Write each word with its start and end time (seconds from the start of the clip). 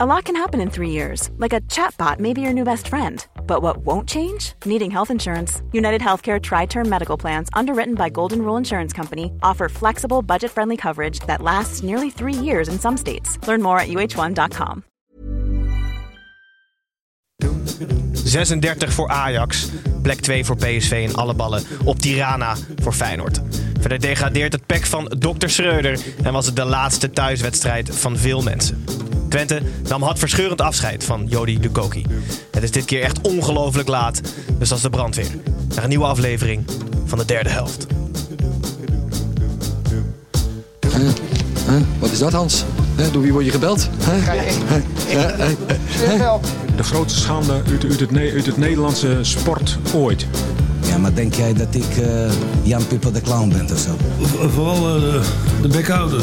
A 0.00 0.06
lot 0.06 0.26
can 0.26 0.36
happen 0.36 0.60
in 0.60 0.70
three 0.70 0.90
years, 0.90 1.28
like 1.38 1.52
a 1.52 1.60
chatbot 1.62 2.20
may 2.20 2.32
be 2.32 2.40
your 2.40 2.52
new 2.52 2.62
best 2.62 2.86
friend. 2.86 3.26
But 3.48 3.62
what 3.62 3.78
won't 3.78 4.08
change? 4.08 4.52
Needing 4.64 4.92
health 4.92 5.10
insurance. 5.10 5.60
United 5.72 6.00
Healthcare 6.00 6.40
Tri 6.40 6.66
Term 6.66 6.88
Medical 6.88 7.16
Plans, 7.16 7.48
underwritten 7.52 7.96
by 7.96 8.08
Golden 8.08 8.42
Rule 8.42 8.56
Insurance 8.56 8.92
Company, 8.92 9.32
offer 9.42 9.68
flexible, 9.68 10.22
budget 10.22 10.52
friendly 10.52 10.76
coverage 10.76 11.18
that 11.26 11.42
lasts 11.42 11.82
nearly 11.82 12.10
three 12.10 12.32
years 12.32 12.68
in 12.68 12.78
some 12.78 12.96
states. 12.96 13.44
Learn 13.48 13.60
more 13.60 13.80
at 13.80 13.88
uh1.com. 13.88 14.84
36 18.12 18.92
voor 18.92 19.08
Ajax, 19.08 19.68
plek 20.02 20.20
2 20.20 20.44
voor 20.44 20.56
PSV 20.56 21.06
en 21.08 21.14
alle 21.14 21.34
ballen 21.34 21.62
op 21.84 21.98
Tirana 21.98 22.56
voor 22.82 22.92
Feyenoord. 22.92 23.40
Verder 23.80 24.00
degradeert 24.00 24.52
het 24.52 24.66
pek 24.66 24.86
van 24.86 25.04
Dr. 25.18 25.48
Schreuder 25.48 25.98
en 26.22 26.32
was 26.32 26.46
het 26.46 26.56
de 26.56 26.64
laatste 26.64 27.10
thuiswedstrijd 27.10 27.96
van 27.96 28.16
veel 28.16 28.42
mensen. 28.42 28.84
Twente 29.28 29.62
nam 29.88 30.02
hartverscheurend 30.02 30.60
afscheid 30.60 31.04
van 31.04 31.26
Jody 31.28 31.58
Lukoki. 31.60 32.04
Het 32.50 32.62
is 32.62 32.70
dit 32.70 32.84
keer 32.84 33.02
echt 33.02 33.20
ongelooflijk 33.20 33.88
laat, 33.88 34.20
dus 34.58 34.72
als 34.72 34.82
de 34.82 34.90
brandweer. 34.90 35.30
Naar 35.74 35.82
een 35.82 35.88
nieuwe 35.88 36.04
aflevering 36.04 36.64
van 37.04 37.18
de 37.18 37.24
derde 37.24 37.50
helft. 37.50 37.86
Huh? 40.80 41.08
Huh? 41.68 41.80
Wat 41.98 42.10
is 42.10 42.18
dat, 42.18 42.32
Hans? 42.32 42.64
Huh? 42.96 43.12
Door 43.12 43.22
wie 43.22 43.32
word 43.32 43.44
je 43.44 43.50
gebeld? 43.50 43.88
De 46.76 46.82
grootste 46.82 47.20
schande 47.20 47.52
uit, 47.52 47.68
uit, 47.84 48.00
het, 48.00 48.16
uit 48.16 48.46
het 48.46 48.56
Nederlandse 48.56 49.18
sport 49.20 49.78
ooit. 49.94 50.26
Ja, 50.80 50.98
maar 50.98 51.14
denk 51.14 51.34
jij 51.34 51.52
dat 51.52 51.74
ik 51.74 51.96
eh, 51.96 52.30
Jan 52.62 52.86
Pippo 52.86 53.12
de 53.12 53.20
Clown 53.20 53.48
ben 53.48 53.70
of 53.72 53.78
zo? 53.78 53.96
Vooral 54.48 54.82
de, 54.82 55.22
de 55.62 55.68
bekhouder. 55.68 56.22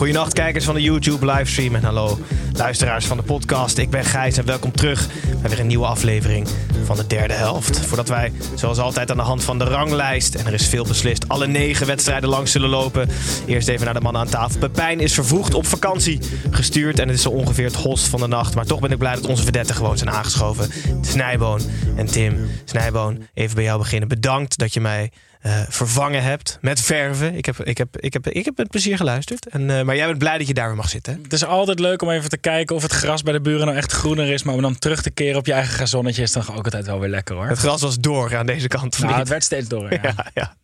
Goedenacht 0.00 0.32
kijkers 0.32 0.64
van 0.64 0.74
de 0.74 0.82
YouTube 0.82 1.26
livestream 1.26 1.74
en 1.74 1.84
hallo 1.84 2.18
luisteraars 2.52 3.06
van 3.06 3.16
de 3.16 3.22
podcast. 3.22 3.78
Ik 3.78 3.90
ben 3.90 4.04
Gijs 4.04 4.36
en 4.36 4.46
welkom 4.46 4.72
terug 4.72 5.08
bij 5.40 5.50
weer 5.50 5.60
een 5.60 5.66
nieuwe 5.66 5.86
aflevering 5.86 6.48
van 6.84 6.96
de 6.96 7.06
derde 7.06 7.34
helft. 7.34 7.86
Voordat 7.86 8.08
wij 8.08 8.32
zoals 8.54 8.78
altijd 8.78 9.10
aan 9.10 9.16
de 9.16 9.22
hand 9.22 9.44
van 9.44 9.58
de 9.58 9.64
ranglijst, 9.64 10.34
en 10.34 10.46
er 10.46 10.52
is 10.52 10.68
veel 10.68 10.84
beslist, 10.84 11.28
alle 11.28 11.46
negen 11.46 11.86
wedstrijden 11.86 12.28
langs 12.28 12.52
zullen 12.52 12.68
lopen. 12.68 13.08
Eerst 13.46 13.68
even 13.68 13.84
naar 13.84 13.94
de 13.94 14.00
mannen 14.00 14.22
aan 14.22 14.28
tafel. 14.28 14.58
Pepijn 14.58 15.00
is 15.00 15.14
vervroegd 15.14 15.54
op 15.54 15.66
vakantie 15.66 16.18
gestuurd 16.50 16.98
en 16.98 17.08
het 17.08 17.16
is 17.16 17.22
zo 17.22 17.30
ongeveer 17.30 17.66
het 17.66 17.76
host 17.76 18.08
van 18.08 18.20
de 18.20 18.26
nacht. 18.26 18.54
Maar 18.54 18.66
toch 18.66 18.80
ben 18.80 18.90
ik 18.90 18.98
blij 18.98 19.14
dat 19.14 19.26
onze 19.26 19.42
verdetten 19.42 19.74
gewoon 19.74 19.98
zijn 19.98 20.10
aangeschoven. 20.10 20.70
Snijboon 21.00 21.60
en 21.96 22.06
Tim. 22.06 22.48
Snijboon, 22.64 23.22
even 23.34 23.54
bij 23.54 23.64
jou 23.64 23.78
beginnen. 23.78 24.08
Bedankt 24.08 24.58
dat 24.58 24.74
je 24.74 24.80
mij 24.80 25.10
eh, 25.40 25.62
vervangen 25.68 26.22
hebt 26.22 26.58
met 26.60 26.80
verven. 26.80 27.34
Ik 27.34 27.46
heb, 27.46 27.60
ik 27.64 27.78
heb, 27.78 27.96
ik 27.96 28.12
heb, 28.12 28.28
ik 28.28 28.44
heb 28.44 28.56
met 28.56 28.68
plezier 28.68 28.96
geluisterd. 28.96 29.48
En, 29.48 29.70
eh, 29.70 29.82
maar 29.82 29.96
jij 29.96 30.06
bent 30.06 30.18
blij 30.18 30.38
dat 30.38 30.46
je 30.46 30.54
daar 30.54 30.66
weer 30.66 30.76
mag 30.76 30.88
zitten. 30.88 31.12
hè? 31.14 31.18
Het 31.22 31.32
is 31.32 31.44
altijd 31.44 31.78
leuk 31.78 32.02
om 32.02 32.10
even 32.10 32.28
te 32.30 32.36
kijken 32.36 32.76
of 32.76 32.82
het 32.82 32.92
gras 32.92 33.22
bij 33.22 33.32
de 33.32 33.40
buren 33.40 33.66
nou 33.66 33.76
echt 33.78 33.92
groener 33.92 34.28
is. 34.28 34.42
Maar 34.42 34.54
om 34.54 34.62
dan 34.62 34.78
terug 34.78 35.02
te 35.02 35.10
keren 35.10 35.38
op 35.38 35.46
je 35.46 35.52
eigen 35.52 35.74
gazonnetje 35.74 36.22
is 36.22 36.32
dan 36.32 36.42
ook 36.50 36.64
altijd 36.64 36.86
wel 36.86 37.00
weer 37.00 37.08
lekker 37.08 37.34
hoor. 37.34 37.46
Het 37.46 37.58
gras 37.58 37.82
was 37.82 37.98
door 37.98 38.36
aan 38.36 38.46
deze 38.46 38.68
kant. 38.68 38.98
Nou, 38.98 39.14
het 39.14 39.28
werd 39.28 39.44
steeds 39.44 39.68
door. 39.68 39.92
Ja. 39.92 40.00
ja, 40.16 40.26
ja. 40.34 40.54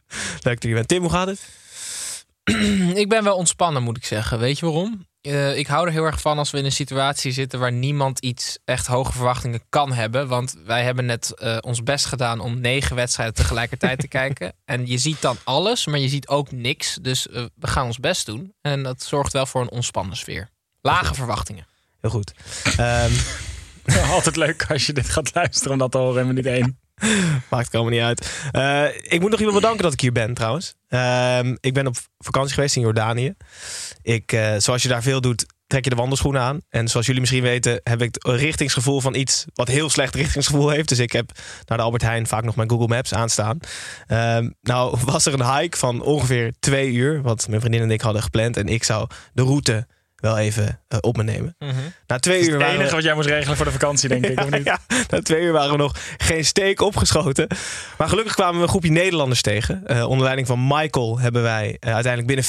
Leuk 0.43 0.61
dat 0.61 0.71
je 0.71 0.75
bent. 0.75 0.89
Tim, 0.89 1.03
hoe 1.03 1.11
gaat 1.11 1.27
het? 1.27 1.41
Ik 3.03 3.09
ben 3.09 3.25
wel 3.25 3.37
ontspannen, 3.37 3.83
moet 3.83 3.97
ik 3.97 4.05
zeggen. 4.05 4.39
Weet 4.39 4.59
je 4.59 4.67
waarom? 4.67 5.07
Eh, 5.27 5.59
ik 5.59 5.67
hou 5.67 5.87
er 5.87 5.93
heel 5.93 6.05
erg 6.05 6.21
van 6.21 6.39
als 6.39 6.51
we 6.51 6.59
in 6.59 6.65
een 6.65 6.73
situatie 6.73 7.33
zitten 7.33 7.61
waar 7.61 7.73
niemand 7.73 8.19
iets 8.19 8.59
echt 8.65 8.87
hoge 8.87 9.13
verwachtingen 9.13 9.61
kan 9.69 9.93
hebben. 9.93 10.29
Want 10.29 10.57
wij 10.65 10.83
hebben 10.83 11.07
net 11.07 11.35
eh, 11.35 11.57
ons 11.61 11.83
best 11.83 12.07
gedaan 12.07 12.41
om 12.41 12.61
negen 12.61 12.97
wedstrijden 12.97 13.35
tegelijkertijd 13.35 13.99
te 14.01 14.09
kijken. 14.21 14.53
En 14.65 14.87
je 14.87 14.99
ziet 14.99 15.21
dan 15.21 15.37
alles, 15.45 15.87
maar 15.87 15.99
je 15.99 16.09
ziet 16.09 16.29
ook 16.29 16.53
niks. 16.53 16.99
Dus 17.03 17.29
eh, 17.29 17.45
we 17.55 17.67
gaan 17.67 17.87
ons 17.87 17.99
best 17.99 18.27
doen. 18.27 18.55
En 18.61 18.83
dat 18.83 19.03
zorgt 19.03 19.33
wel 19.33 19.47
voor 19.47 19.61
een 19.61 19.71
ontspannen 19.71 20.17
sfeer. 20.17 20.49
Lage 20.81 21.15
verwachtingen. 21.15 21.67
Heel 22.01 22.11
goed. 22.11 22.33
Ehm, 22.77 23.13
Altijd 24.11 24.37
leuk 24.37 24.67
als 24.69 24.87
je 24.87 24.93
dit 24.93 25.09
gaat 25.09 25.35
luisteren 25.35 25.73
om 25.73 25.79
dat 25.79 25.91
te 25.91 25.99
horen 25.99 26.21
in 26.21 26.27
minuut 26.27 26.47
één. 26.47 26.79
maakt 27.51 27.69
er 27.69 27.81
allemaal 27.81 27.93
niet 27.93 28.03
uit. 28.03 28.49
Eh, 28.51 29.13
ik 29.13 29.21
moet 29.21 29.31
nog 29.31 29.39
iemand 29.39 29.57
bedanken 29.57 29.83
dat 29.83 29.93
ik 29.93 30.01
hier 30.01 30.13
ben 30.13 30.35
trouwens. 30.35 30.75
Ehm, 30.89 31.57
ik 31.61 31.75
ben 31.75 31.87
op 31.87 31.97
vakantie 32.19 32.55
geweest 32.55 32.77
in 32.77 32.83
Jordanië. 32.83 33.35
Ik, 34.03 34.33
eh, 34.33 34.55
zoals 34.57 34.83
je 34.83 34.89
daar 34.89 35.03
veel 35.03 35.21
doet, 35.21 35.47
trek 35.67 35.85
je 35.85 35.91
de 35.91 35.97
wandelschoenen 35.97 36.41
aan. 36.41 36.61
En 36.69 36.89
zoals 36.89 37.07
jullie 37.07 37.21
misschien 37.21 37.43
weten, 37.43 37.81
heb 37.83 38.03
ik 38.03 38.15
het 38.15 38.41
richtingsgevoel 38.41 39.01
van 39.01 39.15
iets 39.15 39.45
wat 39.55 39.69
heel 39.69 39.91
slecht 39.91 40.15
richtingsgevoel 40.15 40.69
heeft. 40.69 40.89
Dus 40.89 40.99
ik 40.99 41.13
heb 41.13 41.31
naar 41.65 41.79
de 41.79 41.85
Albert 41.85 42.03
Heijn 42.03 42.27
vaak 42.27 42.45
nog 42.45 42.57
mijn 42.57 42.71
Google 42.71 42.89
Maps 42.89 43.15
aanstaan. 43.15 43.59
Ehm, 44.07 44.51
nou 44.63 44.99
was 45.05 45.27
er 45.27 45.41
een 45.41 45.57
hike 45.57 45.77
van 45.77 46.01
ongeveer 46.03 46.53
twee 46.59 46.93
uur, 46.93 47.23
wat 47.23 47.49
mijn 47.49 47.61
vriendin 47.61 47.83
en 47.83 47.91
ik 47.91 48.01
hadden 48.01 48.23
gepland. 48.23 48.57
En 48.57 48.69
ik 48.69 48.85
zou 48.85 49.09
de 49.33 49.43
route 49.43 49.87
wel 50.17 50.39
even 50.39 50.81
eh, 50.89 50.99
op 51.01 51.17
me 51.17 51.23
nemen. 51.23 51.57
Na 52.07 52.19
twee 52.19 52.43
uur 52.43 52.51
Het 52.51 52.57
waren 52.61 52.73
we- 52.75 52.79
enige 52.81 52.95
wat 52.95 53.05
jij 53.05 53.15
moest 53.15 53.29
regelen 53.29 53.57
voor 53.57 53.65
de 53.67 53.73
vakantie, 53.73 54.09
denk 54.09 54.27
ik. 54.27 54.41
Of 54.45 54.51
niet? 54.51 54.65
ja, 54.65 54.79
na 55.11 55.21
twee 55.23 55.43
uur 55.43 55.53
waren 55.53 55.71
we 55.71 55.77
nog 55.77 55.97
geen 56.17 56.45
steek 56.45 56.81
opgeschoten. 56.81 57.47
Maar 57.99 58.09
gelukkig 58.09 58.35
kwamen 58.35 58.57
we 58.57 58.63
een 58.63 58.69
groepje 58.69 58.91
Nederlanders 58.91 59.43
tegen. 59.43 59.87
Eh, 59.87 60.09
onder 60.09 60.25
leiding 60.25 60.47
van 60.47 60.67
Michael 60.67 61.19
hebben 61.19 61.43
wij 61.43 61.77
eh, 61.81 61.95
uiteindelijk 61.95 62.27
binnen 62.27 62.45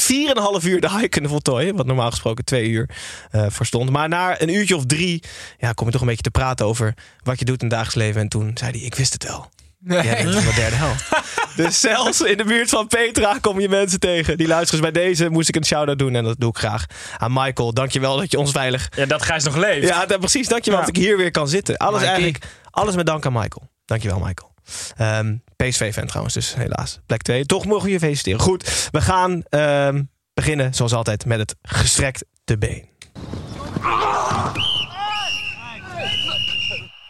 4,5 0.62 0.66
uur 0.68 0.82
de 0.82 0.92
hike 0.92 1.08
kunnen 1.10 1.30
voltooien. 1.32 1.76
Wat 1.76 1.86
normaal 1.86 2.10
gesproken 2.10 2.46
twee 2.46 2.68
uur 2.70 2.90
verstond. 3.32 3.90
Maar 3.90 4.10
na 4.10 4.42
een 4.42 4.54
uurtje 4.54 4.76
of 4.76 4.86
drie 4.86 5.24
ja, 5.58 5.72
kom 5.72 5.86
je 5.86 5.92
toch 5.92 6.02
een 6.02 6.08
beetje 6.08 6.22
te 6.24 6.32
praten 6.32 6.66
over 6.66 6.94
wat 7.24 7.40
je 7.40 7.46
doet 7.46 7.62
in 7.62 7.68
het 7.68 7.76
dagelijks 7.76 8.06
leven. 8.06 8.22
En 8.22 8.28
toen 8.28 8.52
zei 8.54 8.72
hij, 8.72 8.80
ik 8.80 8.96
wist 8.96 9.14
het 9.14 9.24
wel. 9.24 9.50
Jij 9.88 10.24
bent 10.24 10.36
van 10.36 10.44
de 10.46 10.54
derde 10.56 10.76
helft. 10.76 11.10
dus 11.58 11.80
zelfs 11.80 12.22
in 12.22 12.38
de 12.38 12.44
buurt 12.44 12.70
van 12.70 12.88
Petra 12.88 13.38
kom 13.42 13.60
je 13.60 13.70
mensen 13.70 14.00
tegen. 14.00 14.38
Die 14.38 14.48
luisteren 14.48 14.84
Dus 14.84 14.92
bij 14.92 15.04
deze 15.04 15.30
moest 15.30 15.50
ik 15.50 15.56
een 15.56 15.66
shout-out 15.66 16.00
doen. 16.00 16.16
En 16.16 16.24
dat 16.24 16.36
doe 16.40 16.50
ik 16.50 16.58
graag 16.58 16.86
aan 17.18 17.34
Michael. 17.34 17.74
Dankjewel 17.74 18.18
dat 18.18 18.32
je 18.32 18.38
ons 18.40 18.52
veilig 18.52 18.90
Ja, 18.96 19.06
dat 19.06 19.22
Gijs 19.22 19.44
nog 19.44 19.56
leeft. 19.56 19.88
ja, 19.88 20.06
dat- 20.06 20.20
precies. 20.20 20.48
Dankjewel 20.48 20.80
Ja. 20.80 20.86
dat 20.86 20.96
ik 20.98 21.02
hier 21.04 21.18
weer 21.18 21.32
kan 21.32 21.48
zitten. 21.48 21.78
Alles 21.78 22.00
Mikey. 22.00 22.08
eigenlijk, 22.16 22.46
alles 22.72 22.96
met 22.96 23.06
dank 23.06 23.26
aan 23.26 23.34
Michael. 23.34 23.70
Dankjewel, 23.86 24.20
Michael. 24.20 24.54
Ehm 24.98 25.36
PSV-fan 25.56 26.06
trouwens, 26.08 26.34
dus 26.34 26.56
helaas. 26.56 27.00
Plek 27.06 27.22
2. 27.22 27.46
Toch 27.46 27.66
mogen 27.66 27.86
we 27.86 27.92
je 27.92 28.00
feliciteren. 28.00 28.40
Goed, 28.40 28.88
we 28.92 29.02
gaan 29.02 29.44
ehm, 29.50 30.04
beginnen 30.34 30.74
zoals 30.74 30.94
altijd 30.94 31.26
met 31.26 31.40
het 31.40 31.56
gestrekt 31.62 32.24
te 32.44 32.58
been. 32.58 32.86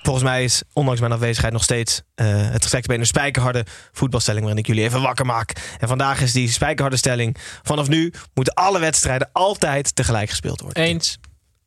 Volgens 0.07 0.25
mij 0.27 0.43
is, 0.43 0.63
ondanks 0.73 0.99
mijn 0.99 1.11
afwezigheid, 1.11 1.53
nog 1.53 1.63
steeds 1.63 2.01
eh, 2.15 2.27
het 2.51 2.61
gestrekte 2.61 2.87
been 2.87 2.99
een 2.99 3.05
spijkerharde 3.05 3.65
voetbalstelling 3.91 4.43
waarin 4.45 4.61
ik 4.63 4.67
jullie 4.67 4.83
even 4.83 5.01
wakker 5.01 5.25
maak. 5.25 5.75
En 5.79 5.87
vandaag 5.87 6.21
is 6.21 6.31
die 6.31 6.51
spijkerharde 6.51 6.97
stelling. 6.97 7.37
Vanaf 7.63 7.87
nu 7.87 8.13
moeten 8.33 8.53
alle 8.53 8.79
wedstrijden 8.79 9.29
altijd 9.31 9.95
tegelijk 9.95 10.29
gespeeld 10.29 10.61
worden. 10.61 10.83
Eens. 10.83 11.17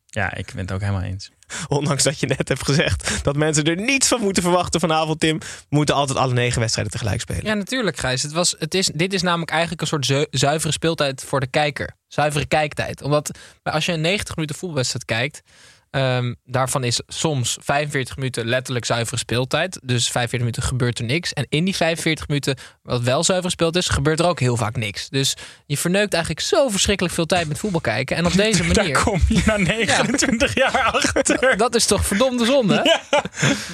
Ja, 0.07 0.35
ik 0.35 0.47
ben 0.55 0.63
het 0.63 0.73
ook 0.73 0.81
helemaal 0.81 1.03
eens. 1.03 1.31
Ondanks 1.69 2.03
dat 2.03 2.21
je 2.21 2.27
net 2.27 2.49
hebt 2.49 2.65
gezegd 2.65 3.25
dat 3.25 3.37
mensen 3.37 3.65
er 3.65 3.77
niets 3.77 4.09
van 4.09 4.21
moeten 4.21 4.43
verwachten 4.43 4.81
vanavond, 4.81 5.21
Tim. 5.21 5.39
Moeten 5.69 5.95
altijd 5.95 6.19
alle 6.19 6.33
negen 6.33 6.61
wedstrijden 6.61 6.93
tegelijk 6.93 7.21
spelen. 7.21 7.45
Ja, 7.45 7.55
natuurlijk, 7.55 7.97
Gijs. 7.97 8.23
Het 8.23 8.33
was, 8.33 8.55
het 8.59 8.75
is, 8.75 8.91
dit 8.95 9.13
is 9.13 9.23
namelijk 9.23 9.51
eigenlijk 9.51 9.81
een 9.81 9.87
soort 9.87 10.07
zu- 10.07 10.27
zuivere 10.31 10.73
speeltijd 10.73 11.25
voor 11.25 11.41
de 11.41 11.47
kijker. 11.47 11.97
Zuivere 12.09 12.47
kijktijd. 12.47 13.03
Omdat 13.03 13.39
als 13.63 13.87
je 13.87 13.93
een 13.93 14.01
90 14.01 14.35
minuten 14.35 14.57
voetbalwedstrijd 14.57 15.05
kijkt... 15.05 15.43
ehm, 15.91 16.35
daarvan 16.45 16.85
is 16.85 17.01
soms 17.07 17.57
45 17.61 18.17
minuten 18.17 18.47
letterlijk 18.47 18.85
zuivere 18.85 19.17
speeltijd. 19.17 19.81
Dus 19.83 20.03
45 20.11 20.39
minuten 20.39 20.63
gebeurt 20.63 20.99
er 20.99 21.05
niks. 21.05 21.33
En 21.33 21.47
in 21.49 21.65
die 21.65 21.77
45 21.77 22.29
minuten, 22.29 22.57
wat 22.83 23.01
wel 23.03 23.25
zuivere 23.25 23.51
speelt 23.51 23.77
is... 23.77 23.89
gebeurt 23.89 24.21
er 24.21 24.27
ook 24.27 24.41
heel 24.41 24.57
vaak 24.57 24.77
niks. 24.77 25.09
Dus 25.09 25.37
je 25.67 25.77
verneukt 25.77 26.13
eigenlijk 26.13 26.45
zo 26.45 26.69
verschrikkelijk 26.69 27.15
veel 27.15 27.27
tijd 27.27 27.49
met 27.49 27.59
voetbal 27.59 27.81
kijken. 27.81 28.17
En 28.17 28.27
op 28.27 28.33
deze 28.45 28.67
Daar 28.67 28.77
manier... 28.77 29.03
kom 29.03 29.21
je 29.29 29.43
na 29.47 29.57
29 29.57 30.55
jaar 30.55 30.83
achter. 30.83 31.57
Dat 31.57 31.75
is 31.75 31.87
toch 31.87 32.07
verdomde 32.07 32.45
zonde? 32.45 32.99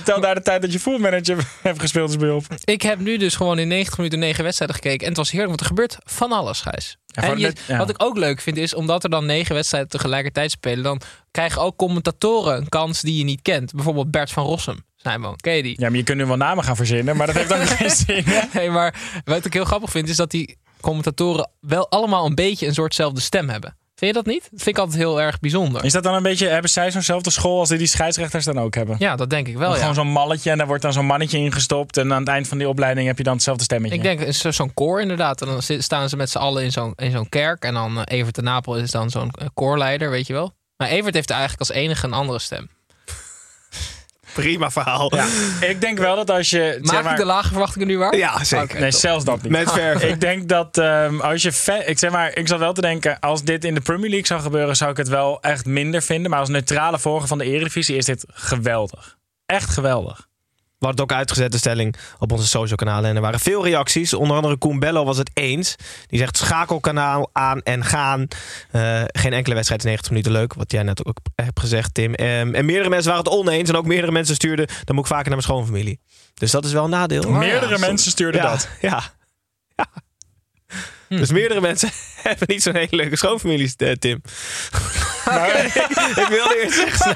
Tel 0.05 0.21
daar 0.21 0.35
de 0.35 0.43
tijd 0.43 0.63
dat 0.63 0.73
je 0.73 0.79
voetbalmanager 0.79 1.45
hebt 1.63 1.81
gespeeld 1.81 2.11
is 2.11 2.17
bij 2.17 2.31
op. 2.31 2.45
Ik 2.65 2.83
heb 2.83 2.99
nu 2.99 3.17
dus 3.17 3.35
gewoon 3.37 3.59
in 3.59 3.69
90 3.69 3.97
minuten 3.97 4.19
9 4.19 4.45
wedstrijden 4.45 4.77
gekeken. 4.77 5.01
En 5.01 5.09
het 5.09 5.17
was 5.17 5.31
heerlijk, 5.31 5.49
want 5.49 5.61
er 5.61 5.67
gebeurt 5.67 5.97
van 6.05 6.33
alles, 6.33 6.61
Gijs. 6.61 6.97
Ja, 7.07 7.23
en 7.23 7.39
je- 7.39 7.47
dit- 7.47 7.61
ja. 7.67 7.77
Wat 7.79 7.91
ik 7.91 8.03
ook 8.03 8.17
leuk 8.17 8.41
vind 8.41 8.57
is, 8.57 8.75
omdat 8.75 9.05
er 9.05 9.11
dan 9.11 9.27
negen 9.27 9.55
wedstrijden 9.55 9.91
tegelijkertijd 9.91 10.51
spelen... 10.51 10.83
dan 10.85 11.01
krijgen 11.37 11.63
ook 11.63 11.77
commentatoren 11.77 12.57
een 12.57 12.69
kans 12.69 13.01
die 13.01 13.19
je 13.19 13.25
niet 13.25 13.43
kent. 13.43 13.73
Bijvoorbeeld 13.73 14.11
Bert 14.11 14.31
van 14.31 14.45
Rossum. 14.45 14.85
Snijboom, 14.97 15.37
ken 15.37 15.57
je 15.57 15.63
die? 15.63 15.81
Ja, 15.81 15.89
maar 15.89 15.99
je 15.99 16.05
kunt 16.05 16.19
nu 16.19 16.27
wel 16.27 16.37
namen 16.37 16.65
gaan 16.65 16.77
verzinnen, 16.77 17.17
maar 17.17 17.27
dat 17.27 17.37
heeft 17.37 17.53
ook 17.55 17.69
geen 17.79 17.91
zin. 17.91 18.25
Nee, 18.53 18.71
maar 18.71 18.95
wat 19.25 19.45
ik 19.45 19.53
heel 19.53 19.65
grappig 19.65 19.91
vind, 19.91 20.09
is 20.09 20.17
dat 20.17 20.31
die 20.31 20.59
commentatoren... 20.81 21.51
wel 21.61 21.91
allemaal 21.91 22.27
een 22.27 22.35
beetje 22.35 22.67
een 22.67 22.75
soortzelfde 22.75 23.21
stem 23.21 23.49
hebben. 23.49 23.77
Vind 23.95 24.15
je 24.15 24.23
dat 24.23 24.33
niet? 24.33 24.43
Dat 24.43 24.63
vind 24.63 24.77
ik 24.77 24.79
altijd 24.79 24.99
heel 24.99 25.21
erg 25.21 25.41
bijzonder. 25.41 25.85
Is 25.85 25.93
dat 25.93 26.03
dan 26.03 26.15
een 26.15 26.23
beetje, 26.23 26.49
hebben 26.49 26.71
zij 26.71 26.91
zo'nzelfde 26.91 27.31
school 27.31 27.59
als 27.59 27.69
die, 27.69 27.79
die 27.79 27.87
scheidsrechters 27.87 28.45
dan 28.45 28.59
ook 28.59 28.75
hebben? 28.75 28.97
Ja, 28.99 29.17
dat 29.17 29.31
denk 29.31 29.49
ik 29.49 29.57
wel, 29.57 29.73
ja. 29.73 29.79
Gewoon 29.79 29.95
zo'n 29.95 30.13
malletje 30.13 30.51
en 30.51 30.59
daar 30.59 30.67
wordt 30.67 30.83
dan 30.83 30.93
zo'n 30.93 31.07
mannetje 31.07 31.39
ingestopt. 31.39 31.97
En 31.97 32.13
aan 32.13 32.21
het 32.21 32.29
eind 32.29 32.49
van 32.49 32.59
die 32.59 32.69
opleiding 32.69 33.07
heb 33.07 33.19
je 33.19 33.25
dan 33.25 33.35
hetzelfde 33.35 33.65
stemmetje. 33.65 33.97
Ik 33.97 34.03
denk 34.03 34.33
zo'n 34.33 34.75
koor 34.75 35.01
inderdaad. 35.01 35.41
En 35.41 35.47
dan 35.47 35.63
staan 35.83 36.09
ze 36.09 36.17
met 36.17 36.31
z'n 36.31 36.39
allen 36.39 36.65
in 36.65 36.73
zo'n, 36.73 36.93
in 36.97 37.11
zo'n 37.11 37.29
kerk. 37.29 37.65
En 37.65 37.75
dan 37.75 38.01
eh, 38.01 38.19
Evert 38.19 38.35
de 38.35 38.43
Napel 38.43 38.77
is 38.77 38.91
dan 38.91 39.11
zo'n 39.11 39.31
eh, 39.31 39.47
koorleider, 39.55 40.11
weet 40.11 40.27
je 40.27 40.33
wel. 40.33 40.55
Maar 40.77 40.89
Evert 40.89 41.15
heeft 41.15 41.31
eigenlijk 41.31 41.61
als 41.61 41.71
enige 41.71 42.07
een 42.07 42.13
andere 42.13 42.39
stem. 42.39 42.69
Prima 44.35 44.71
verhaal. 44.71 45.15
Ja. 45.15 45.27
Ik 45.61 45.81
denk 45.81 45.99
wel 45.99 46.17
dat 46.17 46.31
als 46.31 46.51
je... 46.51 46.79
Maak 46.81 46.95
zeg 46.95 47.03
maar, 47.03 47.13
ik 47.13 47.19
de 47.19 47.25
lage 47.25 47.49
verwachtingen 47.49 47.87
nu 47.87 47.99
waar? 47.99 48.17
Ja, 48.17 48.45
zeker. 48.45 48.81
Nee, 48.81 48.91
top. 48.91 49.01
zelfs 49.01 49.25
dat 49.25 49.43
niet. 49.43 49.53
Met 49.53 49.73
verven. 49.73 50.09
Ik 50.09 50.21
denk 50.21 50.49
dat 50.49 50.79
ehm, 50.79 51.21
als 51.21 51.43
je 51.43 51.83
ik 51.87 51.99
zeg 51.99 52.11
maar, 52.11 52.37
ik 52.37 52.49
zat 52.49 52.59
wel 52.59 52.73
te 52.73 52.81
denken, 52.81 53.21
als 53.21 53.43
dit 53.43 53.65
in 53.65 53.75
de 53.75 53.81
Premier 53.81 54.09
League 54.11 54.27
zou 54.27 54.41
gebeuren, 54.41 54.77
zou 54.77 54.91
ik 54.91 54.97
het 54.97 55.09
wel 55.09 55.41
echt 55.43 55.65
minder 55.65 56.03
vinden. 56.03 56.31
Maar 56.31 56.41
als 56.41 56.49
neutrale 56.49 56.99
volger 56.99 57.29
van 57.29 57.39
de 57.39 57.45
Eredivisie 57.45 57.97
is 57.97 58.05
dit 58.05 58.25
geweldig. 58.29 59.17
Echt 59.47 59.71
geweldig. 59.71 60.26
We 60.87 60.93
hadden 60.93 61.05
het 61.05 61.13
ook 61.13 61.19
uitgezet, 61.19 61.53
de 61.53 61.59
stelling, 61.59 61.97
op 62.19 62.33
onze 62.33 62.47
social 62.47 62.77
kanalen. 62.77 63.11
En 63.11 63.17
er 63.17 63.23
waren 63.23 63.41
veel 63.41 63.65
reacties. 63.65 64.15
Onder 64.15 64.37
andere 64.37 64.57
Koen 64.57 64.79
Bello 64.79 65.05
was 65.05 65.19
het 65.19 65.31
eens. 65.35 65.77
Die 66.07 66.19
zegt 66.19 66.37
schakelkanaal 66.37 67.31
aan 67.33 67.63
en 67.63 67.85
gaan. 67.85 68.29
Eh, 68.71 69.03
geen 69.07 69.33
enkele 69.33 69.55
wedstrijd 69.55 69.81
is 69.81 69.87
90 69.87 70.11
minuten 70.11 70.33
leuk. 70.33 70.55
Wat 70.55 70.73
jij 70.73 70.83
net 70.83 71.07
ook 71.07 71.19
hebt 71.35 71.61
gezegd, 71.61 71.95
Tim. 71.95 72.15
Ehm, 72.15 72.55
en 72.55 72.65
meerdere 72.65 72.89
mensen 72.89 73.11
waren 73.11 73.25
het 73.25 73.35
oneens. 73.35 73.69
En 73.69 73.77
ook 73.77 73.87
meerdere 73.87 74.13
mensen 74.13 74.35
stuurden, 74.35 74.67
dan 74.67 74.95
moet 74.95 75.05
ik 75.05 75.11
vaker 75.11 75.31
naar 75.31 75.39
mijn 75.39 75.49
schoonfamilie. 75.49 76.01
Dus 76.35 76.51
dat 76.51 76.65
is 76.65 76.73
wel 76.73 76.85
een 76.85 76.91
nadeel. 76.91 77.31
Meerdere 77.31 77.79
mensen 77.79 78.11
stuurden 78.11 78.43
ja, 78.43 78.51
dat. 78.51 78.69
Ja. 78.81 79.03
ja. 79.77 79.87
Dus 81.09 81.31
meerdere 81.31 81.61
mensen 81.61 81.91
hebben 82.31 82.49
niet 82.49 82.63
zo'n 82.63 82.75
hele 82.75 82.97
leuke 82.97 83.17
schoonfamilie, 83.17 83.75
eh, 83.77 83.93
Tim. 83.93 84.21
ik 86.23 86.27
wilde 86.29 86.61
eerst 86.63 86.77
zeggen... 86.77 87.15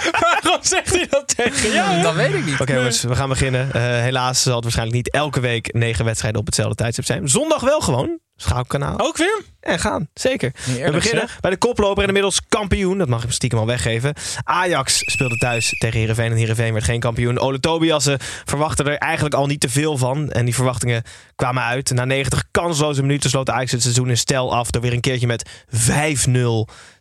Waarom 0.20 0.58
zegt 0.62 0.94
hij 0.94 1.06
dat 1.10 1.36
tegen 1.36 1.72
jou? 1.72 2.02
Dat 2.02 2.14
weet 2.14 2.34
ik 2.34 2.44
niet. 2.44 2.60
Oké 2.60 2.74
jongens, 2.74 3.02
we 3.02 3.16
gaan 3.16 3.28
beginnen. 3.28 3.72
Eh, 3.72 3.82
helaas 3.82 4.42
zal 4.42 4.54
het 4.54 4.62
waarschijnlijk 4.62 4.96
niet 4.96 5.10
elke 5.10 5.40
week 5.40 5.72
negen 5.72 6.04
wedstrijden 6.04 6.40
op 6.40 6.46
hetzelfde 6.46 6.74
tijdstip 6.74 7.04
zijn. 7.04 7.28
Zondag 7.28 7.60
wel 7.60 7.80
gewoon. 7.80 8.18
Schakelkanaal. 8.40 9.00
Ook 9.00 9.16
weer? 9.16 9.42
En 9.60 9.78
gaan, 9.78 10.08
zeker. 10.14 10.52
we 10.64 10.90
beginnen 10.90 11.28
zeg. 11.28 11.40
bij 11.40 11.50
de 11.50 11.56
koploper 11.56 12.02
en 12.02 12.06
inmiddels 12.06 12.40
kampioen. 12.48 12.98
Dat 12.98 13.08
mag 13.08 13.24
ik 13.24 13.30
stiekem 13.30 13.58
al 13.58 13.66
weggeven. 13.66 14.14
Ajax 14.44 14.98
speelde 14.98 15.36
thuis 15.36 15.74
tegen 15.78 15.98
Heerenveen 15.98 16.30
en 16.30 16.36
Heerenveen 16.36 16.72
werd 16.72 16.84
geen 16.84 17.00
kampioen. 17.00 17.38
Ole 17.38 17.60
Tobiasen 17.60 18.18
verwachtte 18.44 18.82
er 18.82 18.96
eigenlijk 18.96 19.34
al 19.34 19.46
niet 19.46 19.60
te 19.60 19.68
veel 19.68 19.96
van. 19.96 20.30
En 20.30 20.44
die 20.44 20.54
verwachtingen 20.54 21.02
kwamen 21.36 21.62
uit. 21.62 21.90
Na 21.90 22.04
90 22.04 22.44
kansloze 22.50 23.00
minuten 23.00 23.30
sloot 23.30 23.50
Ajax 23.50 23.72
het 23.72 23.82
seizoen 23.82 24.08
in 24.08 24.18
stijl 24.18 24.54
af... 24.54 24.70
door 24.70 24.82
weer 24.82 24.92
een 24.92 25.00
keertje 25.00 25.26
met 25.26 25.50
5-0 25.68 26.30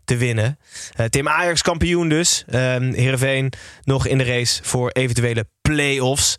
te 0.05 0.17
winnen. 0.17 0.59
Eh, 0.95 1.05
Tim 1.05 1.27
Ajax 1.27 1.61
kampioen 1.61 2.09
dus. 2.09 2.43
Ehm 2.47 2.93
Heerenveen 2.93 3.53
nog 3.83 4.07
in 4.07 4.17
de 4.17 4.23
race 4.23 4.63
voor 4.63 4.89
eventuele 4.89 5.45
play-offs. 5.61 6.35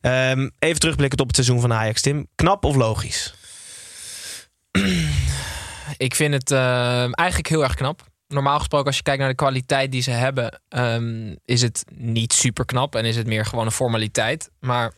Ehm, 0.00 0.48
even 0.58 0.80
terugblikken 0.80 1.20
op 1.20 1.26
het 1.26 1.36
seizoen 1.36 1.60
van 1.60 1.72
Ajax, 1.72 2.00
Tim. 2.00 2.26
Knap 2.34 2.64
of 2.64 2.76
logisch? 2.76 3.34
Ik 5.96 6.14
vind 6.14 6.34
het 6.34 6.50
ehm, 6.50 7.12
eigenlijk 7.12 7.48
heel 7.48 7.62
erg 7.62 7.74
knap. 7.74 8.06
Normaal 8.28 8.58
gesproken, 8.58 8.86
als 8.86 8.96
je 8.96 9.02
kijkt 9.02 9.20
naar 9.20 9.28
de 9.28 9.34
kwaliteit 9.34 9.92
die 9.92 10.02
ze 10.02 10.10
hebben, 10.10 10.60
ehm, 10.68 11.34
is 11.44 11.62
het 11.62 11.84
niet 11.94 12.32
super 12.32 12.64
knap 12.64 12.94
en 12.94 13.04
is 13.04 13.16
het 13.16 13.26
meer 13.26 13.46
gewoon 13.46 13.64
een 13.64 13.72
formaliteit. 13.72 14.50
Maar 14.60 14.92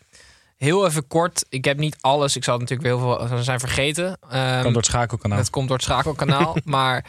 heel 0.56 0.87
even 0.87 1.06
kort, 1.06 1.44
ik 1.49 1.65
heb 1.65 1.79
niet 1.79 1.97
alles. 2.00 2.37
Ik 2.37 2.44
zal 2.44 2.59
natuurlijk 2.59 2.88
weer 2.88 2.99
heel 2.99 3.27
veel 3.29 3.43
zijn 3.43 3.61
vergeten. 3.61 4.19
Ehm, 4.31 4.62
Kan 4.62 4.73
door 4.73 4.82
het 4.82 4.91
schakelkanaal. 4.91 5.38
Het 5.38 5.50
komt 5.50 5.69
door 5.69 5.77
het 5.77 5.87
schakelkanaal. 5.87 6.56
maar 6.65 7.05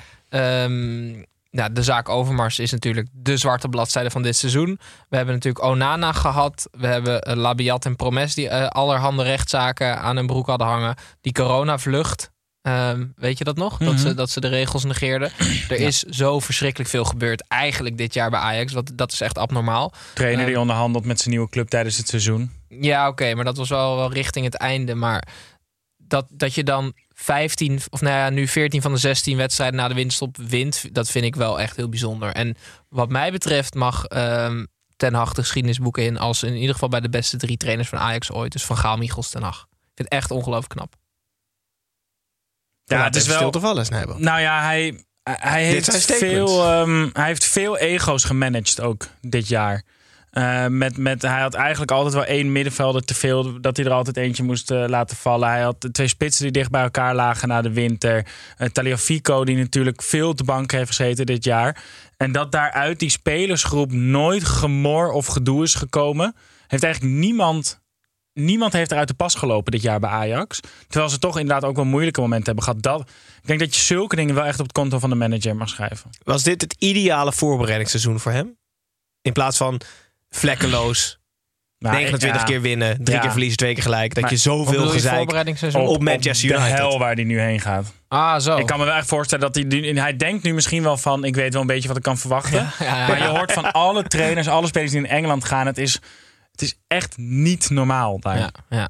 de 1.51 1.83
zaak 1.83 2.09
Overmars 2.09 2.59
is 2.59 2.71
natuurlijk 2.71 3.07
de 3.11 3.37
zwarte 3.37 3.67
bladzijde 3.67 4.09
van 4.09 4.21
dit 4.21 4.35
seizoen. 4.35 4.79
We 5.09 5.15
hebben 5.15 5.33
natuurlijk 5.35 5.65
Onana 5.65 6.11
gehad. 6.11 6.67
We 6.71 6.87
hebben 6.87 7.21
eh, 7.21 7.35
Labiat 7.35 7.85
en 7.85 7.95
Promes 7.95 8.33
die 8.33 8.49
eh, 8.49 8.67
allerhande 8.67 9.23
rechtszaken 9.23 9.99
aan 9.99 10.15
hun 10.15 10.27
broek 10.27 10.47
hadden 10.47 10.67
hangen. 10.67 10.95
Die 11.21 11.33
coronavlucht. 11.33 12.30
Ehm, 12.61 13.05
weet 13.15 13.37
je 13.37 13.43
dat 13.43 13.55
nog? 13.57 13.77
dat, 13.77 13.99
ze, 13.99 14.13
dat 14.13 14.29
ze 14.29 14.39
de 14.39 14.47
regels 14.47 14.83
negeerden. 14.83 15.31
Er 15.69 15.79
is 15.79 15.99
zo 15.99 16.39
verschrikkelijk 16.39 16.89
veel 16.89 17.03
gebeurd 17.05 17.47
eigenlijk 17.47 17.97
dit 17.97 18.13
jaar 18.13 18.29
bij 18.29 18.39
Ajax. 18.39 18.73
Wat, 18.73 18.91
dat 18.95 19.11
is 19.11 19.21
echt 19.21 19.37
abnormaal. 19.37 19.93
Trainer 20.13 20.45
die 20.45 20.53
Ehm, 20.53 20.61
onderhandelt 20.61 21.05
met 21.05 21.17
zijn 21.19 21.29
nieuwe 21.29 21.49
club 21.49 21.67
tijdens 21.69 21.97
het 21.97 22.07
seizoen. 22.07 22.51
Ja, 22.67 23.07
oké, 23.07 23.33
maar 23.35 23.45
dat 23.45 23.57
was 23.57 23.69
wel, 23.69 23.95
wel 23.95 24.13
richting 24.13 24.45
het 24.45 24.55
einde. 24.55 24.95
Maar 24.95 25.27
dat, 25.97 26.25
dat 26.29 26.53
je 26.53 26.63
dan 26.63 26.93
15, 27.09 27.79
of 27.89 28.01
nou 28.01 28.15
ja, 28.15 28.29
nu 28.29 28.47
14 28.47 28.81
van 28.81 28.91
de 28.93 28.97
16 28.99 29.37
wedstrijden 29.37 29.79
na 29.79 29.87
de 29.87 29.93
winststop 29.93 30.37
wint, 30.37 30.93
dat 30.95 31.09
vind 31.09 31.25
ik 31.25 31.35
wel 31.35 31.59
echt 31.59 31.75
heel 31.75 31.89
bijzonder. 31.89 32.31
En 32.31 32.55
wat 32.89 33.09
mij 33.09 33.31
betreft 33.31 33.73
mag 33.73 34.05
ehm, 34.05 34.65
Ten 34.95 35.13
Hag 35.13 35.33
de 35.33 35.41
geschiedenisboeken 35.41 36.03
in 36.03 36.17
als 36.17 36.43
in 36.43 36.55
ieder 36.55 36.73
geval 36.73 36.89
bij 36.89 36.99
de 36.99 37.09
beste 37.09 37.37
drie 37.37 37.57
trainers 37.57 37.89
van 37.89 37.99
Ajax 37.99 38.31
ooit. 38.31 38.51
Dus 38.51 38.65
van 38.65 38.77
Gaal, 38.77 38.97
Michels, 38.97 39.29
Ten 39.29 39.41
Hag. 39.43 39.59
Ik 39.71 39.77
vind 39.95 40.09
het 40.09 40.19
echt 40.19 40.31
ongelooflijk 40.31 40.69
knap. 40.75 40.95
Ja, 42.85 43.03
het 43.03 43.15
is 43.15 43.27
wel. 43.27 43.51
Te 43.51 43.59
vallen, 43.59 43.85
Snijbo. 43.85 44.15
Nou 44.17 44.41
ja, 44.41 44.63
hij, 44.63 45.03
hij, 45.23 45.65
heeft 45.65 46.05
veel, 46.05 46.63
ehm, 46.65 47.09
hij 47.13 47.25
heeft 47.25 47.45
veel 47.45 47.77
ego's 47.77 48.23
gemanaged 48.23 48.81
ook 48.81 49.07
dit 49.21 49.47
jaar. 49.47 49.83
Eh, 50.31 50.65
met, 50.67 50.97
met, 50.97 51.21
hij 51.21 51.41
had 51.41 51.53
eigenlijk 51.53 51.91
altijd 51.91 52.13
wel 52.13 52.25
één 52.25 52.51
middenvelder 52.51 53.05
te 53.05 53.13
veel. 53.13 53.61
Dat 53.61 53.77
hij 53.77 53.85
er 53.85 53.91
altijd 53.91 54.17
eentje 54.17 54.43
moest 54.43 54.71
eh, 54.71 54.83
laten 54.87 55.17
vallen. 55.17 55.49
Hij 55.49 55.61
had 55.61 55.87
twee 55.91 56.07
spitsen 56.07 56.43
die 56.43 56.51
dicht 56.51 56.69
bij 56.69 56.81
elkaar 56.81 57.15
lagen 57.15 57.47
na 57.47 57.61
de 57.61 57.71
winter. 57.71 58.25
Uh, 58.57 58.67
Taliafico 58.67 59.43
die 59.43 59.57
natuurlijk 59.57 60.01
veel 60.01 60.35
de 60.35 60.43
bank 60.43 60.71
heeft 60.71 60.87
gezeten 60.87 61.25
dit 61.25 61.43
jaar. 61.43 61.83
En 62.17 62.31
dat 62.31 62.51
daaruit 62.51 62.99
die 62.99 63.09
spelersgroep 63.09 63.91
nooit 63.91 64.43
gemor 64.43 65.11
of 65.11 65.25
gedoe 65.25 65.63
is 65.63 65.75
gekomen. 65.75 66.35
Heeft 66.67 66.83
eigenlijk 66.83 67.13
niemand... 67.13 67.80
Niemand 68.33 68.73
heeft 68.73 68.91
eruit 68.91 69.07
de 69.07 69.13
pas 69.13 69.35
gelopen 69.35 69.71
dit 69.71 69.81
jaar 69.81 69.99
bij 69.99 70.09
Ajax. 70.09 70.59
Terwijl 70.87 71.11
ze 71.11 71.19
toch 71.19 71.39
inderdaad 71.39 71.69
ook 71.69 71.75
wel 71.75 71.85
moeilijke 71.85 72.21
momenten 72.21 72.45
hebben 72.45 72.63
gehad. 72.63 72.81
Dat, 72.83 72.99
ik 73.41 73.47
denk 73.47 73.59
dat 73.59 73.75
je 73.75 73.81
zulke 73.81 74.15
dingen 74.15 74.35
wel 74.35 74.45
echt 74.45 74.59
op 74.59 74.65
het 74.65 74.73
konto 74.73 74.99
van 74.99 75.09
de 75.09 75.15
manager 75.15 75.55
mag 75.55 75.69
schrijven. 75.69 76.09
Was 76.23 76.43
dit 76.43 76.61
het 76.61 76.75
ideale 76.79 77.31
voorbereidingsseizoen 77.33 78.19
voor 78.19 78.31
hem? 78.31 78.57
In 79.21 79.31
plaats 79.33 79.57
van 79.57 79.81
vlekkeloos, 80.29 81.09
Nou, 81.79 81.95
29 81.95 82.39
ja. 82.41 82.45
keer 82.47 82.61
winnen, 82.61 83.03
drie 83.03 83.15
Ja. 83.15 83.21
keer 83.21 83.31
verliezen, 83.31 83.57
twee 83.57 83.73
keer 83.73 83.83
gelijk. 83.83 84.13
Dat 84.13 84.23
Maar 84.23 84.31
je 84.31 84.37
zoveel 84.37 84.87
gezeik... 84.87 85.15
voorbereidingsseizoen? 85.15 85.87
op 85.87 86.01
Manchester 86.01 86.47
de 86.49 86.53
United. 86.55 86.77
hel 86.77 86.99
waar 86.99 87.13
hij 87.13 87.23
nu 87.23 87.39
heen 87.39 87.59
gaat. 87.59 87.93
Ah, 88.07 88.39
zo. 88.39 88.57
Ik 88.57 88.65
kan 88.65 88.79
me 88.79 88.85
wel 88.85 88.93
echt 88.95 89.07
voorstellen 89.07 89.45
dat 89.45 89.55
hij... 89.55 89.63
nu- 89.63 89.99
Hij 89.99 90.15
denkt 90.17 90.43
nu 90.43 90.53
misschien 90.53 90.83
wel 90.83 90.97
van... 90.97 91.23
Ik 91.23 91.35
weet 91.35 91.51
wel 91.53 91.61
een 91.61 91.67
beetje 91.67 91.87
wat 91.87 91.97
ik 91.97 92.03
kan 92.03 92.17
verwachten. 92.17 92.59
Ja, 92.79 92.85
ja, 92.85 93.07
Maar 93.07 93.17
ja. 93.17 93.23
je 93.23 93.29
hoort 93.37 93.51
van 93.51 93.71
alle 93.71 94.03
trainers, 94.03 94.47
alle 94.47 94.67
spelers 94.67 94.91
die 94.91 94.99
in 94.99 95.07
Engeland 95.07 95.45
gaan... 95.45 95.65
Het 95.65 95.77
is, 95.77 95.99
het 96.51 96.61
is 96.61 96.75
echt 96.87 97.17
niet 97.17 97.69
normaal 97.69 98.19
daar. 98.19 98.37
Ja, 98.37 98.51
ja. 98.69 98.89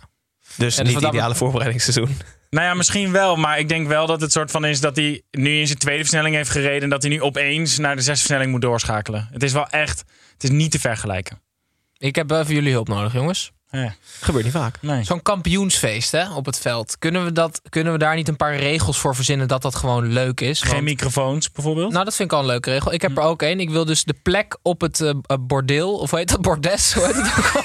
Dus 0.55 0.75
Ja, 0.75 0.83
niet 0.83 0.99
dat 0.99 1.13
ideale 1.13 1.35
voorbereidingsseizoen. 1.35 2.17
Nou 2.49 2.65
ja, 2.65 2.73
misschien 2.73 3.11
wel. 3.11 3.35
Maar 3.35 3.59
ik 3.59 3.69
denk 3.69 3.87
wel 3.87 4.07
dat 4.07 4.21
het 4.21 4.31
soort 4.31 4.51
van 4.51 4.65
is 4.65 4.79
dat 4.79 4.95
hij 4.95 5.21
nu 5.31 5.59
in 5.59 5.67
zijn 5.67 5.79
tweede 5.79 5.99
versnelling 5.99 6.35
heeft 6.35 6.49
gereden... 6.49 6.81
en 6.81 6.89
dat 6.89 7.01
hij 7.01 7.11
nu 7.11 7.21
opeens 7.21 7.77
naar 7.77 7.95
de 7.95 8.01
zesde 8.01 8.19
versnelling 8.19 8.51
moet 8.51 8.61
doorschakelen. 8.61 9.27
Het 9.31 9.43
is 9.43 9.53
wel 9.53 9.67
echt... 9.67 10.03
Het 10.33 10.43
is 10.43 10.49
niet 10.49 10.71
te 10.71 10.79
vergelijken. 10.79 11.41
Ik 11.97 12.15
heb 12.15 12.31
even 12.31 12.53
jullie 12.53 12.71
hulp 12.71 12.87
nodig, 12.87 13.13
jongens. 13.13 13.51
Ja, 13.71 13.93
Gebeurt 14.21 14.43
niet 14.43 14.53
vaak. 14.53 14.75
nee. 14.81 15.03
Zo'n 15.03 15.21
kampioensfeest 15.21 16.11
hè, 16.11 16.33
op 16.33 16.45
het 16.45 16.57
veld. 16.59 16.95
Kunnen 16.99 17.23
we, 17.25 17.31
dat, 17.31 17.61
kunnen 17.69 17.93
we 17.93 17.99
daar 17.99 18.15
niet 18.15 18.27
een 18.27 18.35
paar 18.35 18.55
regels 18.55 18.97
voor 18.99 19.15
verzinnen 19.15 19.47
dat 19.47 19.61
dat 19.61 19.75
gewoon 19.75 20.05
leuk 20.13 20.41
is? 20.41 20.61
Geen 20.61 20.71
Want- 20.71 20.83
microfoons 20.83 21.51
bijvoorbeeld? 21.51 21.91
nou, 21.91 22.05
dat 22.05 22.15
vind 22.15 22.31
ik 22.31 22.35
al 22.37 22.41
een 22.43 22.49
leuke 22.49 22.69
regel. 22.71 22.93
Ik 22.93 23.01
heb 23.01 23.17
er 23.17 23.23
ook 23.23 23.41
één. 23.41 23.59
Ik 23.59 23.69
wil 23.69 23.85
dus 23.85 24.03
de 24.03 24.15
plek 24.23 24.57
op 24.61 24.81
het 24.81 25.01
eh, 25.01 25.13
bordeel, 25.39 25.97
of 25.97 26.09
hoe 26.09 26.19
heet 26.19 26.29
dat? 26.29 26.41
Bordes? 26.41 26.93
Hoe 26.93 27.05
heet 27.05 27.15
het 27.15 27.37
ook 27.37 27.55
al? 27.55 27.61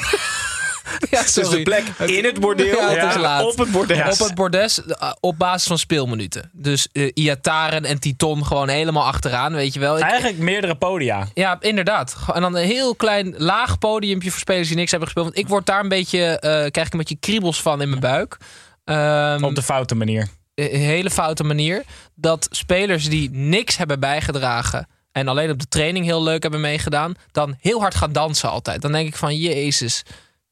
ja, 1.11 1.23
Dus 1.23 1.33
de 1.49 1.63
plek 1.63 1.85
in 2.07 2.25
het 2.25 2.41
bordeel, 2.41 2.67
Ja, 2.81 2.89
het 2.89 3.09
is 3.09 3.15
ja, 3.15 3.21
laat. 3.21 3.45
op 3.45 3.59
het 3.59 3.71
bordeel. 3.71 4.11
Op 4.11 4.19
het 4.19 4.35
bordes 4.35 4.85
eh, 4.85 5.13
op 5.21 5.39
basis 5.39 5.67
van 5.69 5.79
speelminuten. 5.79 6.51
Dus 6.53 6.89
eh 6.93 7.11
Iataren 7.15 7.85
en 7.85 7.99
Titon 8.01 8.47
gewoon 8.47 8.69
helemaal 8.69 9.05
achteraan, 9.05 9.53
weet 9.53 9.75
je 9.75 9.81
wel. 9.81 9.97
Ik- 9.99 10.03
Eigenlijk 10.03 10.39
meerdere 10.39 10.75
podia. 10.77 11.29
ja, 11.35 11.57
inderdaad. 11.61 12.17
En 12.35 12.41
dan 12.41 12.57
een 12.57 12.65
heel 12.67 12.95
klein 12.95 13.35
laag 13.37 13.79
podiumpje 13.79 14.31
voor 14.31 14.41
spelers 14.41 14.69
die 14.69 14.77
niks 14.77 14.91
hebben 14.91 15.09
gespeeld. 15.09 15.27
Want 15.35 15.45
ik 15.45 15.49
word 15.51 15.67
daar 15.67 15.81
een 15.81 15.89
beetje, 15.89 16.39
eh, 16.39 16.51
krijg 16.51 16.87
ik 16.87 16.93
een 16.93 16.99
beetje 16.99 17.17
kriebels 17.21 17.63
van 17.63 17.83
in 17.83 17.89
mijn 17.89 18.01
buik. 18.01 18.37
Ehm, 18.85 19.45
Op 19.45 19.55
de 19.55 19.63
foute 19.63 19.95
manier. 19.95 20.29
een 20.55 20.81
hele 20.81 21.11
foute 21.11 21.45
manier. 21.45 21.83
Dat 22.15 22.47
spelers 22.51 23.09
die 23.09 23.31
niks 23.31 23.77
hebben 23.77 24.01
bijgedragen. 24.01 24.89
en 25.13 25.29
alleen 25.29 25.51
op 25.51 25.59
de 25.59 25.69
training 25.69 26.05
heel 26.05 26.23
leuk 26.23 26.43
hebben 26.43 26.61
meegedaan. 26.61 27.15
dan 27.33 27.55
heel 27.61 27.81
hard 27.81 27.95
gaan 27.95 28.13
dansen 28.13 28.51
altijd. 28.51 28.83
Dan 28.83 28.93
denk 28.93 29.09
ik 29.09 29.17
van 29.17 29.37
Jezus, 29.37 30.03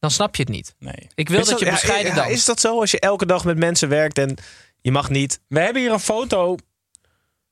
dan 0.04 0.12
snap 0.12 0.36
je 0.36 0.42
het 0.42 0.50
niet. 0.52 0.74
Nee. 0.78 1.08
Ik 1.14 1.28
wil 1.28 1.40
Is 1.40 1.48
dat 1.48 1.58
je 1.58 1.70
bescheiden 1.70 2.10
ja, 2.14 2.16
danst. 2.16 2.30
Is 2.32 2.44
dat 2.44 2.60
zo 2.60 2.80
als 2.80 2.90
je 2.90 3.00
elke 3.00 3.26
dag 3.26 3.44
met 3.44 3.56
mensen 3.58 3.88
werkt 3.88 4.18
en 4.18 4.36
je 4.80 4.90
mag 4.92 5.10
niet... 5.10 5.40
We 5.48 5.60
hebben 5.60 5.82
hier 5.82 5.92
een 5.92 6.00
foto 6.00 6.56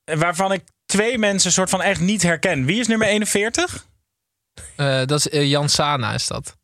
waarvan 0.03 0.51
ik 0.51 0.61
twee 0.85 1.17
mensen 1.17 1.51
soort 1.51 1.69
van 1.69 1.81
echt 1.81 1.99
niet 1.99 2.21
herken. 2.23 2.65
Wie 2.65 2.79
is 2.79 2.87
nummer 2.87 3.07
41? 3.07 3.87
Eh, 4.75 5.05
dat 5.05 5.11
is 5.19 5.29
eh, 5.29 5.49
Jan 5.49 5.69
Sana, 5.69 6.13
is 6.13 6.27
dat. 6.27 6.57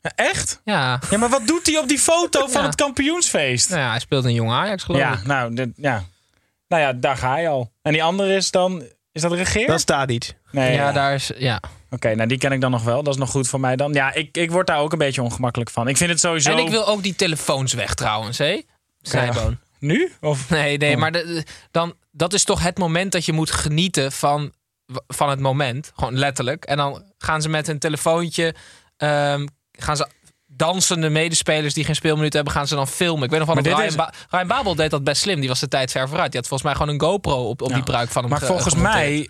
Ja, 0.00 0.12
echt? 0.14 0.60
Ja. 0.64 1.00
Ja, 1.10 1.18
maar 1.18 1.28
wat 1.28 1.46
doet 1.46 1.66
hij 1.66 1.78
op 1.78 1.88
die 1.88 1.98
foto 1.98 2.46
van 2.46 2.60
Ja. 2.60 2.66
het 2.66 2.76
kampioensfeest? 2.76 3.68
Nou 3.70 3.80
ja, 3.80 3.90
hij 3.90 3.98
speelt 3.98 4.24
in 4.24 4.34
Jong 4.34 4.50
Ajax, 4.50 4.82
geloof 4.82 5.00
Ja, 5.00 5.12
ik. 5.12 5.24
nou, 5.24 5.54
dit- 5.54 5.72
ja. 5.76 6.04
nou 6.68 6.82
ja, 6.82 6.92
daar 6.92 7.16
ga 7.16 7.38
je 7.38 7.48
al. 7.48 7.72
En 7.82 7.92
die 7.92 8.02
andere 8.02 8.34
is 8.36 8.50
dan, 8.50 8.84
is 9.12 9.22
dat 9.22 9.32
Regeer? 9.32 9.66
Dat 9.66 9.80
staat 9.80 10.10
iets. 10.10 10.32
Nee, 10.50 10.72
Ja, 10.72 10.86
ja. 10.86 10.92
daar 10.92 11.14
is. 11.14 11.30
Ja. 11.36 11.60
Oké, 11.90 12.14
nou 12.14 12.28
die 12.28 12.38
ken 12.38 12.52
ik 12.52 12.60
dan 12.60 12.70
nog 12.70 12.82
wel. 12.84 13.02
Dat 13.02 13.14
is 13.14 13.20
nog 13.20 13.30
goed 13.30 13.48
voor 13.48 13.60
mij 13.60 13.76
dan. 13.76 13.92
Ja, 13.92 14.12
ik, 14.14 14.36
ik 14.36 14.50
word 14.50 14.66
daar 14.66 14.78
ook 14.78 14.92
een 14.92 14.98
beetje 14.98 15.22
ongemakkelijk 15.22 15.70
van. 15.70 15.88
Ik 15.88 15.96
vind 15.96 16.10
het 16.10 16.20
sowieso... 16.20 16.50
En 16.50 16.58
ik 16.58 16.68
wil 16.68 16.86
ook 16.86 17.02
die 17.02 17.14
telefoons 17.14 17.72
weg 17.72 17.94
trouwens, 17.94 18.38
hè? 18.38 18.62
Snijboon. 19.02 19.58
Nu? 19.78 20.12
Of... 20.20 20.50
Nee, 20.50 20.78
nee, 20.78 20.94
Oh. 20.94 21.00
maar 21.00 21.12
de- 21.12 21.44
dan, 21.70 21.94
dat 22.12 22.32
is 22.32 22.44
toch 22.44 22.62
het 22.62 22.78
moment 22.78 23.12
dat 23.12 23.24
je 23.24 23.32
moet 23.32 23.50
genieten 23.50 24.12
van 24.12 24.52
van 25.08 25.30
het 25.30 25.40
moment. 25.40 25.92
Gewoon 25.96 26.18
letterlijk. 26.18 26.64
En 26.64 26.76
dan 26.76 27.02
gaan 27.18 27.42
ze 27.42 27.48
met 27.48 27.68
een 27.68 27.78
telefoontje... 27.78 28.54
ehm, 28.96 29.46
gaan 29.72 29.96
ze 29.96 30.08
dansende 30.46 31.08
medespelers 31.08 31.74
die 31.74 31.84
geen 31.84 31.94
speelminuten 31.94 32.34
hebben... 32.36 32.52
gaan 32.54 32.66
ze 32.66 32.74
dan 32.74 32.88
filmen. 32.88 33.24
Ik 33.24 33.30
weet 33.30 33.38
nog 33.38 33.48
wel 33.54 33.62
dat 33.62 33.66
Ryan, 33.72 33.82
is- 33.82 33.94
Ba- 33.94 34.12
Ryan 34.30 34.46
Babel 34.46 34.74
deed 34.74 34.90
dat 34.90 35.04
best 35.04 35.20
slim. 35.22 35.40
Die 35.40 35.48
was 35.48 35.60
de 35.60 35.68
tijd 35.68 35.90
ver 35.90 36.08
vooruit. 36.08 36.30
Die 36.32 36.40
had 36.40 36.48
volgens 36.48 36.68
mij 36.70 36.78
gewoon 36.78 36.94
een 36.94 37.08
GoPro 37.08 37.48
op, 37.48 37.62
op 37.62 37.72
die 37.72 37.82
pruik 37.82 38.10
van 38.10 38.22
hem 38.22 38.30
Maar 38.30 38.40
ge- 38.40 38.46
volgens 38.46 38.74
mij 38.74 39.28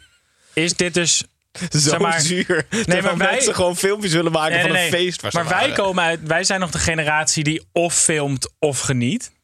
is 0.52 0.74
dit 0.74 0.94
dus... 0.94 1.24
Zo 1.70 1.78
Zeg 1.78 1.98
maar- 1.98 2.20
zuur. 2.20 2.66
Nee, 2.86 3.02
maar 3.02 3.16
wij- 3.16 3.30
mensen 3.30 3.54
gewoon 3.54 3.76
filmpjes 3.76 4.12
willen 4.12 4.32
maken 4.32 4.52
Nee, 4.52 4.60
van 4.62 4.70
nee, 4.72 4.84
een 4.84 4.90
nee. 4.90 5.00
feest. 5.00 5.20
waar 5.22 5.30
ze 5.30 5.36
Maar 5.36 5.48
wij, 5.48 5.72
komen 5.72 6.04
uit, 6.04 6.20
wij 6.22 6.44
zijn 6.44 6.60
nog 6.60 6.70
de 6.70 6.78
generatie 6.78 7.44
die 7.44 7.62
of 7.72 7.94
filmt 7.94 8.50
of 8.58 8.80
geniet. 8.80 9.34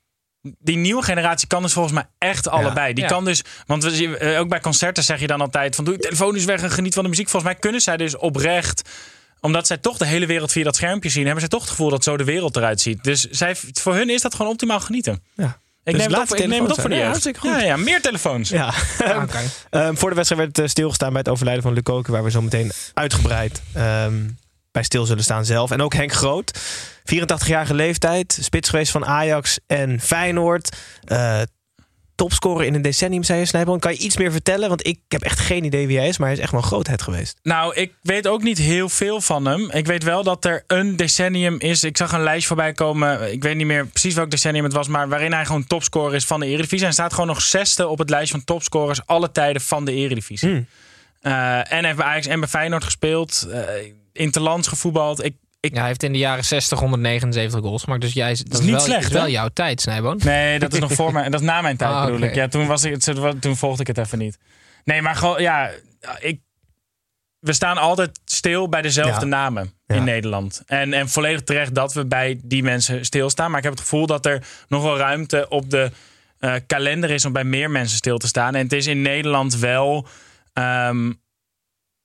Die 0.59 0.77
nieuwe 0.77 1.03
generatie 1.03 1.47
kan 1.49 1.63
dus 1.63 1.73
volgens 1.73 1.95
mij 1.95 2.05
echt 2.19 2.49
allebei. 2.49 2.93
Die 2.95 3.05
Ja. 3.05 3.11
kan 3.11 3.25
dus, 3.25 3.43
want 3.67 3.83
we 3.83 3.91
zien, 3.91 4.17
eh, 4.19 4.39
ook 4.41 4.49
bij 4.49 4.61
concerten 4.61 5.03
zeg 5.05 5.21
je 5.21 5.27
dan 5.27 5.41
altijd 5.41 5.75
van 5.75 5.85
doe 5.85 5.95
je 5.95 6.01
telefoon 6.01 6.35
eens 6.35 6.45
weg 6.45 6.63
en 6.63 6.71
geniet 6.71 6.95
van 6.95 7.03
de 7.03 7.09
muziek. 7.09 7.29
Volgens 7.29 7.53
mij 7.53 7.61
kunnen 7.61 7.81
zij 7.81 7.97
dus 7.97 8.17
oprecht, 8.17 8.89
omdat 9.41 9.67
zij 9.67 9.77
toch 9.77 9.97
de 9.97 10.07
hele 10.07 10.27
wereld 10.27 10.53
via 10.53 10.65
dat 10.65 10.77
schermpje 10.77 11.09
zien, 11.11 11.23
hebben 11.23 11.41
zij 11.41 11.49
toch 11.49 11.61
het 11.61 11.71
gevoel 11.71 11.91
dat 11.91 12.05
zo 12.05 12.17
de 12.17 12.25
wereld 12.25 12.57
eruit 12.57 12.81
ziet. 12.81 13.05
Dus 13.05 13.21
zij, 13.31 13.57
voor 13.73 13.95
hun 13.95 14.11
is 14.11 14.21
dat 14.23 14.35
gewoon 14.35 14.53
optimaal 14.53 14.81
genieten. 14.81 15.23
Ja. 15.35 15.59
Ik, 15.85 15.93
Dus 15.93 16.03
neem 16.03 16.13
het, 16.13 16.31
op, 16.31 16.37
de 16.37 16.43
ik 16.43 16.49
neem 16.49 16.63
het 16.63 16.73
op 16.73 16.81
voor 16.81 16.93
jeugd. 16.93 17.23
Ja, 17.25 17.31
goed. 17.39 17.51
Ja, 17.51 17.61
ja, 17.63 17.77
meer 17.77 18.01
telefoons. 18.01 18.49
Ja. 18.59 18.75
Oké. 18.99 19.39
Ehm, 19.71 19.95
voor 19.95 20.09
de 20.09 20.15
wedstrijd 20.17 20.43
werd 20.43 20.59
eh, 20.59 20.67
stilgestaan 20.67 21.09
bij 21.11 21.19
het 21.19 21.29
overlijden 21.29 21.63
van 21.63 21.73
Lukoki, 21.73 22.13
waar 22.13 22.25
we 22.25 22.31
zo 22.31 22.43
meteen 22.43 22.73
uitgebreid 22.95 23.63
ehm, 23.75 24.15
bij 24.73 24.83
stil 24.83 25.07
zullen 25.07 25.23
staan 25.23 25.45
zelf. 25.45 25.71
En 25.71 25.83
ook 25.83 25.95
Henk 25.95 26.13
Groot, 26.13 26.59
84-jarige 27.05 27.75
leeftijd, 27.75 28.39
spits 28.41 28.69
geweest 28.69 28.93
van 28.93 29.05
Ajax 29.07 29.59
en 29.67 30.01
Feyenoord. 30.01 30.77
Eh, 31.05 31.41
topscorer 32.15 32.67
in 32.67 32.75
een 32.75 32.83
decennium, 32.83 33.23
zei 33.23 33.39
je, 33.39 33.45
Snijboom. 33.47 33.79
Kan 33.79 33.93
je 33.93 33.99
iets 33.99 34.17
meer 34.17 34.33
vertellen? 34.33 34.69
Want 34.69 34.87
ik 34.87 34.99
heb 35.09 35.23
echt 35.23 35.39
geen 35.39 35.65
idee 35.65 35.87
wie 35.87 35.99
hij 35.99 36.09
is, 36.09 36.19
maar 36.19 36.29
hij 36.29 36.37
is 36.37 36.43
echt 36.43 36.53
wel 36.53 36.61
een 36.61 36.67
grootheid 36.67 37.03
geweest. 37.03 37.39
Nou, 37.43 37.75
ik 37.75 37.93
weet 38.03 38.27
ook 38.27 38.43
niet 38.43 38.59
heel 38.59 38.89
veel 38.89 39.21
van 39.21 39.45
hem. 39.47 39.71
Ik 39.71 39.87
weet 39.87 40.03
wel 40.03 40.23
dat 40.23 40.45
er 40.45 40.65
een 40.67 40.97
decennium 40.97 41.57
is. 41.59 41.85
Ik 41.85 41.97
zag 41.97 42.13
een 42.13 42.23
lijst 42.23 42.47
voorbij 42.47 42.73
komen. 42.73 43.33
Ik 43.33 43.43
weet 43.43 43.57
niet 43.57 43.67
meer 43.67 43.87
precies 43.87 44.15
welk 44.15 44.31
decennium 44.31 44.65
het 44.65 44.73
was. 44.73 44.89
Maar 44.89 45.09
waarin 45.09 45.33
hij 45.33 45.45
gewoon 45.45 45.67
topscorer 45.67 46.15
is 46.15 46.25
van 46.25 46.41
de 46.41 46.47
Eredivisie. 46.47 46.85
Hij 46.85 46.93
staat 46.93 47.13
gewoon 47.13 47.27
nog 47.27 47.43
zesde 47.43 47.89
op 47.89 47.99
het 47.99 48.11
lijstje 48.11 48.37
van 48.37 48.45
topscorers 48.45 49.07
alle 49.07 49.33
tijden 49.33 49.63
van 49.63 49.85
de 49.85 49.93
Eredivisie. 49.93 50.49
Hmm. 50.49 50.67
Eh, 51.21 51.33
en 51.59 51.67
hij 51.69 51.85
heeft 51.85 51.97
bij 51.97 52.07
Ajax 52.07 52.27
en 52.27 52.41
bij 52.41 52.49
Feyenoord 52.49 52.85
gespeeld. 52.85 53.47
eh 53.51 53.61
interlands 54.13 54.69
gevoetbald. 54.69 55.25
Ik, 55.25 55.35
ik, 55.67 55.73
Ja, 55.73 55.79
hij 55.79 55.87
heeft 55.87 56.03
in 56.03 56.13
de 56.13 56.19
jaren 56.19 56.45
60 56.45 56.79
179 56.79 57.61
goals 57.61 57.83
gemaakt. 57.83 58.01
Dus 58.01 58.13
jij, 58.13 58.29
dat, 58.29 58.53
is 58.53 58.61
niet 58.61 58.71
wel, 58.71 58.81
slecht, 58.81 59.13
wel 59.13 59.23
hè? 59.23 59.29
jouw 59.29 59.49
tijd, 59.49 59.81
Snijboon. 59.81 60.21
Nee, 60.25 60.59
dat 60.59 60.73
is 60.73 60.79
nog 60.79 60.93
voor 60.93 61.13
mij. 61.13 61.29
Dat 61.29 61.41
is 61.41 61.47
na 61.47 61.61
mijn 61.61 61.77
tijd 61.83 61.91
Ah, 61.93 62.05
bedoel 62.05 62.21
ik. 62.21 62.35
Ja, 62.35 62.49
toen, 62.49 62.67
was 62.67 62.85
ik, 62.85 63.05
het- 63.05 63.41
toen 63.41 63.57
volgde 63.57 63.81
ik 63.81 63.87
het 63.87 63.99
even 63.99 64.19
niet. 64.19 64.39
Nee, 64.85 65.03
maar 65.03 65.17
gewoon, 65.17 65.43
ja, 65.43 65.71
ik, 66.21 66.41
we 67.39 67.53
staan 67.53 67.79
altijd 67.79 68.21
stil 68.25 68.69
bij 68.69 68.83
dezelfde 68.83 69.21
Ja. 69.21 69.27
namen 69.31 69.73
Ja. 69.87 69.95
in 69.95 70.05
Nederland. 70.05 70.63
En, 70.67 70.93
en 70.93 71.09
volledig 71.09 71.43
terecht 71.43 71.75
dat 71.75 71.93
we 71.95 72.07
bij 72.07 72.41
die 72.45 72.63
mensen 72.63 73.05
stilstaan. 73.05 73.49
Maar 73.49 73.59
ik 73.59 73.65
heb 73.65 73.73
het 73.73 73.83
gevoel 73.83 74.07
dat 74.07 74.27
er 74.27 74.45
nog 74.69 74.83
wel 74.83 74.97
ruimte 74.99 75.47
op 75.49 75.71
de 75.71 75.91
eh, 76.39 76.55
kalender 76.67 77.11
is 77.11 77.25
om 77.25 77.33
bij 77.33 77.45
meer 77.45 77.71
mensen 77.71 77.97
stil 77.97 78.19
te 78.19 78.27
staan. 78.27 78.55
En 78.55 78.63
het 78.63 78.73
is 78.73 78.87
in 78.87 79.03
Nederland 79.03 79.57
wel. 79.59 80.07
ehm, 80.53 81.13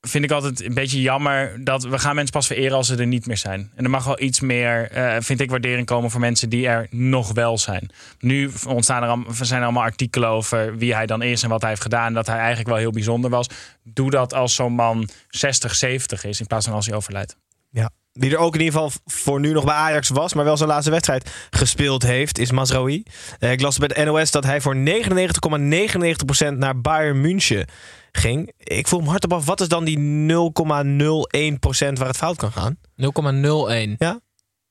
vind 0.07 0.23
ik 0.23 0.31
altijd 0.31 0.63
een 0.63 0.73
beetje 0.73 1.01
jammer 1.01 1.63
dat 1.63 1.83
we 1.83 1.99
gaan 1.99 2.15
mensen 2.15 2.33
pas 2.33 2.47
vereren 2.47 2.77
als 2.77 2.87
ze 2.87 2.95
er 2.95 3.07
niet 3.07 3.25
meer 3.25 3.37
zijn. 3.37 3.71
En 3.75 3.83
er 3.83 3.89
mag 3.89 4.05
wel 4.05 4.21
iets 4.21 4.39
meer, 4.39 4.91
eh, 4.91 5.15
vind 5.19 5.41
ik, 5.41 5.49
waardering 5.49 5.85
komen 5.85 6.11
voor 6.11 6.19
mensen 6.19 6.49
die 6.49 6.67
er 6.67 6.87
nog 6.89 7.33
wel 7.33 7.57
zijn. 7.57 7.89
Nu 8.19 8.51
ontstaan 8.67 9.03
er, 9.03 9.45
zijn 9.45 9.59
er 9.59 9.65
allemaal 9.65 9.83
artikelen 9.83 10.29
over 10.29 10.77
wie 10.77 10.95
hij 10.95 11.05
dan 11.05 11.21
is 11.21 11.43
en 11.43 11.49
wat 11.49 11.61
hij 11.61 11.69
heeft 11.69 11.81
gedaan. 11.81 12.13
Dat 12.13 12.27
hij 12.27 12.37
eigenlijk 12.37 12.67
wel 12.67 12.77
heel 12.77 12.91
bijzonder 12.91 13.29
was. 13.29 13.47
Doe 13.83 14.09
dat 14.09 14.33
als 14.33 14.55
zo'n 14.55 14.73
man 14.73 15.09
60, 15.29 15.75
70 15.75 16.23
is 16.23 16.39
in 16.39 16.47
plaats 16.47 16.65
van 16.65 16.75
als 16.75 16.85
hij 16.85 16.95
overlijdt. 16.95 17.35
Ja. 17.71 17.89
Wie 18.17 18.31
er 18.31 18.37
ook 18.37 18.53
in 18.53 18.61
ieder 18.61 18.79
geval 18.79 18.91
voor 19.05 19.39
nu 19.39 19.51
nog 19.51 19.63
bij 19.63 19.73
Ajax 19.73 20.09
was, 20.09 20.33
maar 20.33 20.45
wel 20.45 20.57
zijn 20.57 20.69
laatste 20.69 20.91
wedstrijd 20.91 21.31
gespeeld 21.49 22.03
heeft, 22.03 22.39
is 22.39 22.51
Mazraoui. 22.51 23.03
Eh, 23.39 23.51
ik 23.51 23.61
las 23.61 23.77
bij 23.77 23.87
de 23.87 24.03
NOS 24.03 24.31
dat 24.31 24.43
hij 24.43 24.61
voor 24.61 24.75
99,99% 24.75 26.57
naar 26.57 26.81
Bayern 26.81 27.21
München 27.21 27.65
ging. 28.11 28.51
Ik 28.57 28.87
voel 28.87 28.99
hem 28.99 29.09
hardop 29.09 29.33
af, 29.33 29.45
wat 29.45 29.61
is 29.61 29.67
dan 29.67 29.83
die 29.83 29.99
0,01% 29.99 31.97
waar 31.97 32.07
het 32.07 32.17
fout 32.17 32.37
kan 32.37 32.51
gaan? 32.51 32.77
0,01. 32.95 33.95
Ja? 33.97 34.19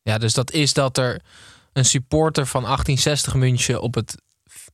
Ja, 0.02 0.18
dus 0.18 0.34
dat 0.34 0.52
is 0.52 0.72
dat 0.72 0.98
er 0.98 1.20
een 1.72 1.84
supporter 1.84 2.46
van 2.46 2.62
1860 2.62 3.34
München 3.34 3.80
op 3.80 3.94
het 3.94 4.24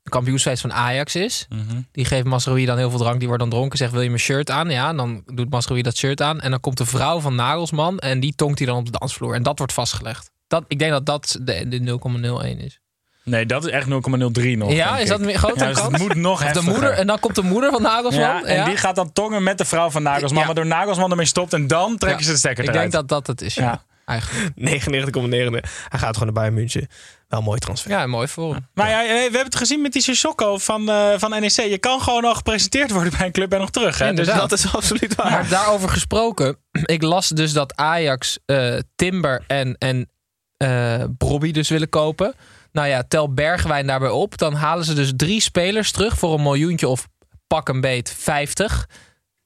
kampioensfeest 0.02 0.60
van 0.60 0.72
Ajax 0.72 1.14
is. 1.16 1.46
Die 1.92 2.04
geeft 2.04 2.24
Masrowi 2.24 2.64
dan 2.66 2.76
heel 2.78 2.90
veel 2.90 2.98
drank. 2.98 3.18
Die 3.18 3.28
wordt 3.28 3.42
dan 3.42 3.50
dronken. 3.52 3.78
Zegt, 3.78 3.92
wil 3.92 4.00
je 4.00 4.08
mijn 4.08 4.20
shirt 4.20 4.50
aan? 4.50 4.70
Ja, 4.70 4.88
en 4.88 4.96
dan 4.96 5.22
doet 5.26 5.50
Masrowi 5.50 5.82
dat 5.82 5.96
shirt 5.96 6.22
aan. 6.22 6.40
En 6.40 6.50
dan 6.50 6.60
komt 6.60 6.78
de 6.78 6.86
vrouw 6.86 7.20
van 7.20 7.34
Nagelsman 7.34 7.98
en 7.98 8.20
die 8.20 8.34
tonkt 8.36 8.58
hij 8.58 8.66
dan 8.66 8.76
op 8.76 8.84
de 8.92 8.98
dansvloer. 8.98 9.34
En 9.34 9.42
dat 9.42 9.58
wordt 9.58 9.72
vastgelegd. 9.72 10.30
Dat, 10.46 10.64
ik 10.68 10.78
denk 10.78 10.90
dat 10.90 11.06
dat 11.06 11.38
de, 11.42 11.68
de 11.68 11.98
0,01 12.58 12.64
is. 12.64 12.80
Nee, 13.24 13.46
dat 13.46 13.64
is 13.66 13.70
echt 13.70 13.86
0,03 13.86 13.90
nog. 14.56 14.72
ja, 14.72 14.98
is 14.98 15.08
dat 15.08 15.20
ik. 15.20 15.26
meer 15.26 15.38
groter 15.38 15.58
Ja, 15.58 15.64
dan 15.64 15.72
dus 15.72 15.82
het 15.82 15.90
kans? 15.90 16.02
moet 16.02 16.14
nog 16.14 16.52
de 16.52 16.62
moeder, 16.62 16.90
en 16.90 17.06
dan 17.06 17.18
komt 17.20 17.34
de 17.34 17.42
moeder 17.42 17.70
van 17.70 17.82
Nagelsman. 17.82 18.20
Ja, 18.24 18.44
en 18.44 18.64
die 18.64 18.76
gaat 18.76 18.94
dan 18.96 19.12
tongen 19.12 19.42
met 19.42 19.58
de 19.58 19.64
vrouw 19.64 19.90
van 19.90 20.02
Nagelsman. 20.02 20.40
Ja. 20.40 20.46
Waardoor 20.46 20.66
Nagelsman 20.66 21.10
ermee 21.10 21.26
stopt 21.26 21.52
en 21.52 21.66
dan 21.66 21.96
trekken 21.98 22.20
Ja. 22.20 22.26
ze 22.26 22.32
de 22.32 22.38
stekker 22.38 22.64
Ik 22.64 22.70
eruit. 22.70 22.90
denk 22.92 23.08
dat 23.08 23.24
dat 23.24 23.26
het 23.26 23.42
is, 23.46 23.54
ja. 23.54 23.62
Ja. 23.64 23.82
Eigenlijk. 24.04 24.50
99,9. 25.10 25.68
Hij 25.88 25.98
gaat 25.98 26.16
gewoon 26.16 26.24
naar 26.24 26.32
Bayern 26.32 26.54
München. 26.54 26.88
Wel 27.32 27.40
een 27.40 27.46
mooi 27.46 27.60
transfer. 27.60 27.90
Ja, 27.90 28.06
mooi 28.06 28.28
voor 28.28 28.52
hem. 28.52 28.68
Maar 28.74 28.88
ja, 28.88 29.02
we 29.02 29.20
hebben 29.20 29.44
het 29.44 29.56
gezien 29.56 29.80
met 29.80 29.92
die 29.92 30.02
Sissoko 30.02 30.58
van, 30.58 30.88
eh, 30.88 31.12
van 31.16 31.30
NEC. 31.30 31.50
Je 31.50 31.78
kan 31.78 32.00
gewoon 32.00 32.24
al 32.24 32.34
gepresenteerd 32.34 32.90
worden 32.90 33.12
bij 33.16 33.26
een 33.26 33.32
club 33.32 33.52
en 33.52 33.58
nog 33.58 33.70
terug. 33.70 33.98
Hè? 33.98 34.14
Dus. 34.14 34.26
Dat 34.26 34.52
is 34.52 34.72
absoluut 34.76 35.14
waar. 35.14 35.30
Maar 35.30 35.48
daarover 35.48 35.88
gesproken, 35.88 36.56
ik 36.96 37.02
las 37.02 37.28
dus 37.28 37.52
dat 37.52 37.76
Ajax 37.76 38.38
eh, 38.46 38.78
Timber 38.96 39.44
en, 39.46 39.76
en 39.78 40.10
eh 40.56 41.04
Brobby 41.18 41.50
dus 41.50 41.68
willen 41.68 41.88
kopen. 41.88 42.34
Nou 42.72 42.88
ja, 42.88 43.02
tel 43.08 43.34
Bergwijn 43.34 43.86
daarbij 43.86 44.10
op. 44.10 44.38
Dan 44.38 44.54
halen 44.54 44.84
ze 44.84 44.94
dus 44.94 45.12
drie 45.16 45.40
spelers 45.40 45.92
terug 45.92 46.18
voor 46.18 46.34
een 46.34 46.42
miljoentje 46.42 46.88
of 46.88 47.08
pak 47.46 47.68
een 47.68 47.80
beet 47.80 48.14
50. 48.18 48.88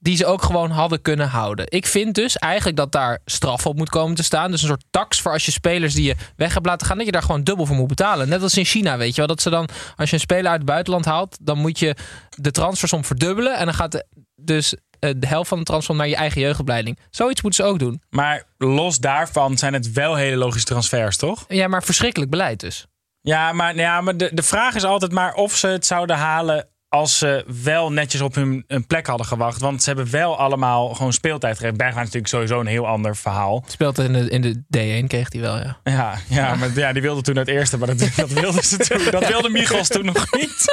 Die 0.07 0.17
ze 0.17 0.27
ook 0.27 0.43
gewoon 0.43 0.71
hadden 0.71 1.03
kunnen 1.03 1.29
houden. 1.29 1.67
Ik 1.69 1.87
vind 1.87 2.15
dus 2.15 2.37
eigenlijk 2.37 2.77
dat 2.77 2.93
daar 2.93 3.19
straf 3.25 3.67
op 3.67 3.77
moet 3.77 3.89
komen 3.89 4.17
te 4.17 4.23
staan. 4.23 4.51
Dus 4.51 4.63
een 4.63 4.69
soort 4.69 4.85
tax 4.91 5.21
voor 5.21 5.33
als 5.33 5.45
je 5.45 5.51
spelers 5.51 5.95
die 5.95 6.05
je 6.05 6.15
weg 6.37 6.55
hebt 6.55 6.67
laten 6.67 6.87
gaan. 6.87 6.97
Dat 6.97 7.07
je 7.07 7.13
daar 7.13 7.23
gewoon 7.23 7.45
dubbel 7.45 7.67
voor 7.67 7.77
moet 7.77 7.89
betalen. 7.89 8.29
Net 8.29 8.43
als 8.43 8.57
in 8.57 8.65
China, 8.65 8.97
weet 8.97 9.11
je 9.11 9.17
wel. 9.17 9.27
Dat 9.27 9.43
ze 9.43 9.51
dan, 9.51 9.69
als 9.97 10.09
je 10.09 10.15
een 10.15 10.21
speler 10.21 10.51
uit 10.51 10.57
het 10.57 10.67
buitenland 10.67 11.05
haalt. 11.05 11.37
Dan 11.41 11.59
moet 11.59 11.79
je 11.79 11.97
de 12.31 12.51
transfersom 12.51 13.05
verdubbelen. 13.05 13.57
En 13.57 13.65
dan 13.65 13.75
gaat 13.75 14.05
dus 14.35 14.75
eh, 14.99 15.11
de 15.17 15.27
helft 15.27 15.49
van 15.49 15.59
de 15.59 15.65
transfer 15.65 15.95
naar 15.95 16.09
je 16.09 16.17
eigen 16.17 16.41
jeugdopleiding. 16.41 16.99
Zoiets 17.11 17.43
moeten 17.43 17.65
ze 17.65 17.71
ook 17.71 17.79
doen. 17.79 18.03
Maar 18.11 18.45
los 18.59 18.99
daarvan 18.99 19.59
zijn 19.59 19.73
het 19.73 19.93
wel 19.93 20.15
hele 20.15 20.37
logische 20.37 20.67
transfers, 20.67 21.17
toch? 21.17 21.45
Ja, 21.49 21.69
maar 21.69 21.83
verschrikkelijk 21.83 22.31
beleid 22.31 22.61
dus. 22.61 22.87
Ja, 23.21 23.53
maar, 23.53 23.77
ja, 23.77 24.01
maar 24.01 24.17
de, 24.17 24.31
de 24.35 24.43
vraag 24.43 24.75
is 24.75 24.85
altijd 24.85 25.13
maar 25.13 25.35
of 25.35 25.57
ze 25.57 25.67
het 25.67 25.87
zouden 25.87 26.17
halen 26.17 26.69
als 26.89 27.19
ze 27.19 27.45
wel 27.63 27.93
netjes 27.93 28.21
op 28.21 28.35
hun, 28.35 28.65
plek 28.87 29.07
hadden 29.07 29.27
gewacht. 29.27 29.61
Want 29.61 29.83
ze 29.83 29.89
hebben 29.89 30.11
wel 30.11 30.39
allemaal 30.39 30.89
gewoon 30.89 31.13
speeltijd 31.13 31.57
gegeven. 31.57 31.77
Bergwijn 31.77 32.07
is 32.07 32.13
natuurlijk 32.13 32.33
sowieso 32.33 32.61
een 32.61 32.73
heel 32.73 32.87
ander 32.87 33.17
verhaal. 33.17 33.65
Speelt 33.67 33.99
in 33.99 34.13
de, 34.13 34.31
in 34.31 34.41
de 34.41 34.55
D1, 34.55 35.07
kreeg 35.07 35.33
hij 35.33 35.41
wel, 35.41 35.57
ja. 35.57 35.77
Ja, 35.85 36.19
ja, 36.29 36.55
maar 36.55 36.71
ja, 36.75 36.93
die 36.93 37.03
wilde 37.03 37.23
toen 37.23 37.37
het 37.37 37.49
eerste, 37.49 37.79
maar 37.79 37.89
dat, 37.89 37.99
dat 38.17 38.31
wilde 38.31 38.63
ze 38.63 38.77
toen. 38.77 39.11
Dat 39.11 39.29
wilde 39.29 39.49
Michels 39.49 39.89
toen 39.89 40.05
nog 40.05 40.27
niet. 40.33 40.65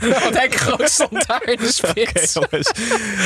Want 0.22 0.38
Henk 0.38 0.54
Groot 0.54 0.90
stond 0.90 1.26
daar 1.26 1.48
in 1.48 1.56
de 1.56 1.72
spits. 1.82 2.36
Eh, 2.36 2.50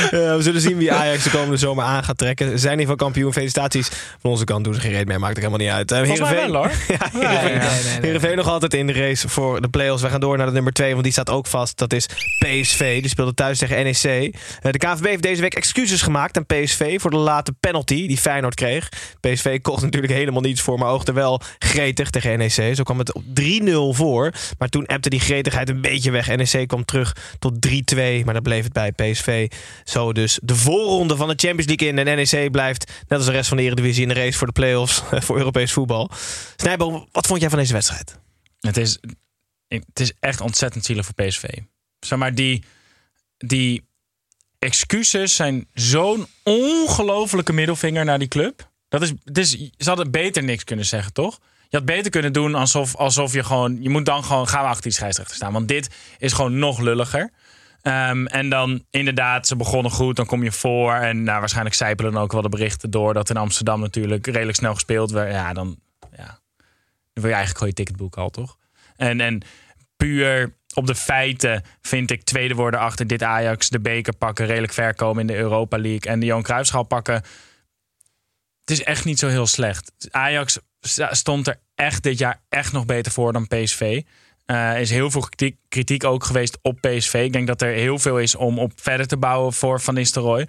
we 0.09 0.37
zullen 0.39 0.61
zien 0.61 0.77
wie 0.77 0.93
Ajax 0.93 1.23
de 1.23 1.29
komende 1.29 1.57
zomer 1.57 1.83
aan 1.83 2.03
gaat 2.03 2.17
trekken. 2.17 2.49
Ze 2.49 2.57
zijn 2.57 2.73
in 2.73 2.79
ieder 2.79 2.93
geval 2.93 3.05
kampioen. 3.11 3.33
Felicitaties. 3.33 3.89
Van 4.19 4.31
onze 4.31 4.43
kant 4.43 4.63
doen 4.63 4.73
ze 4.73 4.79
geen 4.79 4.91
reet 4.91 5.07
meer. 5.07 5.19
Maakt 5.19 5.37
er 5.37 5.43
helemaal 5.43 5.65
niet 5.65 5.91
uit. 5.91 5.91
Uh, 5.91 6.29
wel 6.29 6.53
hoor. 6.53 6.71
Ja, 6.87 7.09
Heerenveen, 7.11 7.57
nee, 7.57 7.59
nee, 7.59 7.83
nee. 7.83 7.99
Heerenveen 8.01 8.35
nog 8.35 8.47
altijd 8.47 8.73
in 8.73 8.87
de 8.87 8.93
race 8.93 9.29
voor 9.29 9.61
de 9.61 9.69
play-offs. 9.69 10.01
We 10.01 10.09
gaan 10.09 10.19
door 10.19 10.37
naar 10.37 10.45
de 10.45 10.51
nummer 10.51 10.73
2, 10.73 10.91
want 10.91 11.03
die 11.03 11.11
staat 11.11 11.29
ook 11.29 11.47
vast. 11.47 11.66
Dat 11.75 11.93
is 11.93 12.05
PSV. 12.37 13.01
Die 13.01 13.09
speelde 13.09 13.33
thuis 13.33 13.57
tegen 13.57 13.83
NEC. 13.83 14.03
Eh, 14.03 14.71
de 14.71 14.77
KNVB 14.77 15.05
heeft 15.05 15.21
deze 15.21 15.41
week 15.41 15.53
excuses 15.53 16.01
gemaakt 16.01 16.37
aan 16.37 16.45
PSV 16.45 17.01
voor 17.01 17.11
de 17.11 17.17
late 17.17 17.53
penalty 17.59 18.07
die 18.07 18.17
Feyenoord 18.17 18.55
kreeg. 18.55 18.89
PSV 19.19 19.61
kocht 19.61 19.81
natuurlijk 19.81 20.13
helemaal 20.13 20.41
niets 20.41 20.61
voor, 20.61 20.79
maar 20.79 20.89
oogde 20.89 21.13
wel 21.13 21.41
gretig 21.59 22.09
tegen 22.09 22.37
NEC. 22.37 22.75
Zo 22.75 22.83
kwam 22.83 22.97
het 22.97 23.13
op 23.13 23.23
3-0 23.33 23.93
voor. 23.93 24.33
Maar 24.57 24.69
toen 24.69 24.85
appte 24.85 25.09
die 25.09 25.19
gretigheid 25.19 25.69
een 25.69 25.81
beetje 25.81 26.11
weg. 26.11 26.35
NEC 26.35 26.67
kwam 26.67 26.85
terug 26.85 27.15
tot 27.39 27.53
3-2, 27.67 28.23
maar 28.25 28.33
dan 28.33 28.43
bleef 28.43 28.63
het 28.63 28.73
bij 28.73 28.91
PSV. 28.91 29.51
Zo 29.83 30.13
dus 30.13 30.39
de 30.43 30.55
voorronde 30.55 31.15
van 31.15 31.27
de 31.27 31.33
Champions 31.37 31.65
League 31.65 31.87
in. 31.87 31.97
En 31.97 32.15
NEC 32.15 32.51
blijft, 32.51 32.91
net 33.07 33.17
als 33.17 33.25
de 33.25 33.31
rest 33.31 33.47
van 33.47 33.57
de 33.57 33.63
Eredivisie, 33.63 34.01
in 34.01 34.07
de 34.07 34.13
race 34.13 34.37
voor 34.37 34.47
de 34.47 34.53
play-offs 34.53 35.03
voor 35.25 35.37
Europees 35.37 35.73
voetbal. 35.73 36.09
Snijboom, 36.55 37.07
wat 37.11 37.27
vond 37.27 37.39
jij 37.39 37.49
van 37.49 37.59
deze 37.59 37.73
wedstrijd? 37.73 38.19
Het 38.59 38.77
is, 38.77 38.99
het 39.67 39.99
is 39.99 40.13
echt 40.19 40.41
ontzettend 40.41 40.85
zielig 40.85 41.05
voor 41.05 41.25
PSV. 41.25 41.43
Zeg 41.99 42.19
maar, 42.19 42.35
die, 42.35 42.63
die 43.37 43.87
excuses 44.59 45.35
zijn 45.35 45.67
zo'n 45.73 46.27
ongelofelijke 46.43 47.53
middelvinger 47.53 48.05
naar 48.05 48.19
die 48.19 48.27
club. 48.27 48.71
Dat 48.89 49.01
is, 49.01 49.13
het 49.23 49.37
is, 49.37 49.51
ze 49.77 49.87
hadden 49.87 50.11
beter 50.11 50.43
niks 50.43 50.63
kunnen 50.63 50.85
zeggen, 50.85 51.13
toch? 51.13 51.39
Je 51.69 51.77
had 51.77 51.85
beter 51.85 52.11
kunnen 52.11 52.33
doen 52.33 52.55
alsof, 52.55 52.95
alsof 52.95 53.33
je 53.33 53.43
gewoon... 53.43 53.81
Je 53.81 53.89
moet 53.89 54.05
dan 54.05 54.23
gewoon 54.23 54.47
gaan 54.47 54.61
we 54.61 54.67
achter 54.67 54.83
die 54.83 54.91
scheidsrechter 54.91 55.35
staan. 55.35 55.53
Want 55.53 55.67
dit 55.67 55.89
is 56.17 56.33
gewoon 56.33 56.59
nog 56.59 56.79
lulliger. 56.79 57.31
Ehm, 57.81 58.25
en 58.25 58.49
dan 58.49 58.83
inderdaad, 58.89 59.47
ze 59.47 59.55
begonnen 59.55 59.91
goed, 59.91 60.15
dan 60.15 60.25
kom 60.25 60.43
je 60.43 60.51
voor. 60.51 60.93
En 60.93 61.23
nou, 61.23 61.39
waarschijnlijk 61.39 61.75
zijpelen 61.75 62.11
dan 62.11 62.21
ook 62.21 62.31
wel 62.31 62.41
de 62.41 62.49
berichten 62.49 62.91
door 62.91 63.13
dat 63.13 63.29
in 63.29 63.37
Amsterdam 63.37 63.79
natuurlijk 63.79 64.25
redelijk 64.25 64.57
snel 64.57 64.73
gespeeld 64.73 65.11
werd. 65.11 65.31
Ja, 65.31 65.53
dan, 65.53 65.79
ja, 66.15 66.25
dan 66.25 66.39
wil 67.13 67.29
je 67.29 67.35
eigenlijk 67.35 67.57
gewoon 67.57 67.69
je 67.69 67.83
ticketboek 67.83 68.17
al, 68.17 68.29
toch? 68.29 68.56
En, 68.97 69.21
en 69.21 69.41
puur 69.97 70.55
op 70.73 70.87
de 70.87 70.95
feiten 70.95 71.63
vind 71.81 72.11
ik 72.11 72.23
tweede 72.23 72.53
worden 72.53 72.79
achter 72.79 73.07
dit 73.07 73.23
Ajax, 73.23 73.69
de 73.69 73.79
beker 73.79 74.15
pakken, 74.15 74.45
redelijk 74.45 74.73
ver 74.73 74.95
komen 74.95 75.21
in 75.21 75.27
de 75.27 75.35
Europa 75.35 75.77
League 75.77 76.11
en 76.11 76.19
de 76.19 76.25
Johan 76.25 76.43
Cruijffschaal 76.43 76.83
pakken. 76.83 77.13
Het 78.61 78.71
is 78.71 78.83
echt 78.83 79.05
niet 79.05 79.19
zo 79.19 79.27
heel 79.27 79.47
slecht. 79.47 79.91
Ajax 80.11 80.59
stond 81.11 81.47
er 81.47 81.59
echt 81.75 82.03
dit 82.03 82.17
jaar 82.17 82.41
echt 82.49 82.71
nog 82.71 82.85
beter 82.85 83.11
voor 83.11 83.33
dan 83.33 83.47
PSV. 83.47 84.01
Eh, 84.45 84.55
Er 84.71 84.77
is 84.77 84.89
heel 84.89 85.11
veel 85.11 85.21
kritiek, 85.21 85.57
kritiek 85.67 86.03
ook 86.03 86.23
geweest 86.23 86.57
op 86.61 86.81
PSV. 86.81 87.13
Ik 87.13 87.33
denk 87.33 87.47
dat 87.47 87.61
er 87.61 87.73
heel 87.73 87.99
veel 87.99 88.19
is 88.19 88.35
om 88.35 88.59
op 88.59 88.71
verder 88.75 89.07
te 89.07 89.17
bouwen 89.17 89.53
voor 89.53 89.81
Van 89.81 89.93
Nistelrooy. 89.93 90.47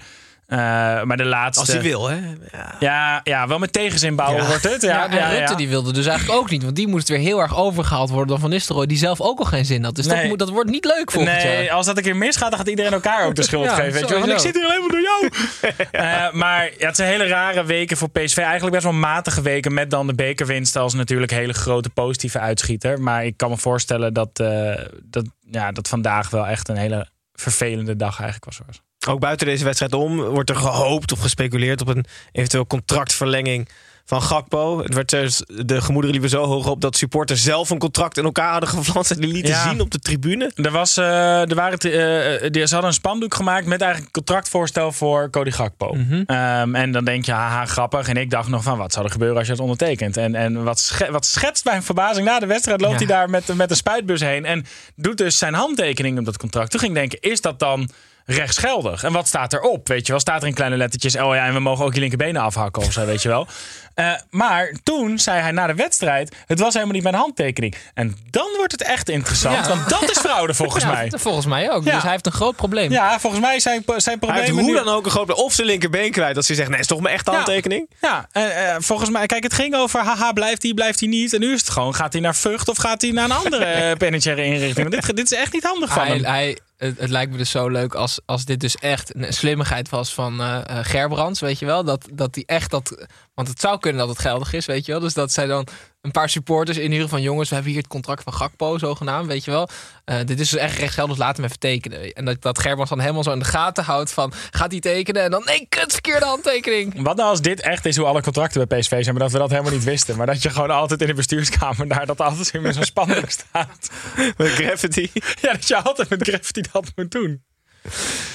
Eh, 0.48 0.58
maar 1.02 1.16
de 1.16 1.24
laatste... 1.24 1.60
Als 1.60 1.72
hij 1.72 1.82
wil, 1.82 2.08
hè? 2.08 2.16
Ja. 2.52 2.74
Ja, 2.78 3.20
ja, 3.24 3.46
wel 3.48 3.58
met 3.58 3.72
tegenzin 3.72 4.16
bouwen 4.16 4.42
Ja. 4.42 4.48
wordt 4.48 4.62
het. 4.62 4.82
Ja, 4.82 4.88
Ja, 4.88 5.08
en 5.10 5.16
ja, 5.16 5.28
Rutte 5.28 5.50
ja. 5.52 5.54
die 5.58 5.68
wilde 5.68 5.92
dus 5.92 6.06
eigenlijk 6.06 6.38
ook 6.40 6.50
niet. 6.50 6.62
Want 6.62 6.76
die 6.76 6.88
moest 6.88 7.08
weer 7.08 7.18
heel 7.18 7.40
erg 7.40 7.56
overgehaald 7.56 8.08
worden 8.10 8.28
door 8.28 8.38
Van 8.38 8.50
Nistelrooy. 8.50 8.86
Die 8.86 8.98
zelf 8.98 9.20
ook 9.20 9.38
al 9.38 9.44
geen 9.44 9.64
zin 9.64 9.84
had. 9.84 9.94
Dus 9.94 10.06
dat, 10.06 10.16
Nee. 10.16 10.28
moet, 10.28 10.38
dat 10.38 10.48
wordt 10.50 10.70
niet 10.70 10.84
leuk 10.84 11.10
volgend 11.10 11.36
Nee, 11.42 11.64
jaar. 11.64 11.74
als 11.74 11.86
dat 11.86 11.96
een 11.96 12.02
keer 12.02 12.16
misgaat, 12.16 12.50
dan 12.50 12.58
gaat 12.58 12.68
iedereen 12.68 12.92
elkaar 12.92 13.26
ook 13.26 13.34
de 13.34 13.42
schuld 13.42 13.64
Ja, 13.64 13.74
geven. 13.74 13.92
Weet 13.92 14.02
je 14.02 14.08
wel? 14.08 14.18
Want 14.20 14.32
ik 14.32 14.38
zit 14.38 14.54
hier 14.54 14.64
alleen 14.64 14.80
maar 14.80 14.90
door 14.90 15.00
jou. 15.00 15.30
Eh, 15.90 16.32
maar 16.32 16.70
ja, 16.78 16.86
het 16.86 16.96
zijn 16.96 17.08
hele 17.10 17.26
rare 17.26 17.64
weken 17.64 17.96
voor 17.96 18.10
PSV. 18.10 18.36
Eigenlijk 18.38 18.72
best 18.72 18.84
wel 18.84 18.92
matige 18.92 19.42
weken. 19.42 19.74
Met 19.74 19.90
dan 19.90 20.06
de 20.06 20.14
bekerwinst 20.14 20.76
als 20.76 20.94
natuurlijk 20.94 21.32
hele 21.32 21.52
grote 21.52 21.90
positieve 21.90 22.38
uitschieter. 22.38 23.00
Maar 23.00 23.24
ik 23.24 23.36
kan 23.36 23.50
me 23.50 23.56
voorstellen 23.56 24.12
dat, 24.14 24.40
eh, 24.40 24.84
dat, 25.04 25.24
ja, 25.50 25.72
dat 25.72 25.88
vandaag 25.88 26.30
wel 26.30 26.46
echt 26.46 26.68
een 26.68 26.76
hele 26.76 27.08
vervelende 27.32 27.96
dag 27.96 28.20
eigenlijk 28.20 28.44
was. 28.44 28.80
Ook 29.08 29.20
buiten 29.20 29.46
deze 29.46 29.64
wedstrijd 29.64 29.92
om 29.94 30.20
wordt 30.20 30.50
er 30.50 30.56
gehoopt 30.56 31.12
of 31.12 31.20
gespeculeerd 31.20 31.80
op 31.80 31.88
een 31.88 32.04
eventueel 32.32 32.66
contractverlenging 32.66 33.68
van 34.04 34.22
Gakpo. 34.22 34.82
Het 34.82 34.94
werd 34.94 35.10
dus, 35.10 35.42
de 35.46 35.80
gemoederen 35.80 36.10
liepen 36.10 36.30
zo 36.30 36.44
hoog 36.44 36.66
op 36.66 36.80
dat 36.80 36.96
supporters 36.96 37.42
zelf 37.42 37.70
een 37.70 37.78
contract 37.78 38.16
in 38.18 38.24
elkaar 38.24 38.50
hadden 38.50 38.68
geflanst 38.68 39.10
en 39.10 39.20
die 39.20 39.32
lieten 39.32 39.52
Ja. 39.52 39.68
zien 39.70 39.80
op 39.80 39.90
de 39.90 39.98
tribune. 39.98 40.52
Er, 40.54 40.70
was, 40.70 40.96
eh, 40.96 41.48
er 41.50 41.54
waren, 41.54 41.78
die- 41.78 42.66
ze 42.66 42.72
hadden 42.72 42.84
een 42.84 42.92
spandoek 42.92 43.34
gemaakt 43.34 43.66
met 43.66 43.80
eigenlijk 43.80 44.16
een 44.16 44.22
contractvoorstel 44.24 44.92
voor 44.92 45.30
Cody 45.30 45.50
Gakpo. 45.50 45.96
Ehm, 46.26 46.74
en 46.74 46.92
dan 46.92 47.04
denk 47.04 47.24
je, 47.24 47.32
haha, 47.32 47.64
grappig. 47.64 48.08
En 48.08 48.16
ik 48.16 48.30
dacht 48.30 48.48
nog 48.48 48.62
van, 48.62 48.78
wat 48.78 48.92
zou 48.92 49.04
er 49.04 49.10
gebeuren 49.12 49.36
als 49.38 49.46
je 49.46 49.52
het 49.52 49.62
ondertekent? 49.62 50.16
En, 50.16 50.34
en 50.34 50.64
wat, 50.64 50.78
sche- 50.78 51.10
wat 51.10 51.26
schetst 51.26 51.64
mijn 51.64 51.82
verbazing 51.82 52.26
na 52.26 52.38
de 52.38 52.46
wedstrijd, 52.46 52.80
loopt 52.80 52.92
Ja. 53.00 53.06
hij 53.06 53.16
daar 53.16 53.30
met, 53.30 53.54
met 53.54 53.70
een 53.70 53.76
spuitbus 53.76 54.20
heen 54.20 54.44
en 54.44 54.64
doet 54.96 55.18
dus 55.18 55.38
zijn 55.38 55.54
handtekening 55.54 56.18
op 56.18 56.24
dat 56.24 56.36
contract. 56.38 56.70
Toen 56.70 56.80
ging 56.80 56.92
ik 56.92 56.98
denken, 56.98 57.30
is 57.30 57.40
dat 57.40 57.58
dan 57.58 57.88
rechtsgeldig? 58.36 59.02
En 59.04 59.12
wat 59.12 59.26
staat 59.26 59.52
erop? 59.52 59.88
Weet 59.88 60.06
je 60.06 60.12
wel, 60.12 60.20
staat 60.20 60.42
er 60.42 60.48
in 60.48 60.54
kleine 60.54 60.76
lettertjes, 60.76 61.16
oh 61.16 61.34
ja, 61.34 61.46
en 61.46 61.52
we 61.54 61.60
mogen 61.60 61.84
ook 61.84 61.94
je 61.94 62.00
linkerbenen 62.00 62.42
afhakken 62.42 62.82
of 62.82 62.92
zo, 62.92 63.04
weet 63.06 63.22
je 63.22 63.28
wel. 63.28 63.46
Eh, 63.94 64.12
maar 64.30 64.72
toen 64.82 65.18
zei 65.18 65.40
hij 65.40 65.50
na 65.50 65.66
de 65.66 65.74
wedstrijd, 65.74 66.34
het 66.46 66.58
was 66.60 66.72
helemaal 66.74 66.94
niet 66.94 67.02
mijn 67.02 67.14
handtekening. 67.14 67.74
En 67.94 68.16
dan 68.30 68.46
wordt 68.56 68.72
het 68.72 68.82
echt 68.82 69.08
interessant, 69.08 69.56
Ja. 69.56 69.68
want 69.68 69.88
dat 69.88 70.10
is 70.10 70.18
fraude 70.18 70.54
volgens 70.62 70.84
Ja, 70.84 70.90
mij. 70.90 71.12
Volgens 71.16 71.46
mij 71.46 71.70
ook. 71.70 71.84
Ja. 71.84 71.92
Dus 71.92 72.02
hij 72.02 72.10
heeft 72.10 72.26
een 72.26 72.32
groot 72.32 72.56
probleem. 72.56 72.90
Ja, 72.90 73.20
volgens 73.20 73.42
mij 73.42 73.60
zijn, 73.60 73.82
zijn 73.86 74.02
Hij 74.04 74.16
problemen 74.16 74.44
heeft 74.44 74.58
hoe 74.58 74.68
nu- 74.68 74.74
dan 74.84 74.88
ook 74.94 75.04
een 75.04 75.10
groot 75.10 75.32
of 75.32 75.52
zijn 75.52 75.66
linkerbeen 75.66 76.10
kwijt. 76.10 76.34
Dat 76.34 76.44
ze 76.44 76.54
zegt, 76.54 76.68
nee, 76.70 76.78
is 76.80 76.86
toch 76.86 77.00
mijn 77.00 77.14
echte 77.14 77.30
Ja. 77.30 77.36
handtekening? 77.36 77.90
Ja, 78.00 78.28
en, 78.32 78.56
eh, 78.56 78.76
volgens 78.78 79.10
mij, 79.10 79.26
kijk, 79.26 79.42
het 79.42 79.54
ging 79.54 79.74
over, 79.74 80.00
haha, 80.00 80.32
blijft 80.32 80.62
hij, 80.62 80.74
blijft 80.74 81.00
hij 81.00 81.08
niet. 81.08 81.32
En 81.34 81.40
nu 81.40 81.52
is 81.52 81.60
het 81.60 81.70
gewoon, 81.70 81.94
gaat 81.94 82.12
hij 82.12 82.22
naar 82.22 82.34
Vught 82.36 82.68
of 82.68 82.76
gaat 82.76 83.02
hij 83.02 83.10
naar 83.10 83.24
een 83.24 83.32
andere 83.36 83.64
eh, 83.74 83.96
penitentiaire 83.96 84.44
inrichting? 84.44 84.90
Want 84.90 85.06
dit, 85.06 85.16
dit 85.16 85.32
is 85.32 85.38
echt 85.38 85.52
niet 85.52 85.62
handig 85.64 85.92
van 85.92 86.02
Hij, 86.06 86.14
hem. 86.16 86.24
hij, 86.24 86.58
het, 86.78 87.08
lijkt 87.10 87.32
me 87.32 87.38
dus 87.38 87.50
zo 87.50 87.68
leuk 87.68 87.94
als, 87.94 88.20
als 88.24 88.44
dit 88.44 88.60
dus 88.60 88.76
echt 88.76 89.14
een 89.14 89.32
slimmigheid 89.32 89.88
was 89.88 90.14
van 90.14 90.40
eh 90.40 90.56
eh, 90.66 90.84
Gerbrands, 90.84 91.40
weet 91.40 91.58
je 91.58 91.66
wel. 91.66 91.84
Dat, 91.84 92.08
dat 92.12 92.34
die 92.34 92.46
echt 92.46 92.70
dat... 92.70 93.06
Want 93.38 93.50
het 93.50 93.60
zou 93.60 93.78
kunnen 93.78 94.00
dat 94.00 94.08
het 94.08 94.18
geldig 94.18 94.52
is, 94.52 94.66
weet 94.66 94.86
je 94.86 94.92
wel. 94.92 95.00
Dus 95.00 95.14
dat 95.14 95.32
zij 95.32 95.46
dan 95.46 95.66
een 96.00 96.10
paar 96.10 96.28
supporters 96.28 96.78
inhuren 96.78 97.08
van... 97.08 97.22
jongens, 97.22 97.48
we 97.48 97.54
hebben 97.54 97.72
hier 97.72 97.82
het 97.82 97.90
contract 97.90 98.22
van 98.22 98.32
Gakpo, 98.32 98.78
zogenaamd, 98.78 99.26
weet 99.26 99.44
je 99.44 99.50
wel. 99.50 99.68
Eh, 100.04 100.16
dit 100.24 100.40
is 100.40 100.50
dus 100.50 100.60
echt 100.60 100.78
rechtsgeldig, 100.78 101.16
dus 101.16 101.24
laat 101.24 101.36
hem 101.36 101.44
even 101.44 101.58
tekenen. 101.58 102.12
En 102.12 102.24
dat, 102.24 102.42
dat 102.42 102.58
Gerbrands 102.58 102.90
dan 102.90 103.00
helemaal 103.00 103.22
zo 103.22 103.32
in 103.32 103.38
de 103.38 103.44
gaten 103.44 103.84
houdt 103.84 104.12
van... 104.12 104.32
gaat 104.50 104.70
hij 104.70 104.80
tekenen? 104.80 105.22
En 105.22 105.30
dan, 105.30 105.42
nee, 105.44 105.66
kut, 105.68 105.92
verkeerde 105.92 106.24
handtekening. 106.24 107.02
Wat 107.02 107.16
nou 107.16 107.28
als 107.28 107.40
dit 107.40 107.60
echt 107.60 107.84
is 107.84 107.96
hoe 107.96 108.06
alle 108.06 108.22
contracten 108.22 108.68
bij 108.68 108.78
PSV 108.78 109.02
zijn, 109.02 109.14
maar 109.14 109.22
dat 109.22 109.32
we 109.32 109.38
dat 109.38 109.50
helemaal 109.50 109.72
niet 109.72 109.84
wisten. 109.84 110.16
Maar 110.16 110.26
dat 110.26 110.42
je 110.42 110.50
gewoon 110.50 110.70
altijd 110.70 111.00
in 111.00 111.06
de 111.06 111.14
bestuurskamer 111.14 111.88
daar 111.88 112.06
dat 112.06 112.20
altijd 112.20 112.50
weer 112.50 112.62
met 112.62 112.74
zo'n 112.74 112.84
spandoek 112.84 113.30
staat. 113.30 113.90
Met 114.36 114.48
Gravity. 114.48 115.10
Ja, 115.40 115.52
dat 115.52 115.68
je 115.68 115.76
altijd 115.82 116.08
met 116.08 116.28
Graffiti 116.28 116.62
dat 116.72 116.92
moet 116.94 117.10
doen. 117.10 117.42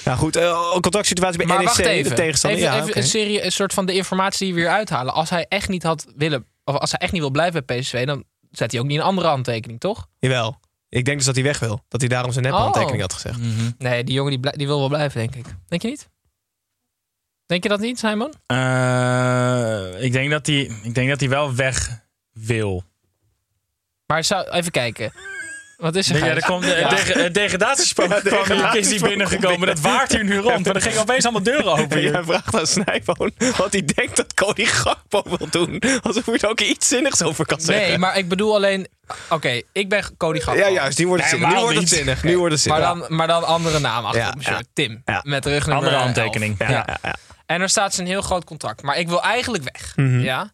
Nou 0.05 0.17
goed, 0.17 0.35
eh 0.35 0.71
contractsituatie 0.71 1.37
bij 1.37 1.45
Maar 1.47 1.57
NEC, 1.57 1.65
wacht 1.67 1.79
even. 1.79 2.09
de 2.09 2.15
tegenstander. 2.15 2.59
Even, 2.59 2.73
ja, 2.73 2.81
even 2.81 2.97
een, 2.97 3.03
serie, 3.03 3.43
een 3.45 3.51
soort 3.51 3.73
van 3.73 3.85
de 3.85 3.93
informatie 3.93 4.45
die 4.45 4.55
we 4.55 4.61
weer 4.61 4.69
uithalen. 4.69 5.13
Als 5.13 5.29
hij 5.29 5.45
echt 5.49 5.69
niet 5.69 5.83
had 5.83 6.05
willen... 6.15 6.45
Of 6.63 6.75
als 6.75 6.91
hij 6.91 6.99
echt 6.99 7.11
niet 7.11 7.21
wil 7.21 7.31
blijven 7.31 7.63
bij 7.65 7.79
PSV... 7.79 8.05
dan 8.05 8.23
zet 8.51 8.71
hij 8.71 8.81
ook 8.81 8.87
niet 8.87 8.97
een 8.97 9.03
andere 9.03 9.27
handtekening, 9.27 9.79
toch? 9.79 10.07
Jawel. 10.19 10.59
Ik 10.89 11.05
denk 11.05 11.17
dus 11.17 11.25
dat 11.25 11.35
hij 11.35 11.43
weg 11.43 11.59
wil. 11.59 11.81
Dat 11.87 11.99
hij 12.01 12.09
daarom 12.09 12.31
zijn 12.31 12.43
nep 12.45 12.53
Oh. 12.53 12.59
handtekening 12.59 13.01
had 13.01 13.13
gezegd. 13.13 13.39
Nee, 13.77 14.03
die 14.03 14.13
jongen 14.15 14.31
die, 14.31 14.39
blij- 14.39 14.53
die 14.57 14.67
wil 14.67 14.79
wel 14.79 14.87
blijven, 14.87 15.19
denk 15.19 15.35
ik. 15.35 15.45
Denk 15.67 15.81
je 15.81 15.87
niet? 15.87 16.09
Denk 17.45 17.63
je 17.63 17.69
dat 17.69 17.79
niet, 17.79 17.99
Simon? 17.99 18.33
Eh, 18.45 20.03
ik, 20.03 20.11
denk 20.11 20.31
dat 20.31 20.45
hij, 20.45 20.59
ik 20.83 20.93
denk 20.95 21.09
dat 21.09 21.19
hij 21.19 21.29
wel 21.29 21.55
weg 21.55 22.03
wil. 22.31 22.83
Maar 24.05 24.23
zou, 24.23 24.49
even 24.49 24.71
kijken. 24.71 25.13
Wat 25.83 25.95
is 25.95 26.09
er? 26.09 26.15
Ja, 26.17 26.21
Gijs? 26.25 26.35
er 26.35 26.45
komt 26.45 26.63
de, 26.63 26.85
de, 27.13 27.21
het 27.21 27.33
degradatiespook 27.33 28.09
kwam 28.23 28.43
hier, 28.51 28.75
is 28.75 28.89
hier 28.89 29.01
binnengekomen. 29.01 29.67
Dat 29.67 29.79
waart 29.79 30.11
hier 30.11 30.23
nu 30.23 30.37
rond. 30.37 30.65
Maar 30.65 30.75
er 30.75 30.81
gingen 30.81 30.99
opeens 31.01 31.23
allemaal 31.23 31.43
deuren 31.43 31.71
open 31.71 31.89
En 31.89 31.97
hier. 31.97 32.11
jij 32.11 32.23
vraagt 32.23 32.55
aan 32.55 32.67
Snijboon 32.67 33.31
wat 33.57 33.71
hij 33.71 33.85
denkt 33.95 34.15
dat 34.15 34.33
Cody 34.33 34.65
Gakpo 34.65 35.23
wil 35.37 35.47
doen. 35.49 35.81
Alsof 36.01 36.25
hij 36.25 36.37
er 36.37 36.49
ook 36.49 36.59
iets 36.59 36.87
zinnigs 36.87 37.21
over 37.23 37.45
kan 37.45 37.59
zeggen. 37.61 37.87
Nee, 37.87 37.97
maar 37.97 38.17
ik 38.17 38.27
bedoel 38.27 38.55
alleen... 38.55 38.87
Oké, 39.29 39.61
ik 39.71 39.89
ben 39.89 40.17
Cody 40.17 40.39
Gakpo. 40.39 40.59
Ja, 40.61 40.69
juist. 40.69 40.97
Die 40.97 41.07
wordt 41.07 41.23
het 41.29 41.31
Nee, 41.31 41.39
zinnig. 41.41 41.57
Nu 41.57 41.63
wordt 41.65 41.79
het 41.79 41.89
zinnig. 41.89 42.23
Nu 42.23 42.37
wordt 42.37 42.53
het 42.55 42.65
Maar 42.65 42.81
dan, 42.81 43.05
maar 43.07 43.27
dan 43.27 43.43
andere 43.43 43.79
naam 43.79 44.05
achter 44.05 44.21
Ja, 44.21 44.27
op 44.27 44.33
mijn 44.33 44.45
shirt. 44.47 44.57
ja. 44.59 44.65
Tim. 44.73 45.01
Ja. 45.05 45.19
Met 45.23 45.45
rugnummer 45.45 45.75
Andere 45.75 45.95
11. 45.95 46.03
handtekening. 46.03 46.55
Ja. 46.59 46.69
ja, 46.69 46.97
ja. 47.03 47.15
En 47.45 47.61
er 47.61 47.69
staat 47.69 47.97
een 47.97 48.05
heel 48.07 48.21
groot 48.21 48.43
contract. 48.43 48.81
Maar 48.81 48.97
ik 48.97 49.07
wil 49.07 49.21
eigenlijk 49.23 49.63
weg. 49.63 49.93
Mhm. 49.95 50.19
Ja? 50.19 50.51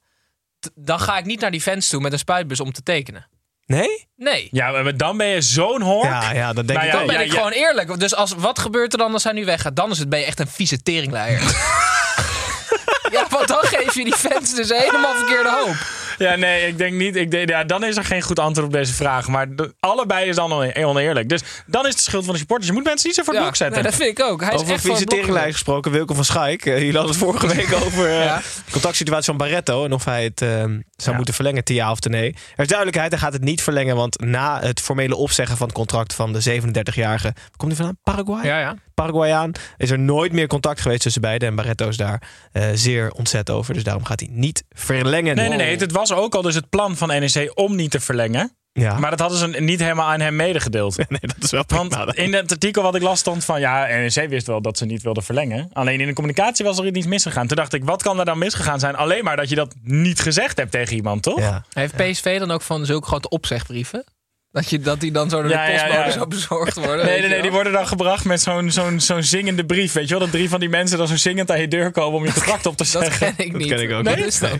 T- 0.60 0.70
Dan 0.76 1.00
ga 1.00 1.18
ik 1.18 1.26
niet 1.26 1.40
naar 1.40 1.52
die 1.52 1.62
fans 1.62 1.88
toe 1.88 2.02
met 2.02 2.12
een 2.14 2.20
spuitbus 2.20 2.60
om 2.60 2.72
te 2.72 2.84
tekenen. 2.84 3.28
Nee? 3.78 4.08
Nee. 4.16 4.48
Ja, 4.52 4.72
maar 4.72 4.98
dan 4.98 5.18
ben 5.18 5.28
je 5.28 5.42
zo'n 5.42 5.82
hork. 5.82 6.04
Ja, 6.06 6.32
ja, 6.32 6.54
dat 6.54 6.68
denk 6.68 6.80
Nou 6.80 6.86
ik 6.86 6.92
ja. 6.92 6.98
Dan 6.98 7.08
ben 7.08 7.16
ja, 7.16 7.22
ik 7.22 7.32
gewoon 7.32 7.52
eerlijk. 7.52 8.00
Dus 8.00 8.16
als, 8.16 8.34
wat 8.38 8.60
gebeurt 8.60 8.92
er 8.92 8.98
dan 8.98 9.14
als 9.14 9.24
hij 9.24 9.34
nu 9.34 9.46
weggaat? 9.46 9.76
Dan 9.76 9.92
is 9.92 10.00
het, 10.00 10.10
ben 10.10 10.20
je 10.20 10.26
echt 10.26 10.40
een 10.40 10.48
vieze 10.48 10.82
teringleier. 10.82 11.40
ja, 13.16 13.26
want 13.30 13.48
dan 13.48 13.60
geef 13.62 13.94
je 13.94 14.04
die 14.04 14.16
fans 14.16 14.56
dus 14.56 14.70
helemaal 14.70 15.16
verkeerde 15.16 15.50
hoop. 15.50 15.99
Ja, 16.28 16.36
nee, 16.36 16.68
ik 16.68 16.78
denk 16.78 16.94
niet. 16.94 17.16
Ik 17.16 17.32
denk, 17.32 17.50
ja, 17.50 17.64
dan 17.64 17.84
is 17.84 17.96
er 17.98 18.04
geen 18.06 18.22
goed 18.22 18.40
antwoord 18.40 18.68
op 18.68 18.74
deze 18.74 18.94
vraag. 18.94 19.28
Maar 19.28 19.56
de- 19.56 19.74
allebei 19.80 20.30
is 20.30 20.36
dan 20.36 20.52
one- 20.54 20.86
oneerlijk. 20.86 21.30
Dus 21.30 21.42
dan 21.66 21.88
is 21.88 21.96
de 21.96 22.02
schuld 22.02 22.24
van 22.24 22.34
de 22.34 22.40
supporters. 22.40 22.68
Je 22.70 22.74
moet 22.76 22.84
mensen 22.84 23.08
niet 23.08 23.16
zo 23.18 23.24
voor 23.24 23.34
het 23.34 23.42
Ja, 23.42 23.48
blok 23.50 23.58
zetten. 23.58 23.82
nee, 23.84 23.92
dat 23.92 24.02
vind 24.02 24.20
ik 24.20 24.26
ook. 24.26 24.42
Hij 24.42 24.54
is 24.54 24.60
Over 24.60 24.72
het 24.74 24.82
visiteringlijst 24.82 25.52
gesproken, 25.54 25.92
Wilco 25.92 26.14
van 26.14 26.26
Schaik. 26.26 26.66
Eh, 26.66 26.74
jullie 26.78 26.92
hadden 26.94 27.12
het 27.12 27.20
vorige 27.20 27.48
week 27.56 27.74
over 27.74 28.06
eh, 28.10 28.24
Ja. 28.24 28.38
de 28.38 28.72
contactsituatie 28.72 29.26
van 29.26 29.38
Barretto. 29.38 29.86
En 29.86 29.94
of 29.94 30.06
hij 30.06 30.24
het 30.24 30.42
eh, 30.42 30.50
zou 30.50 30.80
Ja. 30.96 31.14
moeten 31.16 31.34
verlengen, 31.34 31.64
te 31.64 31.74
ja 31.74 31.92
of 31.92 32.00
te 32.00 32.10
nee. 32.10 32.30
Er 32.56 32.62
is 32.64 32.68
duidelijkheid, 32.68 33.12
hij 33.12 33.20
gaat 33.20 33.34
het 33.34 33.44
niet 33.44 33.62
verlengen. 33.62 33.96
Want 33.96 34.20
na 34.22 34.60
het 34.62 34.80
formele 34.82 35.16
opzeggen 35.16 35.58
van 35.58 35.68
het 35.68 35.76
contract 35.76 36.14
van 36.14 36.34
de 36.34 36.62
37-jarige... 36.62 37.32
Waar 37.36 37.58
komt 37.58 37.72
hij 37.72 37.76
vandaan? 37.86 37.98
Paraguay? 38.04 38.46
Ja, 38.46 38.60
ja. 38.60 38.76
Paraguayaan. 39.02 39.52
Is 39.78 39.92
er 39.92 40.00
nooit 40.00 40.32
meer 40.32 40.48
contact 40.48 40.82
geweest 40.82 41.02
tussen 41.02 41.22
beiden. 41.22 41.48
En 41.48 41.56
Barretto 41.56 41.88
is 41.88 41.98
daar 41.98 42.22
eh, 42.52 42.64
zeer 42.74 43.12
ontzet 43.12 43.50
over. 43.50 43.74
Dus 43.74 43.84
daarom 43.84 44.06
gaat 44.06 44.20
hij 44.20 44.30
niet 44.32 44.64
verlengen. 44.70 45.36
Nee, 45.36 45.50
nee, 45.50 45.58
nee. 45.58 45.78
Het 45.78 45.92
was 45.92 46.14
ook 46.14 46.36
al 46.36 46.42
dus 46.42 46.56
het 46.56 46.70
plan 46.70 46.98
van 46.98 47.08
NEC 47.08 47.52
om 47.54 47.76
niet 47.76 47.92
te 47.92 48.00
verlengen. 48.00 48.54
Ja. 48.74 49.00
Maar 49.00 49.10
dat 49.10 49.20
hadden 49.20 49.38
ze 49.38 49.48
niet 49.48 49.80
helemaal 49.80 50.10
aan 50.10 50.20
hem 50.20 50.36
medegedeeld. 50.36 50.98
nee, 51.10 51.20
dat 51.22 51.44
is 51.44 51.52
wel 51.52 51.64
Want 51.68 51.90
prima. 51.90 52.14
in 52.14 52.34
het 52.34 52.52
artikel 52.52 52.84
wat 52.84 52.96
ik 52.96 53.02
las 53.02 53.20
stond 53.20 53.46
van... 53.46 53.60
ja, 53.60 53.88
NEC 53.88 54.30
wist 54.30 54.48
wel 54.48 54.62
dat 54.62 54.78
ze 54.78 54.86
niet 54.86 55.02
wilden 55.02 55.24
verlengen. 55.24 55.70
Alleen 55.74 56.00
in 56.00 56.08
de 56.08 56.14
communicatie 56.14 56.66
was 56.66 56.78
er 56.78 56.96
iets 56.96 57.08
misgegaan. 57.08 57.48
Toen 57.48 57.58
dacht 57.58 57.74
ik, 57.74 57.84
wat 57.84 58.04
kan 58.04 58.20
er 58.20 58.26
dan 58.26 58.38
misgegaan 58.38 58.80
zijn? 58.80 58.96
Alleen 58.96 59.24
maar 59.24 59.36
dat 59.36 59.50
je 59.50 59.56
dat 59.56 59.76
niet 59.84 60.20
gezegd 60.20 60.58
hebt 60.58 60.72
tegen 60.72 60.96
iemand, 60.96 61.24
toch? 61.24 61.40
Ja. 61.40 61.64
Heeft 61.74 61.96
PSV 61.96 62.40
dan 62.40 62.52
ook 62.52 62.62
van 62.62 62.86
zulke 62.86 63.08
grote 63.08 63.30
opzegbrieven? 63.30 64.04
Dat, 64.52 64.70
je, 64.70 64.80
dat 64.80 65.00
die 65.00 65.12
dan 65.12 65.30
zo 65.30 65.42
door 65.42 65.52
Ja, 65.52 65.66
de 65.66 65.72
postbode 65.72 65.94
ja. 65.94 66.12
zo 66.12 66.28
bezorgd 66.28 66.76
worden? 66.86 67.06
Nee, 67.06 67.20
nee, 67.20 67.30
nee, 67.30 67.42
die 67.42 67.52
worden 67.52 67.74
dan 67.74 67.88
gebracht 67.88 68.26
met 68.26 68.42
zo'n 68.42 68.72
zo'n 68.72 69.00
zo'n 69.00 69.24
zingende 69.24 69.66
brief. 69.66 69.94
Weet 69.94 70.04
je 70.08 70.10
wel, 70.10 70.20
dat 70.20 70.32
drie 70.32 70.50
van 70.50 70.60
die 70.60 70.70
mensen 70.70 70.98
dan 70.98 71.08
zo 71.08 71.16
zingend 71.16 71.52
aan 71.52 71.60
je 71.60 71.68
deur 71.68 71.92
komen 71.92 72.20
om 72.20 72.26
je 72.26 72.34
contract 72.40 72.66
op 72.66 72.78
te 72.78 72.84
Dat 72.92 73.04
zeggen. 73.04 73.36
ken 73.36 73.46
ik 73.46 73.58
niet. 73.58 73.68
ken 73.68 73.80
ik 73.82 73.92
ook 73.92 74.04
Wat 74.04 74.16
niet. 74.16 74.26
is 74.26 74.40
dat? 74.40 74.58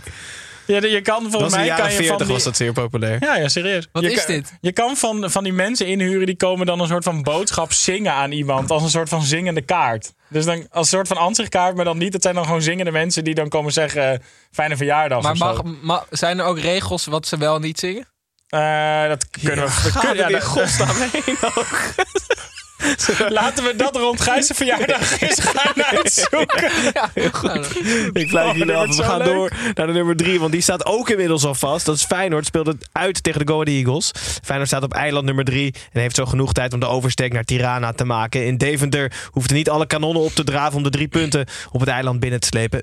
Ja, 0.66 0.82
je 0.82 1.00
kan 1.00 1.22
Dat 1.22 1.32
volgens 1.32 1.32
was 1.32 1.42
in 1.42 1.50
de 1.50 1.56
mij 1.58 1.66
jaren 1.66 1.82
kan 1.84 1.90
je 1.92 1.96
40 1.96 2.16
van 2.16 2.26
die... 2.26 2.34
was 2.34 2.44
dat 2.44 2.56
zeer 2.56 2.72
populair. 2.72 3.16
Ja, 3.20 3.36
ja, 3.36 3.48
serieus. 3.48 3.88
Wat 3.92 4.02
je 4.02 4.12
is 4.12 4.24
kan, 4.24 4.34
dit? 4.34 4.52
Je 4.60 4.72
kan 4.72 4.96
van, 4.96 5.30
van 5.30 5.44
die 5.44 5.52
mensen 5.52 5.86
inhuren 5.86 6.26
die 6.26 6.36
komen 6.36 6.66
dan 6.66 6.80
een 6.80 6.86
soort 6.88 7.04
van 7.04 7.22
boodschap 7.22 7.72
zingen 7.72 8.12
aan 8.12 8.32
iemand. 8.32 8.70
Als 8.70 8.82
een 8.82 8.90
soort 8.90 9.08
van 9.08 9.22
zingende 9.22 9.62
kaart. 9.62 10.12
Dus 10.28 10.44
dan 10.44 10.66
als 10.70 10.90
een 10.92 10.96
soort 10.98 11.08
van 11.08 11.16
ansichtkaart, 11.16 11.76
maar 11.76 11.84
dan 11.84 11.98
niet. 11.98 12.12
Het 12.12 12.22
zijn 12.22 12.34
dan 12.34 12.44
gewoon 12.44 12.62
zingende 12.62 12.90
mensen 12.90 13.24
die 13.24 13.34
dan 13.34 13.48
komen 13.48 13.72
zeggen: 13.72 14.22
fijne 14.50 14.76
verjaardag. 14.76 15.22
Maar 15.22 15.32
of 15.32 15.38
zo. 15.38 15.44
mag, 15.44 15.62
ma- 15.82 16.04
zijn 16.10 16.38
er 16.38 16.44
ook 16.44 16.58
regels 16.58 17.06
wat 17.06 17.26
ze 17.26 17.36
wel 17.36 17.54
en 17.54 17.60
niet 17.60 17.78
zingen? 17.78 18.06
Eh, 18.50 19.08
dat 19.08 19.28
kunnen 19.30 19.56
we. 19.56 19.80
we 19.82 19.90
Gaan 19.90 20.00
kunnen- 20.00 20.26
we 20.26 20.30
ja, 20.32 20.36
in 20.38 20.42
godsnaam 20.42 20.96
heen 21.12 21.36
ook? 21.42 21.78
Laten 23.28 23.64
we 23.64 23.76
dat 23.76 23.96
rond 23.96 24.20
Gijs' 24.20 24.50
verjaardag 24.54 25.20
eens 25.20 25.40
gaan 25.40 25.82
uitzoeken. 25.84 26.70
Ja, 26.94 27.10
nou, 27.14 27.64
Ik 28.12 28.26
blijf 28.28 28.50
Oh, 28.50 28.56
jullie 28.56 28.74
af. 28.74 28.96
We 28.96 29.02
gaan 29.02 29.18
leuk. 29.18 29.26
door 29.26 29.52
naar 29.74 29.86
de 29.86 29.92
nummer 29.92 30.16
drie. 30.16 30.40
Want 30.40 30.52
die 30.52 30.60
staat 30.60 30.86
ook 30.86 31.10
inmiddels 31.10 31.44
al 31.44 31.54
vast. 31.54 31.86
Dat 31.86 31.96
is 31.96 32.04
Feyenoord. 32.04 32.46
Speelt 32.46 32.66
het 32.66 32.88
uit 32.92 33.22
tegen 33.22 33.46
de 33.46 33.52
Go 33.52 33.60
Ahead 33.60 33.68
Eagles. 33.68 34.10
Feyenoord 34.42 34.68
staat 34.68 34.82
op 34.82 34.94
eiland 34.94 35.24
nummer 35.24 35.44
drie. 35.44 35.74
En 35.92 36.00
heeft 36.00 36.16
zo 36.16 36.24
genoeg 36.26 36.52
tijd 36.52 36.72
om 36.72 36.80
de 36.80 36.86
oversteek 36.86 37.32
naar 37.32 37.44
Tirana 37.44 37.92
te 37.92 38.04
maken. 38.04 38.46
In 38.46 38.56
Deventer 38.56 39.12
hoefden 39.30 39.56
niet 39.56 39.70
alle 39.70 39.86
kanonnen 39.86 40.22
op 40.22 40.32
te 40.32 40.44
draven 40.44 40.76
om 40.76 40.82
de 40.82 40.90
drie 40.90 41.08
punten 41.08 41.46
op 41.72 41.80
het 41.80 41.88
eiland 41.88 42.20
binnen 42.20 42.40
te 42.40 42.46
slepen. 42.46 42.80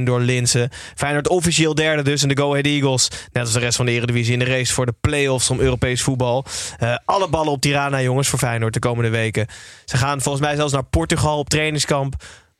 0-1 0.00 0.04
door 0.04 0.20
Linsen. 0.20 0.70
Feyenoord 0.94 1.28
officieel 1.28 1.74
derde 1.74 2.02
dus. 2.02 2.22
En 2.22 2.28
de 2.28 2.36
Go 2.36 2.50
Ahead 2.50 2.66
Eagles, 2.66 3.08
net 3.32 3.42
als 3.42 3.52
de 3.52 3.58
rest 3.58 3.76
van 3.76 3.86
de 3.86 3.92
Eredivisie, 3.92 4.32
in 4.32 4.38
de 4.38 4.44
race 4.44 4.72
voor 4.72 4.86
de 4.86 4.94
play-offs 5.00 5.50
om 5.50 5.60
Europees 5.60 6.02
voetbal. 6.02 6.44
Eh, 6.78 6.94
alle 7.04 7.28
ballen 7.28 7.52
op 7.52 7.60
Tirana, 7.60 8.00
jongens, 8.02 8.28
voor 8.28 8.38
Feyenoord 8.38 8.72
de 8.72 8.78
komende 8.78 9.10
weken. 9.26 9.46
Ze 9.84 9.96
gaan 9.96 10.20
volgens 10.20 10.44
mij 10.44 10.56
zelfs 10.56 10.72
naar 10.72 10.84
Portugal 10.84 11.38
op 11.38 11.48
trainingskamp. 11.48 12.14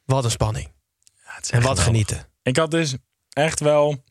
Wat 0.05 0.25
een 0.25 0.31
spanning. 0.31 0.69
En 1.51 1.63
wat 1.63 1.79
genieten. 1.79 2.27
Ik 2.43 2.57
had 2.57 2.71
dus 2.71 2.95
echt 3.33 3.61
wel 3.61 4.03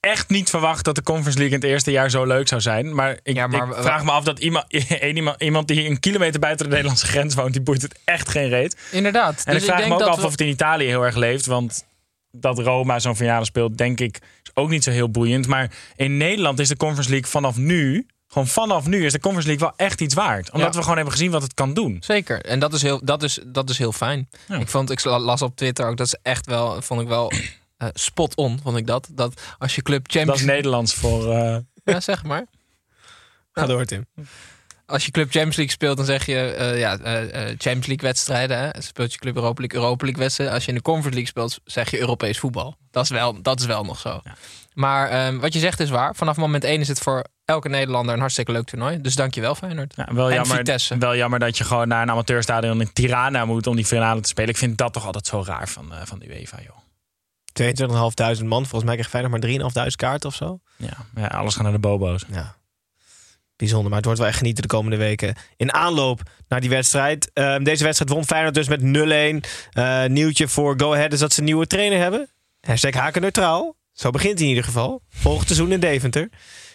echt 0.00 0.28
niet 0.28 0.50
verwacht 0.50 0.84
dat 0.84 0.94
de 0.94 1.02
Conference 1.02 1.38
League 1.38 1.56
in 1.56 1.62
het 1.62 1.70
eerste 1.72 1.90
jaar 1.90 2.10
zo 2.10 2.24
leuk 2.24 2.48
zou 2.48 2.60
zijn. 2.60 2.94
Maar 2.94 3.18
ik, 3.22 3.34
Ja, 3.34 3.46
maar 3.46 3.68
ik 3.68 3.74
vraag 3.74 4.04
me 4.04 4.10
af 4.10 4.24
dat 4.24 4.38
iemand, 4.38 4.72
iemand, 5.14 5.42
iemand 5.42 5.68
die 5.68 5.88
een 5.88 6.00
kilometer 6.00 6.40
buiten 6.40 6.64
de 6.66 6.70
Nederlandse 6.72 7.06
grens 7.06 7.34
woont, 7.34 7.52
die 7.52 7.62
boeit 7.62 7.82
het 7.82 7.98
echt 8.04 8.28
geen 8.28 8.48
reet. 8.48 8.76
Inderdaad. 8.90 9.42
En 9.44 9.52
dus 9.52 9.62
ik 9.62 9.68
vraag 9.68 9.76
denk 9.78 9.88
me 9.88 9.94
ook 9.94 10.00
dat 10.00 10.08
af 10.10 10.16
we- 10.20 10.24
of 10.24 10.30
het 10.30 10.40
in 10.40 10.48
Italië 10.48 10.86
heel 10.86 11.02
erg 11.04 11.16
leeft. 11.16 11.46
Want 11.46 11.84
dat 12.30 12.58
Roma 12.58 12.98
zo'n 12.98 13.16
finale 13.16 13.44
speelt, 13.44 13.78
denk 13.78 14.00
ik, 14.00 14.18
is 14.42 14.50
ook 14.54 14.68
niet 14.68 14.84
zo 14.84 14.90
heel 14.90 15.10
boeiend. 15.10 15.46
Maar 15.46 15.70
in 15.96 16.16
Nederland 16.16 16.58
is 16.58 16.68
de 16.68 16.76
Conference 16.76 17.10
League 17.10 17.30
vanaf 17.30 17.56
nu, 17.56 18.06
gewoon 18.34 18.48
vanaf 18.48 18.86
nu, 18.86 19.04
is 19.04 19.12
de 19.12 19.20
Conference 19.20 19.48
League 19.50 19.66
wel 19.68 19.86
echt 19.86 20.00
iets 20.00 20.14
waard. 20.14 20.50
Omdat 20.50 20.68
Ja. 20.68 20.74
we 20.74 20.80
gewoon 20.80 20.96
hebben 20.96 21.12
gezien 21.14 21.30
wat 21.30 21.42
het 21.42 21.54
kan 21.54 21.74
doen. 21.74 21.96
Zeker. 22.00 22.40
En 22.44 22.58
dat 22.58 22.72
is 22.72 22.82
heel, 22.82 23.00
dat 23.04 23.22
is, 23.22 23.38
dat 23.46 23.70
is 23.70 23.78
heel 23.78 23.92
fijn. 23.92 24.28
Ja. 24.48 24.56
Ik, 24.58 24.68
vond, 24.68 24.90
ik 24.90 25.04
las 25.04 25.42
op 25.42 25.56
Twitter 25.56 25.86
ook, 25.86 25.96
dat 25.96 26.06
is 26.06 26.16
echt 26.22 26.46
wel, 26.46 26.82
vond 26.82 27.00
ik 27.00 27.08
wel 27.08 27.32
eh, 27.76 27.88
spot 27.92 28.34
on, 28.36 28.60
vond 28.62 28.76
ik 28.76 28.86
dat. 28.86 29.08
Dat 29.12 29.40
als 29.58 29.74
je 29.74 29.82
club 29.82 29.98
Dat 30.06 30.14
is 30.14 30.20
Champions 30.20 30.42
Nederlands 30.42 30.94
voor. 30.94 31.32
eh, 31.32 31.56
Ja, 31.94 32.00
zeg 32.00 32.24
maar. 32.24 32.46
Ga 33.52 33.66
door, 33.66 33.84
Tim. 33.84 34.06
Als 34.86 35.04
je 35.04 35.10
club 35.10 35.30
Champions 35.30 35.56
League 35.56 35.74
speelt, 35.74 35.96
dan 35.96 36.06
zeg 36.06 36.26
je 36.26 36.38
eh, 36.40 36.78
ja, 36.78 36.98
eh, 36.98 37.22
eh, 37.22 37.46
Champions 37.48 37.86
League 37.86 38.08
wedstrijden. 38.08 38.58
Hè? 38.58 38.68
Speelt 38.82 39.12
je 39.12 39.18
club 39.18 39.36
Europa 39.36 39.60
League, 39.60 39.80
Europa 39.80 40.04
League 40.04 40.22
wedstrijden. 40.22 40.54
Als 40.54 40.64
je 40.64 40.70
in 40.70 40.76
de 40.76 40.82
Conference 40.82 41.14
League 41.18 41.30
speelt, 41.30 41.60
zeg 41.64 41.90
je 41.90 41.98
Europees 42.00 42.38
voetbal. 42.38 42.76
Dat 42.90 43.04
is 43.04 43.10
wel, 43.10 43.42
dat 43.42 43.60
is 43.60 43.66
wel 43.66 43.84
nog 43.84 43.98
zo. 43.98 44.20
Maar 44.74 45.08
ehm, 45.08 45.38
wat 45.38 45.52
je 45.52 45.58
zegt 45.58 45.80
is 45.80 45.90
waar. 45.90 46.14
Vanaf 46.16 46.36
moment 46.36 46.64
1 46.64 46.80
is 46.80 46.88
het 46.88 46.98
voor 46.98 47.24
elke 47.44 47.68
Nederlander 47.68 48.14
een 48.14 48.20
hartstikke 48.20 48.52
leuk 48.52 48.64
toernooi. 48.66 49.00
Dus 49.00 49.14
dankjewel 49.14 49.54
Feyenoord. 49.54 49.94
Ja, 49.96 50.08
wel, 50.12 50.28
En 50.28 50.34
jammer, 50.34 50.56
Vitesse. 50.56 50.98
wel 50.98 51.16
jammer 51.16 51.38
dat 51.38 51.58
je 51.58 51.64
gewoon 51.64 51.88
naar 51.88 52.02
een 52.02 52.10
amateurstadion 52.10 52.80
in 52.80 52.92
Tirana 52.92 53.44
moet 53.44 53.66
om 53.66 53.76
die 53.76 53.84
finale 53.84 54.20
te 54.20 54.28
spelen. 54.28 54.50
Ik 54.50 54.56
vind 54.56 54.78
dat 54.78 54.92
toch 54.92 55.06
altijd 55.06 55.26
zo 55.26 55.42
raar 55.46 55.68
van, 55.68 55.94
eh, 55.94 56.00
van 56.04 56.18
de 56.18 56.28
UEFA, 56.40 56.58
joh. 56.66 56.76
22.500 57.52 58.48
man. 58.48 58.60
Volgens 58.60 58.82
mij 58.84 58.92
krijgt 58.92 59.10
Feyenoord 59.10 59.32
maar 59.32 59.50
3.500 59.50 59.96
kaarten 59.96 60.28
of 60.28 60.34
zo. 60.34 60.58
Ja, 60.76 60.96
ja, 61.14 61.26
alles 61.26 61.54
gaat 61.54 61.62
naar 61.62 61.72
de 61.72 61.78
bobo's. 61.78 62.24
Ja. 62.32 62.56
Bijzonder, 63.56 63.86
maar 63.88 63.96
het 63.96 64.04
wordt 64.04 64.20
wel 64.20 64.28
echt 64.28 64.38
genieten 64.38 64.62
de 64.62 64.68
komende 64.68 64.96
weken. 64.96 65.34
In 65.56 65.72
aanloop 65.72 66.20
naar 66.48 66.60
die 66.60 66.70
wedstrijd. 66.70 67.30
Eh, 67.32 67.56
deze 67.58 67.84
wedstrijd 67.84 68.10
won 68.12 68.24
Feyenoord 68.24 68.54
dus 68.54 68.68
met 68.68 68.80
0-1. 68.82 69.40
Eh, 69.70 70.04
nieuwtje 70.04 70.48
voor 70.48 70.74
Go 70.80 70.92
Ahead 70.94 71.12
is 71.12 71.18
dat 71.18 71.32
ze 71.32 71.38
een 71.38 71.44
nieuwe 71.44 71.66
trainer 71.66 71.98
hebben. 71.98 72.28
Hashtag 72.60 72.94
haken 72.94 73.20
neutraal. 73.20 73.76
Zo 73.92 74.10
begint 74.10 74.32
hij 74.34 74.42
in 74.42 74.48
ieder 74.48 74.64
geval. 74.64 75.02
Volgend 75.08 75.46
seizoen 75.46 75.72
in 75.72 75.80
Deventer. 75.80 76.28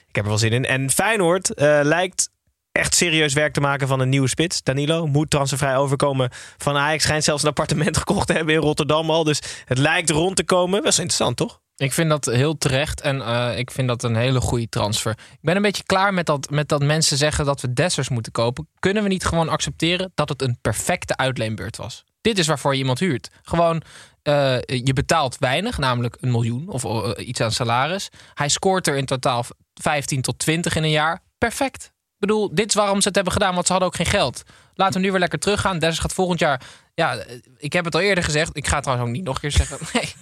Ik 0.09 0.15
heb 0.15 0.23
er 0.23 0.29
wel 0.29 0.39
zin 0.39 0.53
in. 0.53 0.65
En 0.65 0.89
Feyenoord 0.89 1.53
eh, 1.53 1.79
lijkt 1.83 2.29
echt 2.71 2.95
serieus 2.95 3.33
werk 3.33 3.53
te 3.53 3.61
maken 3.61 3.87
van 3.87 3.99
een 3.99 4.09
nieuwe 4.09 4.27
spits. 4.27 4.63
Danilo 4.63 5.07
moet 5.07 5.29
transfervrij 5.29 5.77
overkomen 5.77 6.29
van 6.57 6.77
Ajax. 6.77 7.03
Schijnt 7.03 7.23
zelfs 7.23 7.43
een 7.43 7.49
appartement 7.49 7.97
gekocht 8.03 8.27
te 8.27 8.33
hebben 8.33 8.53
in 8.53 8.61
Rotterdam 8.61 9.09
al. 9.09 9.23
Dus 9.23 9.41
het 9.65 9.77
lijkt 9.77 10.09
rond 10.09 10.35
te 10.35 10.43
komen. 10.43 10.81
Best 10.81 10.99
interessant, 10.99 11.37
toch? 11.37 11.61
Ik 11.75 11.93
vind 11.93 12.09
dat 12.09 12.25
heel 12.25 12.57
terecht 12.57 13.01
en 13.01 13.21
eh, 13.21 13.57
ik 13.57 13.71
vind 13.71 13.87
dat 13.87 14.03
een 14.03 14.15
hele 14.15 14.41
goede 14.41 14.69
transfer. 14.69 15.11
Ik 15.11 15.39
ben 15.41 15.55
een 15.55 15.61
beetje 15.61 15.83
klaar 15.83 16.13
met 16.13 16.25
dat, 16.25 16.49
met 16.49 16.67
dat 16.67 16.83
mensen 16.83 17.17
zeggen 17.17 17.45
dat 17.45 17.61
we 17.61 17.73
Dessers 17.73 18.09
moeten 18.09 18.31
kopen. 18.31 18.67
Kunnen 18.79 19.03
we 19.03 19.09
niet 19.09 19.25
gewoon 19.25 19.49
accepteren 19.49 20.11
dat 20.15 20.29
het 20.29 20.41
een 20.41 20.57
perfecte 20.61 21.17
uitleenbeurt 21.17 21.77
was? 21.77 22.03
Dit 22.21 22.37
is 22.37 22.47
waarvoor 22.47 22.73
je 22.73 22.79
iemand 22.79 22.99
huurt. 22.99 23.29
Gewoon, 23.41 23.81
eh, 24.21 24.57
je 24.65 24.93
betaalt 24.93 25.37
weinig, 25.37 25.77
namelijk 25.77 26.17
een 26.19 26.31
miljoen 26.31 26.69
of 26.69 27.13
iets 27.17 27.41
aan 27.41 27.51
salaris. 27.51 28.09
Hij 28.33 28.49
scoort 28.49 28.87
er 28.87 28.97
in 28.97 29.05
totaal 29.05 29.45
15 29.81 30.21
tot 30.21 30.39
20 30.39 30.75
in 30.75 30.83
een 30.83 30.89
jaar. 30.89 31.21
Perfect. 31.37 31.83
Ik 31.85 32.27
bedoel, 32.27 32.55
dit 32.55 32.67
is 32.67 32.75
waarom 32.75 33.01
ze 33.01 33.07
het 33.07 33.15
hebben 33.15 33.33
gedaan, 33.33 33.53
want 33.53 33.65
ze 33.65 33.71
hadden 33.71 33.89
ook 33.89 33.95
geen 33.95 34.05
geld. 34.05 34.43
Laten 34.73 34.93
we 34.93 35.05
nu 35.05 35.11
weer 35.11 35.19
lekker 35.19 35.39
teruggaan. 35.39 35.79
Dessers 35.79 35.99
gaat 35.99 36.13
volgend 36.13 36.39
jaar... 36.39 36.61
Ja, 36.93 37.23
ik 37.57 37.73
heb 37.73 37.85
het 37.85 37.95
al 37.95 38.01
eerder 38.01 38.23
gezegd. 38.23 38.57
Ik 38.57 38.67
ga 38.67 38.73
het 38.73 38.83
trouwens 38.83 39.09
ook 39.09 39.15
niet 39.15 39.25
nog 39.25 39.35
een 39.35 39.41
keer 39.41 39.51
zeggen. 39.51 39.77
Nee, 39.93 40.13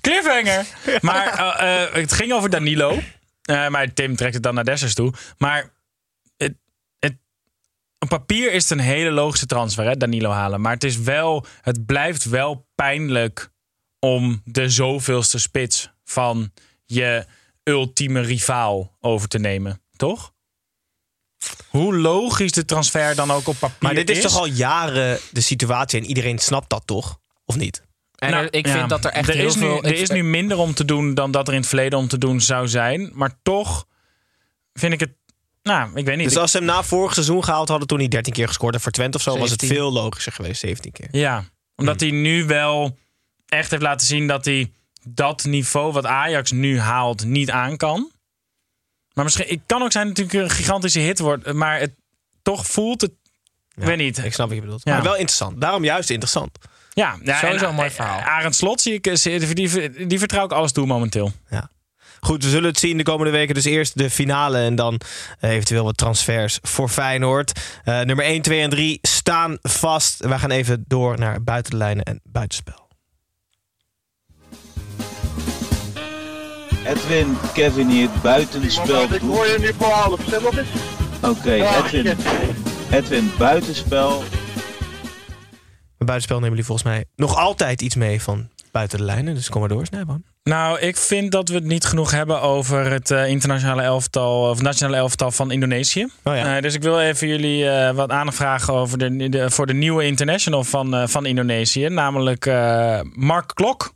Cliffhanger! 0.00 0.66
Maar 1.00 1.26
eh, 1.26 1.82
eh, 1.82 1.92
het 1.92 2.12
ging 2.12 2.32
over 2.32 2.50
Danilo. 2.50 2.98
Eh, 3.42 3.68
maar 3.68 3.92
Tim 3.92 4.16
trekt 4.16 4.34
het 4.34 4.42
dan 4.42 4.54
naar 4.54 4.64
Dessers 4.64 4.94
toe. 4.94 5.12
Maar 5.38 5.72
het, 6.36 6.54
het, 6.98 7.16
op 7.98 8.08
papier 8.08 8.52
is 8.52 8.68
het 8.68 8.78
een 8.78 8.84
hele 8.84 9.10
logische 9.10 9.46
transfer, 9.46 9.84
hè, 9.84 9.96
Danilo 9.96 10.30
halen. 10.30 10.60
Maar 10.60 10.72
het, 10.72 10.84
is 10.84 10.98
wel, 10.98 11.46
het 11.60 11.86
blijft 11.86 12.24
wel 12.24 12.66
pijnlijk 12.74 13.50
om 13.98 14.40
de 14.44 14.68
zoveelste 14.68 15.38
spits 15.38 15.90
van 16.04 16.52
je 16.84 17.26
ultieme 17.64 18.20
rivaal 18.20 18.96
over 19.00 19.28
te 19.28 19.38
nemen. 19.38 19.82
Toch? 19.96 20.32
Hoe 21.68 21.96
logisch 21.96 22.52
de 22.52 22.64
transfer 22.64 23.14
dan 23.14 23.30
ook 23.30 23.46
op 23.46 23.56
papier 23.58 23.76
Maar 23.80 23.94
dit 23.94 24.10
is, 24.10 24.22
toch 24.22 24.36
al 24.36 24.46
jaren 24.46 25.18
de 25.32 25.40
situatie 25.40 26.00
en 26.00 26.06
iedereen 26.06 26.38
snapt 26.38 26.70
dat 26.70 26.82
toch? 26.86 27.18
Of 27.44 27.56
niet? 27.56 27.82
En 28.14 28.30
Nou, 28.30 28.44
er- 28.44 28.54
ik 28.54 28.66
ja. 28.66 28.72
vind 28.72 28.88
dat 28.88 29.04
er 29.04 29.10
echt 29.10 29.28
er 29.28 29.34
heel 29.34 29.46
is 29.46 29.54
nu, 29.54 29.60
veel... 29.60 29.82
Er 29.82 29.92
ik- 29.92 29.98
is 29.98 30.10
nu 30.10 30.22
minder 30.24 30.58
om 30.58 30.74
te 30.74 30.84
doen 30.84 31.14
dan 31.14 31.30
dat 31.30 31.46
er 31.48 31.54
in 31.54 31.60
het 31.60 31.68
verleden 31.68 31.98
om 31.98 32.08
te 32.08 32.18
doen 32.18 32.40
zou 32.40 32.68
zijn. 32.68 33.10
Maar 33.14 33.38
toch 33.42 33.86
vind 34.72 34.92
ik 34.92 35.00
het... 35.00 35.10
Nou, 35.62 35.90
ik 35.94 36.04
weet 36.04 36.16
niet. 36.16 36.28
Dus 36.28 36.36
als 36.36 36.50
ze 36.50 36.56
hem 36.56 36.66
na 36.66 36.82
vorig 36.82 37.12
seizoen 37.14 37.44
gehaald 37.44 37.68
hadden, 37.68 37.86
toen 37.88 37.98
hij 37.98 38.08
13 38.08 38.32
keer 38.32 38.46
gescoord 38.46 38.72
heeft 38.72 38.82
voor 38.84 38.92
Twente 38.92 39.16
of 39.16 39.22
zo, 39.22 39.30
was 39.38 39.50
het 39.50 39.60
17. 39.60 39.68
veel 39.78 39.92
logischer 39.92 40.32
geweest, 40.32 40.60
17 40.60 40.92
keer. 40.92 41.08
Ja, 41.10 41.44
omdat 41.76 42.00
hij 42.00 42.10
nu 42.10 42.44
wel 42.44 42.98
echt 43.46 43.70
heeft 43.70 43.82
laten 43.82 44.06
zien 44.06 44.26
dat 44.26 44.44
hij 44.44 44.72
dat 45.06 45.44
niveau 45.44 45.92
wat 45.92 46.06
Ajax 46.06 46.50
nu 46.52 46.78
haalt 46.78 47.24
niet 47.24 47.50
aan 47.50 47.76
kan. 47.76 48.10
Maar 49.12 49.24
misschien, 49.24 49.46
het 49.48 49.60
kan 49.66 49.82
ook 49.82 49.92
zijn 49.92 50.08
dat 50.08 50.16
het 50.16 50.26
natuurlijk 50.26 50.50
een 50.52 50.56
gigantische 50.56 50.98
hit 50.98 51.18
wordt. 51.18 51.52
Maar 51.52 51.78
het, 51.78 51.94
toch 52.42 52.66
voelt 52.66 53.00
het, 53.00 53.12
ik 53.74 53.84
weet 53.84 53.96
niet. 53.96 54.24
Ik 54.24 54.34
snap 54.34 54.46
wat 54.46 54.56
je 54.56 54.62
bedoelt. 54.62 54.84
Ja. 54.84 54.92
Maar 54.92 55.02
wel 55.02 55.16
interessant. 55.16 55.60
Daarom 55.60 55.84
juist 55.84 56.10
interessant. 56.10 56.58
Ja, 56.92 57.18
ja 57.22 57.38
Sowieso 57.38 57.64
en- 57.64 57.70
een 57.70 57.76
mooi 57.76 57.90
verhaal. 57.90 58.20
Arend 58.20 58.54
Slot 58.54 58.80
zie 58.80 58.92
ik, 58.92 59.06
eh, 59.06 59.54
die, 60.06 60.18
vertrouw 60.18 60.44
ik 60.44 60.52
alles 60.52 60.72
toe 60.72 60.86
momenteel. 60.86 61.32
Ja. 61.48 61.70
Goed, 62.20 62.44
we 62.44 62.50
zullen 62.50 62.68
het 62.68 62.78
zien 62.78 62.96
de 62.96 63.02
komende 63.02 63.32
weken. 63.32 63.54
Dus 63.54 63.64
eerst 63.64 63.98
de 63.98 64.10
finale 64.10 64.58
en 64.58 64.74
dan 64.74 65.00
eh, 65.40 65.50
eventueel 65.50 65.84
wat 65.84 65.96
transfers 65.96 66.58
voor 66.62 66.88
Feyenoord. 66.88 67.60
Eh, 67.84 68.00
nummer 68.00 68.24
1, 68.24 68.42
2 68.42 68.60
en 68.60 68.70
3 68.70 68.98
staan 69.02 69.58
vast. 69.62 70.24
Wij 70.24 70.38
gaan 70.38 70.50
even 70.50 70.84
door 70.86 71.18
naar 71.18 71.42
buitenlijnen 71.42 72.04
en 72.04 72.20
buitenspel. 72.24 72.83
Edwin, 76.86 77.36
Kevin 77.54 77.88
hier, 77.88 78.08
buitenspel. 78.22 79.02
Ik 79.02 79.20
hoor 79.20 79.46
je 79.46 79.56
nu 79.60 79.72
voor 79.78 79.86
half. 79.86 80.20
Zeg 80.28 80.42
nog 80.42 80.58
eens. 80.58 80.68
Oké, 81.22 81.52
Edwin, 81.52 82.16
Edwin, 82.90 83.30
buitenspel. 83.38 84.18
Bij 85.98 86.06
buitenspel 86.06 86.36
nemen 86.36 86.50
jullie 86.50 86.64
volgens 86.64 86.88
mij 86.88 87.04
nog 87.16 87.36
altijd 87.36 87.82
iets 87.82 87.94
mee 87.94 88.22
van 88.22 88.48
buiten 88.72 88.98
de 88.98 89.04
lijnen. 89.04 89.34
Dus 89.34 89.48
kom 89.48 89.60
maar 89.60 89.68
door, 89.68 89.86
Snijboon. 89.86 90.22
Nou, 90.42 90.78
ik 90.78 90.96
vind 90.96 91.32
dat 91.32 91.48
we 91.48 91.54
het 91.54 91.64
niet 91.64 91.84
genoeg 91.84 92.10
hebben 92.10 92.40
over 92.40 92.90
het 92.90 93.10
eh, 93.10 93.28
internationale 93.28 93.82
elftal 93.82 94.50
of 94.50 94.62
nationale 94.62 94.96
elftal 94.96 95.30
van 95.30 95.50
Indonesië. 95.50 96.08
Oh 96.22 96.34
ja. 96.36 96.56
Eh, 96.56 96.62
dus 96.62 96.74
ik 96.74 96.82
wil 96.82 97.00
even 97.00 97.28
jullie 97.28 97.68
eh, 97.68 97.94
wat 97.94 98.10
aandacht 98.10 98.36
vragen 98.36 98.74
over 98.74 98.98
de, 98.98 99.28
de, 99.28 99.50
voor 99.50 99.66
de 99.66 99.74
nieuwe 99.74 100.04
international 100.04 100.64
van, 100.64 100.94
eh, 100.94 101.06
van 101.06 101.26
Indonesië, 101.26 101.88
namelijk 101.88 102.46
eh, 102.46 103.00
Mark 103.14 103.50
Klok. 103.54 103.92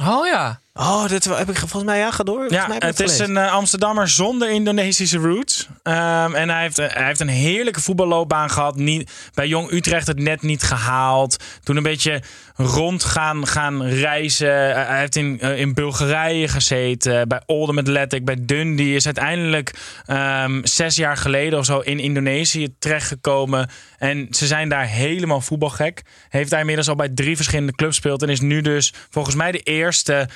Oh 0.00 0.26
ja. 0.26 0.60
Oh, 0.74 1.08
dat 1.08 1.24
heb 1.24 1.48
ik 1.48 1.56
volgens 1.56 1.84
mij 1.84 1.98
ja, 1.98 2.10
ga 2.10 2.24
door. 2.24 2.52
Ja, 2.52 2.66
mij 2.66 2.76
het 2.78 3.00
is 3.00 3.12
gelezen. 3.12 3.36
een 3.36 3.44
eh, 3.44 3.52
Amsterdammer 3.52 4.08
zonder 4.08 4.50
Indonesische 4.50 5.18
roots. 5.18 5.68
Ehm, 5.82 6.34
en 6.34 6.48
hij 6.48 6.62
heeft, 6.62 6.78
eh, 6.78 6.94
hij 6.94 7.06
heeft 7.06 7.20
een 7.20 7.28
heerlijke 7.28 7.80
voetballoopbaan 7.80 8.50
gehad. 8.50 8.76
Niet, 8.76 9.10
bij 9.34 9.46
Jong 9.46 9.70
Utrecht 9.70 10.06
het 10.06 10.18
net 10.18 10.42
niet 10.42 10.62
gehaald. 10.62 11.36
Toen 11.62 11.76
een 11.76 11.82
beetje 11.82 12.22
rond 12.56 13.04
gaan, 13.04 13.46
gaan 13.46 13.82
reizen. 13.84 14.76
Eh, 14.76 14.86
hij 14.86 14.98
heeft 14.98 15.16
in, 15.16 15.40
in 15.40 15.74
Bulgarije 15.74 16.48
gezeten. 16.48 17.28
Bij 17.28 17.42
Oldham 17.46 17.78
Athletic, 17.78 18.24
bij 18.24 18.36
Dundee. 18.40 18.94
Is 18.94 19.04
uiteindelijk 19.04 19.74
ehm, 20.06 20.60
zes 20.64 20.96
jaar 20.96 21.16
geleden 21.16 21.58
of 21.58 21.64
zo 21.64 21.78
in 21.78 21.98
Indonesië 21.98 22.74
terechtgekomen. 22.78 23.70
En 23.98 24.26
ze 24.30 24.46
zijn 24.46 24.68
daar 24.68 24.86
helemaal 24.86 25.40
voetbalgek. 25.40 26.02
Heeft 26.28 26.50
hij 26.50 26.60
inmiddels 26.60 26.88
al 26.88 26.96
bij 26.96 27.08
drie 27.08 27.36
verschillende 27.36 27.72
clubs 27.72 27.94
gespeeld. 27.96 28.22
En 28.22 28.28
is 28.28 28.40
nu 28.40 28.60
dus 28.60 28.94
volgens 29.10 29.34
mij 29.34 29.52
de 29.52 29.60
eerste 29.60 30.28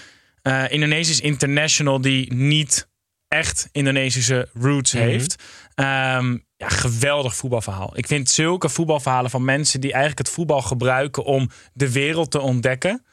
eh, 0.47 0.65
Indonesisch 0.69 1.21
international 1.21 2.01
die 2.01 2.33
niet 2.35 2.89
echt 3.29 3.69
Indonesische 3.73 4.49
roots 4.55 4.93
Mhm. 4.93 5.03
heeft. 5.03 5.43
Ehm, 5.75 6.37
ja, 6.57 6.69
geweldig 6.69 7.37
voetbalverhaal. 7.37 7.93
Ik 7.99 8.07
vind 8.07 8.31
zulke 8.31 8.69
voetbalverhalen 8.69 9.31
van 9.31 9.45
mensen 9.45 9.81
die 9.81 9.91
eigenlijk 9.93 10.27
het 10.27 10.37
voetbal 10.37 10.63
gebruiken 10.63 11.25
om 11.25 11.51
de 11.73 11.93
wereld 11.93 12.31
te 12.31 12.41
ontdekken, 12.41 13.05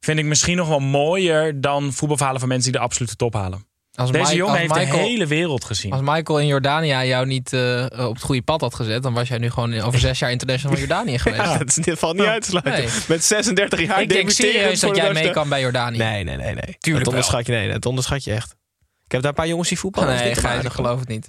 vind 0.00 0.18
ik 0.18 0.24
misschien 0.24 0.56
nog 0.56 0.68
wel 0.68 0.80
mooier 0.80 1.60
dan 1.60 1.92
voetbalverhalen 1.92 2.40
van 2.40 2.48
mensen 2.48 2.70
die 2.70 2.80
de 2.80 2.86
absolute 2.86 3.16
top 3.16 3.34
halen. 3.34 3.66
Als 3.98 4.10
Deze 4.10 4.24
Mike- 4.24 4.36
jongen 4.36 4.68
als 4.68 4.78
heeft 4.78 4.90
de 4.90 4.96
hele 4.96 5.26
wereld 5.26 5.64
gezien. 5.64 5.92
Als 5.92 6.00
Michael 6.00 6.40
in 6.40 6.46
Jordanië 6.46 7.06
jou 7.06 7.26
niet 7.26 7.52
eh, 7.52 7.86
op 7.98 8.14
het 8.14 8.22
goede 8.22 8.42
pad 8.42 8.60
had 8.60 8.74
gezet, 8.74 9.02
dan 9.02 9.12
was 9.14 9.28
jij 9.28 9.38
nu 9.38 9.50
gewoon 9.50 9.80
over 9.80 9.98
zes 9.98 10.18
jaar 10.18 10.30
international 10.30 10.76
van 10.76 10.86
Jordanië 10.86 11.18
geweest. 11.28 11.42
Ja, 11.42 11.58
dat 11.58 11.68
is 11.68 11.78
geval 11.84 12.12
niet 12.12 12.22
uit 12.26 12.42
te 12.42 12.48
sluiten. 12.50 12.84
Nee. 12.84 12.92
Met 13.08 13.24
36 13.24 13.80
jaar 13.86 14.02
ik 14.02 14.08
denk 14.08 14.30
serieus 14.30 14.80
dat 14.80 14.94
de 14.94 15.00
jij 15.00 15.12
mee 15.12 15.30
kan 15.30 15.48
bij 15.48 15.60
Jordanië. 15.60 15.98
Nee, 15.98 16.24
nee, 16.24 16.36
nee. 16.36 16.54
nee. 16.54 16.54
Tuurlijk 16.54 16.84
dat 16.84 16.92
wel. 16.94 17.04
onderschat 17.06 17.46
je, 17.46 17.52
nee, 17.52 17.72
dat 17.72 17.86
onderschat 17.86 18.24
je 18.24 18.32
echt. 18.32 18.54
Ik 19.04 19.12
heb 19.12 19.20
daar 19.22 19.30
een 19.30 19.36
paar 19.36 19.48
jongens 19.48 19.68
die 19.68 19.78
voetballen. 19.78 20.14
Nee, 20.14 20.28
dus 20.28 20.38
ik 20.38 20.44
aardig. 20.44 20.74
geloof 20.74 20.98
het 21.00 21.08
niet. 21.08 21.28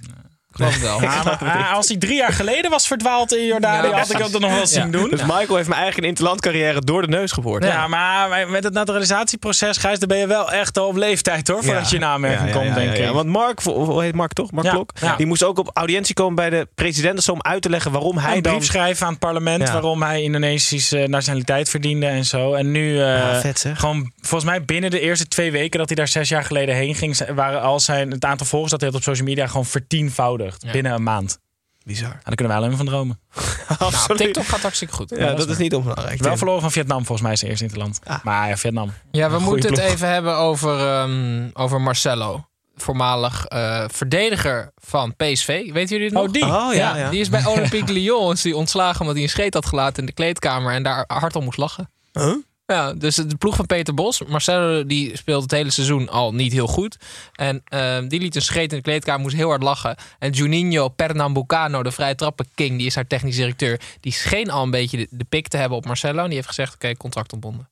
Geloof 0.50 0.72
het 0.72 0.82
wel. 0.82 1.00
Ja, 1.02 1.22
maar, 1.24 1.38
ah, 1.40 1.72
als 1.74 1.88
hij 1.88 1.96
drie 1.96 2.16
jaar 2.16 2.32
geleden 2.32 2.70
was 2.70 2.86
verdwaald 2.86 3.34
in 3.34 3.46
Jordanië, 3.46 3.88
Ja, 3.88 3.98
had 3.98 4.10
ik 4.10 4.18
dat 4.18 4.40
nog 4.40 4.54
wel 4.54 4.66
zien 4.66 4.84
Ja. 4.84 4.90
doen. 4.90 5.10
Dus 5.10 5.20
Michael 5.20 5.56
heeft 5.56 5.68
mijn 5.68 5.80
eigen 5.80 6.02
interlandcarrière 6.02 6.80
door 6.80 7.00
de 7.02 7.08
neus 7.08 7.32
geboord. 7.32 7.64
Ja, 7.64 7.86
maar 7.86 8.48
met 8.48 8.64
het 8.64 8.72
naturalisatieproces, 8.72 9.76
Gijs, 9.76 9.98
dan 9.98 10.08
ben 10.08 10.18
je 10.18 10.26
wel 10.26 10.52
echt 10.52 10.78
al 10.78 10.86
op 10.86 10.96
leeftijd 10.96 11.48
hoor, 11.48 11.64
voordat 11.64 11.90
je 11.90 11.96
in 11.96 12.04
aanmerking 12.04 12.40
Ja, 12.40 12.46
ja, 12.46 12.52
komt, 12.52 12.66
ja, 12.68 12.74
denk 12.74 12.96
ja, 12.96 13.02
ja. 13.02 13.08
ik. 13.08 13.14
Want 13.14 13.28
Mark, 13.28 13.60
hoe 13.62 14.02
heet 14.02 14.14
Mark 14.14 14.32
toch? 14.32 14.50
Mark 14.52 14.66
Ja, 14.66 14.72
Klok? 14.72 14.92
ja. 15.00 15.16
Die 15.16 15.26
moest 15.26 15.42
ook 15.42 15.58
op 15.58 15.70
audiëntie 15.74 16.14
komen 16.14 16.34
bij 16.34 16.50
de 16.50 16.68
president 16.74 17.14
dus 17.16 17.28
om 17.28 17.42
uit 17.42 17.62
te 17.62 17.70
leggen 17.70 17.92
waarom 17.92 18.18
hij 18.18 18.36
een 18.36 18.42
dan... 18.42 18.52
brief 18.54 18.66
schrijven 18.66 19.04
aan 19.06 19.12
het 19.12 19.20
parlement 19.20 19.66
Ja. 19.66 19.72
waarom 19.72 20.02
hij 20.02 20.22
Indonesische 20.22 21.04
nationaliteit 21.08 21.68
verdiende 21.68 22.06
en 22.06 22.24
zo. 22.24 22.54
En 22.54 22.70
nu, 22.70 23.00
eh, 23.00 23.16
Ja, 23.16 23.40
vet, 23.40 23.58
zeg. 23.58 23.78
gewoon 23.80 24.12
volgens 24.20 24.50
mij 24.50 24.64
binnen 24.64 24.90
de 24.90 25.00
eerste 25.00 25.28
twee 25.28 25.50
weken 25.52 25.78
dat 25.78 25.88
hij 25.88 25.96
daar 25.96 26.08
zes 26.08 26.28
jaar 26.28 26.44
geleden 26.44 26.74
heen 26.74 26.94
ging, 26.94 27.18
waren 27.34 27.62
al 27.62 27.80
zijn, 27.80 28.10
het 28.10 28.24
aantal 28.24 28.46
volgers 28.46 28.70
dat 28.70 28.80
hij 28.80 28.88
had 28.90 28.98
op 28.98 29.04
social 29.04 29.26
media 29.28 29.46
gewoon 29.46 29.66
vertienvoudigd 29.66 30.38
Ja. 30.58 30.72
binnen 30.72 30.92
een 30.92 31.02
maand. 31.02 31.38
Bizar. 31.84 32.08
Daar 32.10 32.34
kunnen 32.34 32.46
wij 32.46 32.56
alleen 32.56 32.68
maar 32.68 32.76
van 32.76 32.86
dromen. 32.86 33.20
Nou, 33.78 33.92
Absoluut. 33.92 34.18
TikTok 34.18 34.44
gaat 34.46 34.60
hartstikke 34.60 34.94
goed. 34.94 35.10
Ja, 35.16 35.34
dat 35.34 35.48
is 35.48 35.56
niet 35.56 35.74
onbelangrijk. 35.74 36.20
Wel 36.20 36.36
verloren 36.36 36.60
van 36.60 36.70
Vietnam 36.72 36.98
volgens 36.98 37.20
mij 37.20 37.32
is 37.32 37.38
zijn 37.38 37.50
eerste 37.50 37.66
interland. 37.66 38.00
Ah. 38.04 38.24
Maar 38.24 38.48
ja, 38.48 38.56
Vietnam. 38.56 38.92
Ja, 39.10 39.30
we 39.30 39.38
moeten 39.38 39.70
het 39.70 39.78
even 39.78 40.08
hebben 40.08 40.36
over, 40.36 40.86
ehm, 40.86 41.48
over 41.52 41.80
Marcelo. 41.80 42.44
Voormalig 42.76 43.46
eh, 43.46 43.84
verdediger 43.88 44.72
van 44.74 45.16
PSV. 45.16 45.72
Weten 45.72 45.96
jullie 45.96 46.04
het 46.04 46.12
nog? 46.12 46.26
Oh, 46.26 46.32
die? 46.32 46.44
Oh 46.44 46.74
ja, 46.74 46.96
ja. 46.96 47.10
Die 47.10 47.20
is 47.20 47.28
bij 47.28 47.46
Olympique 47.52 47.92
Lyon 47.92 48.32
is 48.32 48.42
die 48.42 48.56
ontslagen 48.56 49.00
omdat 49.00 49.14
hij 49.14 49.24
een 49.24 49.30
scheet 49.30 49.54
had 49.54 49.66
gelaten 49.66 50.00
in 50.00 50.06
de 50.06 50.12
kleedkamer 50.12 50.72
en 50.72 50.82
daar 50.82 51.04
hard 51.06 51.36
om 51.36 51.44
moest 51.44 51.58
lachen. 51.58 51.90
Huh? 52.12 52.34
Ja, 52.70 52.92
dus 52.92 53.14
de 53.14 53.36
ploeg 53.38 53.56
van 53.56 53.66
Peter 53.66 53.94
Bos. 53.94 54.22
Marcelo 54.26 54.86
die 54.86 55.16
speelt 55.16 55.42
het 55.42 55.50
hele 55.50 55.70
seizoen 55.70 56.08
al 56.08 56.34
niet 56.34 56.52
heel 56.52 56.66
goed. 56.66 56.96
En 57.34 57.62
ehm, 57.64 58.08
die 58.08 58.20
liet 58.20 58.36
een 58.36 58.42
scheet 58.42 58.70
in 58.70 58.76
de 58.76 58.82
kleedkamer, 58.84 59.20
moest 59.20 59.36
heel 59.36 59.48
hard 59.48 59.62
lachen. 59.62 59.96
En 60.18 60.30
Juninho 60.30 60.88
Pernambucano, 60.88 61.82
de 61.82 61.92
vrije 61.92 62.14
trappen 62.14 62.48
king, 62.54 62.78
die 62.78 62.86
is 62.86 62.94
haar 62.94 63.06
technisch 63.06 63.36
directeur. 63.36 63.80
Die 64.00 64.12
scheen 64.12 64.50
al 64.50 64.62
een 64.62 64.70
beetje 64.70 64.96
de, 64.96 65.06
de 65.10 65.24
pik 65.24 65.48
te 65.48 65.56
hebben 65.56 65.78
op 65.78 65.86
Marcelo. 65.86 66.18
En 66.22 66.26
die 66.26 66.34
heeft 66.34 66.48
gezegd, 66.48 66.74
oké, 66.74 66.96
contract 66.96 67.32
ontbonden. 67.32 67.68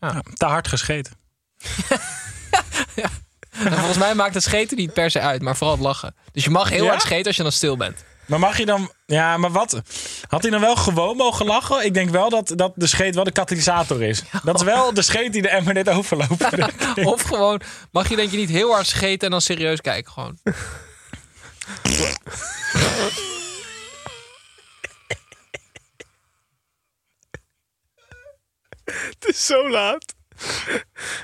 Ja, 0.00 0.22
te 0.34 0.44
hard 0.44 0.68
gescheten. 0.68 1.12
En 3.52 3.72
volgens 3.72 3.98
mij 3.98 4.14
maakt 4.14 4.34
het 4.34 4.42
scheten 4.42 4.76
niet 4.76 4.92
per 4.92 5.10
se 5.10 5.20
uit, 5.20 5.42
maar 5.42 5.56
vooral 5.56 5.76
het 5.76 5.84
lachen. 5.84 6.14
Dus 6.32 6.44
je 6.44 6.50
mag 6.50 6.68
heel 6.68 6.84
Ja? 6.84 6.90
hard 6.90 7.02
scheten 7.02 7.26
als 7.26 7.36
je 7.36 7.42
dan 7.42 7.52
stil 7.52 7.76
bent. 7.76 8.04
Maar 8.32 8.40
mag 8.40 8.58
je 8.58 8.66
dan... 8.66 8.92
Ja, 9.06 9.36
maar 9.36 9.50
wat? 9.50 9.82
Had 10.28 10.42
hij 10.42 10.50
dan 10.50 10.60
wel 10.60 10.76
gewoon 10.76 11.16
mogen 11.16 11.46
lachen? 11.46 11.84
Ik 11.84 11.94
denk 11.94 12.10
wel 12.10 12.30
dat, 12.30 12.52
dat 12.56 12.72
de 12.74 12.86
scheet 12.86 13.14
wel 13.14 13.24
de 13.24 13.32
katalysator 13.32 14.02
is. 14.02 14.22
Dat 14.42 14.54
is 14.54 14.62
wel 14.62 14.94
de 14.94 15.02
scheet 15.02 15.32
die 15.32 15.42
de 15.42 15.48
emmer 15.48 15.74
net 15.74 15.88
overloopt. 15.88 16.44
Of 17.14 17.22
gewoon, 17.22 17.60
mag 17.90 18.08
je 18.08 18.16
denk 18.16 18.30
je 18.30 18.36
niet 18.36 18.48
heel 18.48 18.72
hard 18.72 18.86
scheten 18.86 19.24
en 19.24 19.30
dan 19.30 19.40
serieus 19.40 19.80
kijken 19.80 20.12
gewoon. 20.12 20.38
Het 28.84 29.26
is 29.26 29.46
zo 29.46 29.70
laat. 29.70 30.14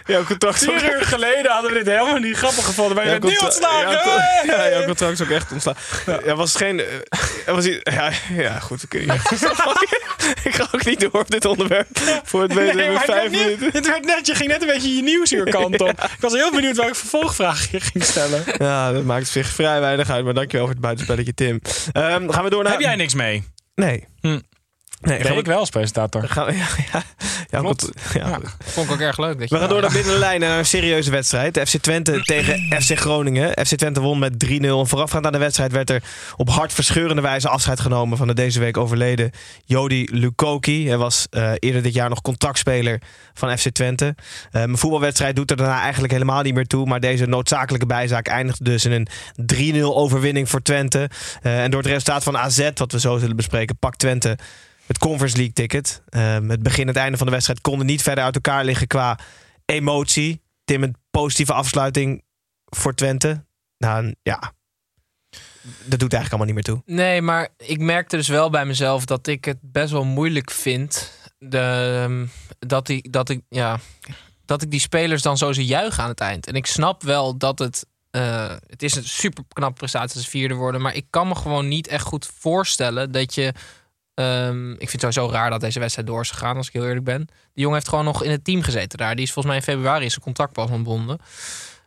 Jouw 0.07 0.25
contract 0.25 0.59
Vier 0.59 0.93
uur 0.95 1.05
geleden 1.05 1.51
hadden 1.53 1.71
we 1.73 1.77
dit 1.79 1.87
helemaal 1.87 2.19
niet 2.19 2.37
grappig 2.37 2.65
gevonden. 2.65 2.95
Maar 2.97 3.05
je 3.05 3.11
bent 3.19 3.25
nu 3.33 3.37
ontslagen! 3.39 3.91
Ja, 3.91 4.03
co- 4.03 4.53
ja, 4.53 4.69
jouw 4.71 4.85
contract 4.85 5.13
is 5.13 5.23
ook 5.23 5.31
echt 5.31 5.53
ontslagen. 5.53 6.21
Ja, 6.25 6.35
was 6.35 6.55
geen. 6.57 6.81
eh, 6.81 6.87
Er 7.47 7.55
was 7.55 7.65
iets, 7.67 7.79
ja, 7.95 8.11
ja, 8.33 8.59
goed. 8.59 8.89
Kunnen 8.89 9.17
hier- 9.29 10.37
ik 10.45 10.55
ga 10.55 10.67
ook 10.73 10.85
niet 10.85 11.01
door 11.01 11.11
op 11.21 11.31
dit 11.31 11.45
onderwerp. 11.45 11.87
Voor 12.25 12.43
het 12.43 12.55
weten 12.55 12.77
Nee, 12.77 12.99
vijf 12.99 13.31
minuten. 13.31 13.71
het 13.73 13.87
werd 13.87 14.05
net, 14.05 14.27
je 14.27 14.35
ging 14.35 14.49
net 14.51 14.61
een 14.63 14.67
beetje 14.69 14.97
je 14.97 15.03
nieuwsuurkant 15.03 15.81
op. 15.81 15.89
Ik 16.17 16.21
was 16.21 16.33
heel 16.33 16.51
benieuwd 16.51 16.77
welke 16.77 16.95
vervolgvraag 16.95 17.71
je 17.71 17.81
ging 17.81 18.05
stellen. 18.05 18.45
Ja, 18.59 18.93
dat 18.93 19.05
maakt 19.05 19.29
zich 19.29 19.47
vrij 19.47 19.81
weinig 19.81 20.11
uit. 20.11 20.25
Maar 20.25 20.35
dankjewel 20.35 20.65
voor 20.67 20.75
het 20.75 20.83
buitenspelletje, 20.85 21.35
Tim. 21.35 21.61
Ehm, 21.93 22.31
gaan 22.31 22.45
we 22.45 22.51
door 22.51 22.63
naar. 22.63 22.73
Heb 22.73 22.81
jij 22.81 22.97
niks 22.97 23.15
mee? 23.15 23.45
Nee. 23.75 24.05
Hm. 24.21 24.39
Nee, 25.01 25.23
Ben 25.23 25.37
ik 25.37 25.47
wel 25.47 25.59
als 25.59 25.71
presentator. 25.71 26.29
gaan 26.29 26.47
we, 26.47 26.53
ja, 26.63 26.67
ja, 26.93 27.03
ja, 27.51 27.59
Klopt. 27.61 27.83
goed. 27.83 28.13
Ja, 28.13 28.29
Ja. 28.29 28.35
goed. 28.35 28.55
Vond 28.65 28.87
ik 28.87 28.93
ook 28.93 29.01
erg 29.01 29.19
leuk. 29.19 29.39
Dat 29.39 29.49
je 29.49 29.55
We 29.55 29.61
gaan 29.61 29.71
door 29.71 29.81
naar 29.81 29.93
binnen 29.93 30.13
de 30.13 30.19
lijn 30.19 30.43
en 30.43 30.49
naar 30.49 30.59
een 30.59 30.67
serieuze 30.67 31.11
wedstrijd. 31.11 31.59
FC 31.69 31.77
Twente 31.77 32.21
tegen 32.33 32.83
FC 32.83 32.99
Groningen. 32.99 33.51
FC 33.67 33.75
Twente 33.77 34.01
won 34.01 34.19
met 34.19 34.45
3-0. 34.47 34.49
En 34.51 34.87
voorafgaand 34.87 35.27
aan 35.27 35.33
de 35.33 35.39
wedstrijd 35.39 35.73
werd 35.73 35.91
er 35.91 36.03
op 36.37 36.49
hartverscheurende 36.51 37.23
wijze 37.23 37.49
afscheid 37.49 37.81
genomen 37.81 38.19
van 38.19 38.27
de 38.27 38.35
deze 38.35 38.61
week 38.61 38.77
overleden 38.77 39.31
Jody 39.65 40.07
Lukoki. 40.11 40.89
Hij 40.89 40.97
was 40.99 41.27
eh, 41.31 41.53
eerder 41.59 41.83
dit 41.83 41.95
jaar 41.95 42.09
nog 42.09 42.21
contractspeler 42.23 43.01
van 43.35 43.59
FC 43.59 43.69
Twente. 43.69 44.15
Eh, 44.51 44.63
een 44.63 44.79
voetbalwedstrijd 44.79 45.37
doet 45.37 45.51
er 45.51 45.57
daarna 45.57 45.81
eigenlijk 45.81 46.13
helemaal 46.13 46.43
niet 46.43 46.55
meer 46.55 46.67
toe. 46.67 46.87
Maar 46.87 47.01
deze 47.01 47.27
noodzakelijke 47.27 47.87
bijzaak 47.87 48.27
eindigde 48.29 48.65
dus 48.65 48.85
in 48.85 48.93
een 48.93 49.09
3-0 49.81 49.81
overwinning 49.83 50.49
voor 50.51 50.63
Twente. 50.63 51.11
Eh, 51.43 51.63
en 51.63 51.71
door 51.71 51.81
het 51.81 51.91
resultaat 51.91 52.23
van 52.23 52.39
AZ, 52.39 52.69
wat 52.75 52.93
we 52.93 53.01
zo 53.01 53.19
zullen 53.19 53.37
bespreken, 53.37 53.79
pakt 53.79 53.99
Twente 53.99 54.39
het 54.89 54.99
Conference 54.99 55.37
League 55.37 55.55
ticket. 55.55 56.03
Ehm, 56.09 56.49
het 56.49 56.63
begin 56.63 56.83
en 56.83 56.89
het 56.89 56.97
einde 56.97 57.17
van 57.17 57.27
de 57.27 57.33
wedstrijd 57.33 57.61
konden 57.61 57.87
niet 57.87 58.03
verder 58.03 58.25
uit 58.25 58.35
elkaar 58.35 58.65
liggen 58.65 58.87
qua 58.87 59.19
emotie. 59.65 60.43
Tim, 60.65 60.83
een 60.83 60.97
positieve 61.11 61.53
afsluiting 61.53 62.23
voor 62.65 62.95
Twente. 62.95 63.45
Nou 63.79 64.15
ja, 64.23 64.53
dat 65.85 65.99
doet 65.99 66.13
eigenlijk 66.13 66.31
allemaal 66.31 66.47
niet 66.47 66.55
meer 66.55 66.75
toe. 66.75 66.83
Nee, 66.87 67.23
maar 67.23 67.49
ik 67.57 67.79
merkte 67.81 68.17
dus 68.17 68.29
wel 68.29 68.51
bij 68.51 68.65
mezelf 68.65 69.05
dat 69.05 69.27
ik 69.27 69.45
het 69.45 69.59
best 69.61 69.93
wel 69.93 70.05
moeilijk 70.05 70.51
vind. 70.51 71.13
De, 71.39 71.59
ehm, 72.05 72.27
dat, 72.59 72.89
ik, 72.89 73.13
dat, 73.13 73.29
ik, 73.29 73.41
ja, 73.49 73.79
dat 74.45 74.63
ik 74.63 74.71
die 74.71 74.81
spelers 74.81 75.23
dan 75.23 75.39
zo 75.39 75.53
zie 75.53 75.67
juichen 75.67 76.03
aan 76.03 76.09
het 76.09 76.21
eind. 76.21 76.47
En 76.47 76.55
ik 76.55 76.67
snap 76.67 77.03
wel 77.03 77.37
dat 77.37 77.59
het. 77.59 77.87
eh, 78.11 78.51
het 78.67 78.83
is 78.83 78.95
een 78.95 79.05
super 79.05 79.45
knappe 79.49 79.75
prestatie 79.79 80.17
als 80.17 80.25
ze 80.25 80.31
vierde 80.31 80.55
worden. 80.55 80.81
Maar 80.81 80.95
ik 80.95 81.07
kan 81.11 81.29
me 81.29 81.35
gewoon 81.35 81.69
niet 81.69 81.89
echt 81.89 82.05
goed 82.05 82.31
voorstellen 82.39 83.13
dat 83.13 83.35
je. 83.35 83.53
Ehm, 84.19 84.71
ik 84.73 84.89
vind 84.91 85.03
het 85.03 85.13
sowieso 85.15 85.35
raar 85.35 85.51
dat 85.51 85.61
deze 85.61 85.79
wedstrijd 85.81 86.09
door 86.09 86.21
is 86.21 86.31
gegaan, 86.31 86.57
als 86.57 86.67
ik 86.67 86.73
heel 86.73 86.87
eerlijk 86.87 87.05
ben. 87.05 87.19
Die 87.27 87.29
jongen 87.63 87.75
heeft 87.75 87.89
gewoon 87.89 88.05
nog 88.05 88.23
in 88.25 88.31
het 88.31 88.45
team 88.45 88.63
gezeten 88.63 88.99
daar. 88.99 89.15
Die 89.15 89.25
is 89.25 89.33
volgens 89.33 89.55
mij 89.55 89.57
in 89.65 89.73
februari 89.75 90.05
is 90.05 90.11
zijn 90.13 90.25
contract 90.25 90.53
pas 90.53 90.71
ontbonden. 90.71 91.19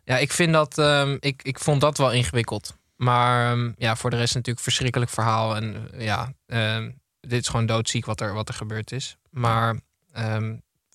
Ja, 0.03 0.17
ik 0.17 0.31
vind 0.31 0.53
dat. 0.53 0.77
ehm, 0.77 1.17
ik, 1.19 1.43
ik 1.43 1.59
vond 1.59 1.81
dat 1.81 1.97
wel 1.97 2.11
ingewikkeld. 2.11 2.75
Maar 2.95 3.51
ehm, 3.51 3.71
ja, 3.77 3.95
voor 3.95 4.09
de 4.09 4.17
rest 4.17 4.33
natuurlijk 4.33 4.63
verschrikkelijk 4.63 5.11
verhaal. 5.11 5.55
En 5.55 5.87
eh, 5.93 6.05
ja, 6.05 6.33
dit 7.21 7.41
is 7.41 7.47
gewoon 7.47 7.65
doodziek 7.65 8.05
wat 8.05 8.21
er, 8.21 8.33
wat 8.33 8.47
er 8.47 8.53
gebeurd 8.55 8.91
is. 8.91 9.17
Maar 9.29 9.79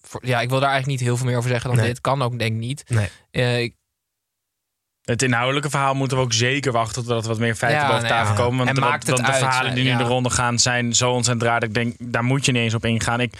voor, 0.03 0.27
ja, 0.27 0.41
ik 0.41 0.49
wil 0.49 0.61
daar 0.61 0.71
eigenlijk 0.71 0.99
niet 1.01 1.09
heel 1.09 1.17
veel 1.17 1.27
meer 1.27 1.37
over 1.37 1.51
zeggen 1.51 1.71
dan 1.71 1.79
Nee. 1.79 1.89
dit. 1.89 2.01
Kan 2.01 2.23
ook 2.23 2.39
denk 2.39 2.53
ik 2.53 2.59
niet. 2.61 2.85
Nee. 2.89 3.09
Eh, 3.31 3.63
ik- 3.63 3.75
Het 5.07 5.23
inhoudelijke 5.23 5.71
verhaal 5.71 5.95
moeten 5.95 6.17
we 6.17 6.23
ook 6.23 6.33
zeker 6.33 6.73
wachten 6.73 7.03
totdat 7.03 7.23
er 7.23 7.29
wat 7.29 7.39
meer 7.39 7.55
feiten 7.55 7.81
Ja, 7.83 7.87
boven 7.87 8.03
nou 8.03 8.15
tafel 8.15 8.35
ja. 8.35 8.41
komen. 8.41 8.57
Want, 8.57 8.69
En 8.69 8.75
de- 8.75 8.81
maakt 8.81 9.07
het 9.07 9.21
want 9.21 9.33
de 9.33 9.39
verhalen 9.39 9.75
die 9.75 9.85
nu 9.85 9.91
ja. 9.91 9.97
de 9.99 10.05
ronde 10.05 10.31
gaan 10.31 10.59
zijn 10.59 10.95
zo 10.95 11.11
ontzettend 11.11 11.47
raar. 11.49 11.63
Ik 11.63 11.75
denk, 11.75 11.95
daar 11.99 12.25
moet 12.25 12.45
je 12.45 12.53
niet 12.53 12.63
eens 12.63 12.75
op 12.75 12.85
ingaan. 12.85 13.21
Ik 13.21 13.33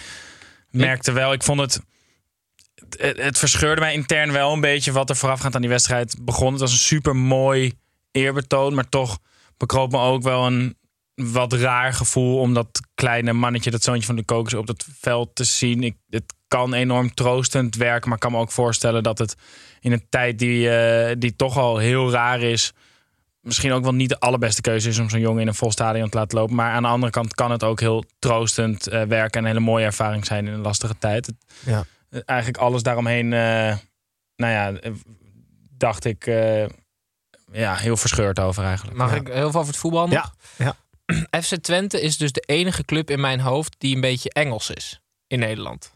merkte 0.71 1.11
wel, 1.11 1.33
ik 1.33 1.43
vond 1.43 1.59
het... 1.59 1.79
Het, 2.97 3.17
het 3.17 3.37
verscheurde 3.37 3.81
mij 3.81 3.93
intern 3.93 4.31
wel 4.31 4.53
een 4.53 4.61
beetje 4.61 4.91
wat 4.91 5.09
er 5.09 5.15
voorafgaand 5.15 5.55
aan 5.55 5.61
die 5.61 5.69
wedstrijd 5.69 6.15
begon. 6.21 6.51
Het 6.51 6.61
was 6.61 6.71
een 6.71 6.77
super 6.77 7.15
mooi 7.15 7.73
eerbetoon, 8.11 8.73
maar 8.73 8.89
toch 8.89 9.17
bekroop 9.57 9.91
me 9.91 9.97
ook 9.97 10.23
wel 10.23 10.45
een 10.45 10.77
wat 11.21 11.53
raar 11.53 11.93
gevoel 11.93 12.39
om 12.39 12.53
dat 12.53 12.67
kleine 12.95 13.33
mannetje, 13.33 13.71
dat 13.71 13.83
zoontje 13.83 14.05
van 14.05 14.15
de 14.15 14.23
kokers 14.25 14.53
op 14.53 14.67
dat 14.67 14.85
veld 14.99 15.35
te 15.35 15.43
zien. 15.43 15.83
Ik, 15.83 15.95
het 16.09 16.33
kan 16.47 16.73
enorm 16.73 17.13
troostend 17.13 17.75
werken, 17.75 18.07
maar 18.07 18.17
ik 18.17 18.23
kan 18.23 18.31
me 18.31 18.37
ook 18.37 18.51
voorstellen 18.51 19.03
dat 19.03 19.17
het 19.17 19.35
in 19.79 19.91
een 19.91 20.05
tijd 20.09 20.39
die, 20.39 20.69
eh, 20.69 21.15
die 21.19 21.35
toch 21.35 21.57
al 21.57 21.77
heel 21.77 22.11
raar 22.11 22.41
is, 22.41 22.73
misschien 23.41 23.71
ook 23.71 23.83
wel 23.83 23.93
niet 23.93 24.09
de 24.09 24.19
allerbeste 24.19 24.61
keuze 24.61 24.89
is 24.89 24.99
om 24.99 25.09
zo'n 25.09 25.19
jongen 25.19 25.41
in 25.41 25.47
een 25.47 25.55
vol 25.55 25.71
stadion 25.71 26.09
te 26.09 26.17
laten 26.17 26.37
lopen. 26.37 26.55
Maar 26.55 26.71
aan 26.71 26.81
de 26.81 26.87
andere 26.89 27.11
kant 27.11 27.33
kan 27.35 27.51
het 27.51 27.63
ook 27.63 27.79
heel 27.79 28.03
troostend 28.19 28.87
eh, 28.87 29.01
werken 29.03 29.31
en 29.39 29.45
een 29.45 29.51
hele 29.55 29.65
mooie 29.65 29.85
ervaring 29.85 30.25
zijn 30.25 30.47
in 30.47 30.53
een 30.53 30.61
lastige 30.61 30.95
tijd. 30.99 31.25
Het- 31.25 31.35
Ja. 31.65 31.85
eh, 32.09 32.19
eigenlijk 32.25 32.59
alles 32.59 32.83
daaromheen, 32.83 33.33
eh, 33.33 33.75
nou 34.35 34.51
ja, 34.53 34.73
dacht 35.77 36.05
ik, 36.05 36.25
eh, 36.27 36.65
ja, 37.51 37.75
heel 37.75 37.97
verscheurd 37.97 38.39
over 38.39 38.63
eigenlijk. 38.63 38.97
mag 38.97 39.09
Ja. 39.11 39.15
ik 39.19 39.27
heel 39.27 39.51
veel 39.51 39.59
over 39.59 39.71
het 39.71 39.81
voetbal 39.81 40.07
nog? 40.07 40.13
Ja, 40.13 40.31
ja. 40.65 40.75
FC 41.43 41.55
Twente 41.55 42.01
is 42.01 42.17
dus 42.17 42.31
de 42.31 42.43
enige 42.45 42.83
club 42.83 43.09
in 43.09 43.19
mijn 43.19 43.39
hoofd 43.39 43.75
die 43.77 43.95
een 43.95 44.01
beetje 44.01 44.29
Engels 44.29 44.69
is 44.69 44.99
in 45.27 45.39
Nederland. 45.39 45.95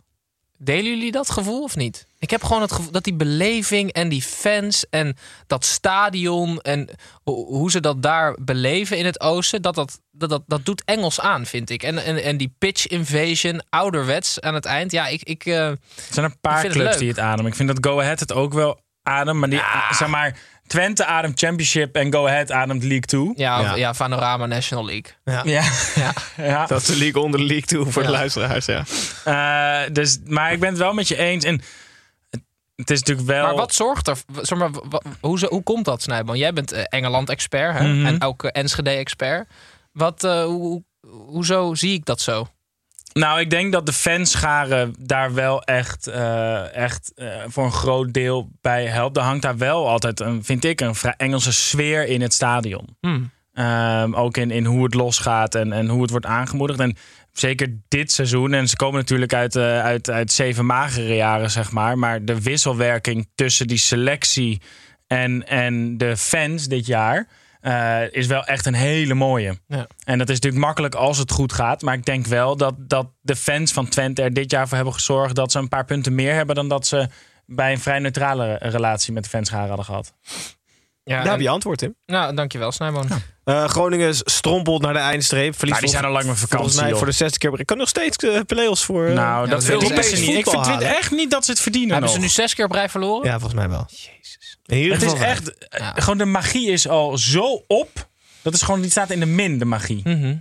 Delen 0.57 0.85
jullie 0.91 1.11
dat 1.11 1.29
gevoel 1.29 1.63
of 1.63 1.75
niet? 1.75 2.07
Ik 2.19 2.29
heb 2.29 2.43
gewoon 2.43 2.61
het 2.61 2.71
gevoel 2.71 2.91
dat 2.91 3.03
die 3.03 3.13
beleving 3.13 3.91
en 3.91 4.09
die 4.09 4.21
fans 4.21 4.85
en 4.89 5.17
dat 5.47 5.65
stadion 5.65 6.59
en 6.59 6.89
ho- 7.23 7.45
hoe 7.45 7.71
ze 7.71 7.79
dat 7.79 8.01
daar 8.01 8.35
beleven 8.41 8.97
in 8.97 9.05
het 9.05 9.19
oosten, 9.21 9.61
dat, 9.61 9.75
dat, 9.75 9.99
dat, 10.11 10.29
dat, 10.29 10.43
dat 10.47 10.65
doet 10.65 10.83
Engels 10.85 11.19
aan, 11.19 11.45
vind 11.45 11.69
ik. 11.69 11.83
En, 11.83 12.03
en, 12.03 12.23
en 12.23 12.37
die 12.37 12.53
pitch 12.57 12.87
invasion, 12.87 13.61
ouderwets 13.69 14.39
aan 14.41 14.53
het 14.53 14.65
eind. 14.65 14.91
Ja, 14.91 15.07
ik. 15.07 15.23
ik 15.23 15.45
eh, 15.45 15.67
Er 15.67 15.77
zijn 16.09 16.25
een 16.25 16.39
paar 16.39 16.63
het 16.63 16.71
clubs 16.71 16.97
die 16.97 17.09
het 17.09 17.19
ademen. 17.19 17.51
Ik 17.51 17.57
vind 17.57 17.69
dat 17.69 17.85
Go 17.91 17.99
Ahead 17.99 18.19
het 18.19 18.33
ook 18.33 18.53
wel 18.53 18.79
ademt. 19.03 19.39
Maar, 19.39 19.49
die, 19.49 19.61
zeg 19.91 20.07
maar 20.07 20.37
Twente 20.71 21.05
ademt 21.05 21.39
Championship 21.39 21.95
en 21.95 22.13
Go 22.13 22.27
Ahead 22.27 22.51
ademt 22.51 22.83
League 22.83 23.05
2. 23.05 23.31
ja, 23.35 23.59
Ja. 23.59 23.75
ja. 23.75 23.91
Panorama 23.91 24.45
National 24.45 24.85
League. 24.85 25.11
Ja. 25.25 25.41
Ja. 25.43 25.63
Ja. 25.95 26.13
ja. 26.51 26.65
Dat 26.67 26.81
is 26.81 26.87
de 26.87 26.97
league 26.97 27.21
onder 27.21 27.39
de 27.39 27.45
league 27.45 27.65
toe 27.65 27.91
voor 27.91 28.03
de 28.03 28.09
luisteraars. 28.09 28.65
Ja. 28.65 28.83
Eh, 29.23 29.93
dus, 29.93 30.19
maar 30.25 30.51
ik 30.51 30.59
ben 30.59 30.69
het 30.69 30.77
wel 30.77 30.93
met 30.93 31.07
je 31.07 31.17
eens. 31.17 31.43
En 31.43 31.61
het, 32.75 32.89
is 32.91 32.99
natuurlijk 32.99 33.27
wel... 33.27 33.43
Maar 33.43 33.55
wat 33.55 33.73
zorgt 33.73 34.07
er? 34.07 34.17
Zeg 34.41 34.57
maar, 34.57 34.69
hoe, 35.19 35.45
hoe 35.49 35.63
komt 35.63 35.85
dat, 35.85 36.01
Snijboom? 36.01 36.35
Jij 36.35 36.53
bent 36.53 36.71
eh, 36.71 36.83
Engeland-expert 36.89 37.77
hè? 37.77 37.87
Mhm. 37.87 38.05
en 38.05 38.23
ook 38.23 38.43
eh, 38.43 38.61
Enschede-expert. 38.61 39.49
Wat, 39.91 40.23
eh, 40.23 40.43
hoe, 40.43 40.83
hoezo 41.07 41.75
zie 41.75 41.93
ik 41.93 42.05
dat 42.05 42.21
zo? 42.21 42.47
Nou, 43.13 43.39
ik 43.39 43.49
denk 43.49 43.71
dat 43.71 43.85
de 43.85 43.93
fanscharen 43.93 44.95
daar 44.99 45.33
wel 45.33 45.63
echt, 45.63 46.07
eh, 46.07 46.75
echt 46.75 47.11
eh, 47.15 47.27
voor 47.47 47.63
een 47.63 47.71
groot 47.71 48.13
deel 48.13 48.49
bij 48.61 48.85
helpt. 48.85 49.17
Er 49.17 49.23
hangt 49.23 49.41
daar 49.41 49.57
wel 49.57 49.89
altijd, 49.89 50.19
een, 50.19 50.43
vind 50.43 50.65
ik, 50.65 50.81
een 50.81 50.95
vrij 50.95 51.13
Engelse 51.17 51.53
sfeer 51.53 52.07
in 52.07 52.21
het 52.21 52.33
stadion. 52.33 52.97
Hmm. 52.99 53.31
Ehm, 53.53 54.13
ook 54.13 54.37
in, 54.37 54.51
in 54.51 54.65
hoe 54.65 54.83
het 54.83 54.93
losgaat 54.93 55.55
en, 55.55 55.71
en 55.73 55.87
hoe 55.87 56.01
het 56.01 56.11
wordt 56.11 56.25
aangemoedigd. 56.25 56.79
En 56.79 56.97
zeker 57.31 57.77
dit 57.87 58.11
seizoen, 58.11 58.53
en 58.53 58.67
ze 58.67 58.75
komen 58.75 58.99
natuurlijk 58.99 59.33
uit, 59.33 59.55
eh, 59.55 59.79
uit, 59.79 60.09
uit 60.09 60.31
zeven 60.31 60.65
magere 60.65 61.15
jaren, 61.15 61.51
zeg 61.51 61.71
maar. 61.71 61.97
Maar 61.97 62.25
de 62.25 62.41
wisselwerking 62.41 63.29
tussen 63.35 63.67
die 63.67 63.77
selectie 63.77 64.61
en, 65.07 65.47
en 65.47 65.97
de 65.97 66.17
fans 66.17 66.67
dit 66.67 66.85
jaar 66.85 67.27
eh, 67.61 68.11
is 68.11 68.27
wel 68.27 68.43
echt 68.43 68.65
een 68.65 68.73
hele 68.73 69.13
mooie. 69.13 69.59
Ja. 69.67 69.87
En 70.03 70.17
dat 70.17 70.29
is 70.29 70.35
natuurlijk 70.35 70.63
makkelijk 70.63 70.95
als 70.95 71.17
het 71.17 71.31
goed 71.31 71.53
gaat. 71.53 71.81
Maar 71.81 71.93
ik 71.93 72.05
denk 72.05 72.25
wel 72.25 72.57
dat, 72.57 72.73
dat 72.77 73.07
de 73.21 73.35
fans 73.35 73.71
van 73.71 73.87
Twente 73.87 74.21
er 74.21 74.33
dit 74.33 74.51
jaar 74.51 74.67
voor 74.67 74.75
hebben 74.75 74.93
gezorgd 74.93 75.35
dat 75.35 75.51
ze 75.51 75.59
een 75.59 75.67
paar 75.67 75.85
punten 75.85 76.15
meer 76.15 76.33
hebben 76.33 76.55
dan 76.55 76.67
dat 76.67 76.87
ze 76.87 77.07
bij 77.45 77.71
een 77.71 77.79
vrij 77.79 77.99
neutrale 77.99 78.57
relatie 78.59 79.13
met 79.13 79.23
de 79.23 79.29
fanscharen 79.29 79.67
hadden 79.67 79.85
gehad. 79.85 80.13
Ja, 81.03 81.15
Daar 81.15 81.25
en- 81.25 81.31
heb 81.31 81.39
je 81.39 81.49
antwoord, 81.49 81.77
Tim. 81.79 81.95
Nou, 82.05 82.35
dankjewel, 82.35 82.71
Snijboom. 82.71 83.07
Eh, 83.43 83.65
Groningen 83.67 84.15
strompelt 84.15 84.81
naar 84.81 84.93
de 84.93 84.99
eindstreep. 84.99 85.55
Verliest 85.57 85.71
Maar 85.71 85.79
die 85.81 85.89
zijn 85.89 86.03
al 86.05 86.11
lang 86.11 86.25
met 86.25 86.37
volgens 86.37 86.51
vakantie, 86.51 86.79
mij 86.79 86.89
joh. 86.89 86.97
voor 86.97 87.07
de 87.07 87.11
zesde 87.13 87.37
keer. 87.37 87.59
Ik 87.59 87.65
kan 87.65 87.77
nog 87.77 87.87
steeds 87.89 88.17
eh, 88.17 88.39
play-offs 88.47 88.83
voor... 88.83 89.05
eh, 89.07 89.13
nou, 89.13 89.41
dat 89.41 89.49
dat 89.49 89.63
vind 89.63 89.81
weten 89.81 89.97
ik 89.97 90.03
ze 90.03 90.15
niet. 90.15 90.37
Ik 90.37 90.47
vind 90.49 90.65
halen. 90.65 90.87
echt 90.97 91.11
niet 91.11 91.31
dat 91.31 91.45
ze 91.45 91.51
het 91.51 91.59
verdienen 91.59 91.91
Hebben 91.91 92.09
ze 92.09 92.15
nog. 92.15 92.23
nu 92.25 92.31
zes 92.31 92.53
keer 92.55 92.65
op 92.65 92.71
rij 92.71 92.89
verloren? 92.89 93.25
Ja, 93.27 93.33
volgens 93.39 93.53
mij 93.53 93.69
wel. 93.69 93.85
In 94.65 94.77
ieder 94.77 94.93
Het 94.99 95.13
is 95.13 95.19
echt, 95.19 95.51
Ja. 95.69 95.93
gewoon 95.95 96.17
de 96.17 96.25
magie 96.25 96.71
is 96.71 96.87
al 96.87 97.17
zo 97.17 97.63
op. 97.67 98.09
Dat 98.41 98.53
is 98.53 98.61
gewoon, 98.61 98.81
die 98.81 98.91
staat 98.91 99.09
in 99.09 99.19
de 99.19 99.25
min, 99.25 99.57
de 99.59 99.65
magie. 99.65 100.01
Mhm. 100.03 100.35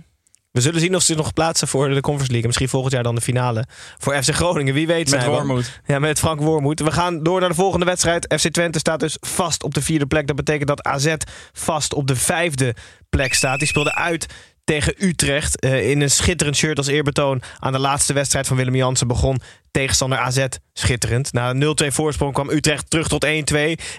We 0.51 0.61
zullen 0.61 0.79
zien 0.79 0.95
of 0.95 1.01
ze 1.01 1.15
nog 1.15 1.33
plaatsen 1.33 1.67
voor 1.67 1.89
de 1.89 2.01
Conference 2.01 2.31
League. 2.31 2.41
En 2.41 2.47
misschien 2.47 2.69
volgend 2.69 2.93
jaar 2.93 3.03
dan 3.03 3.15
de 3.15 3.21
finale. 3.21 3.65
Voor 3.97 4.23
FC 4.23 4.29
Groningen, 4.33 4.73
wie 4.73 4.87
weet. 4.87 5.09
Met. 5.09 5.25
Wormoed. 5.25 5.81
Ja, 5.85 5.99
met 5.99 6.19
Frank 6.19 6.39
Wormoed. 6.39 6.79
We 6.79 6.91
gaan 6.91 7.23
door 7.23 7.39
naar 7.39 7.49
de 7.49 7.55
volgende 7.55 7.85
wedstrijd. 7.85 8.33
FC 8.39 8.47
Twente 8.47 8.79
staat 8.79 8.99
dus 8.99 9.17
vast 9.19 9.63
op 9.63 9.73
de 9.73 9.81
vierde 9.81 10.05
plek. 10.05 10.27
Dat 10.27 10.35
betekent 10.35 10.67
dat 10.67 10.83
AZ 10.83 11.15
vast 11.51 11.93
op 11.93 12.07
de 12.07 12.15
vijfde 12.15 12.75
plek 13.09 13.33
staat. 13.33 13.59
Die 13.59 13.67
speelde 13.67 13.95
uit 13.95 14.25
tegen 14.63 14.93
Utrecht. 14.97 15.59
eh, 15.59 15.89
in 15.89 16.01
een 16.01 16.11
schitterend 16.11 16.57
shirt 16.57 16.77
als 16.77 16.87
eerbetoon 16.87 17.41
aan 17.59 17.71
de 17.71 17.79
laatste 17.79 18.13
wedstrijd 18.13 18.47
van 18.47 18.57
Willem 18.57 18.75
Jansen 18.75 19.07
begon 19.07 19.41
tegenstander 19.71 20.17
AZ 20.17 20.45
schitterend. 20.73 21.33
Na 21.33 21.49
een 21.49 21.59
0-2 21.59 21.87
voorsprong 21.87 22.33
kwam 22.33 22.49
Utrecht 22.49 22.89
terug 22.89 23.07
tot 23.07 23.25
1-2. 23.25 23.29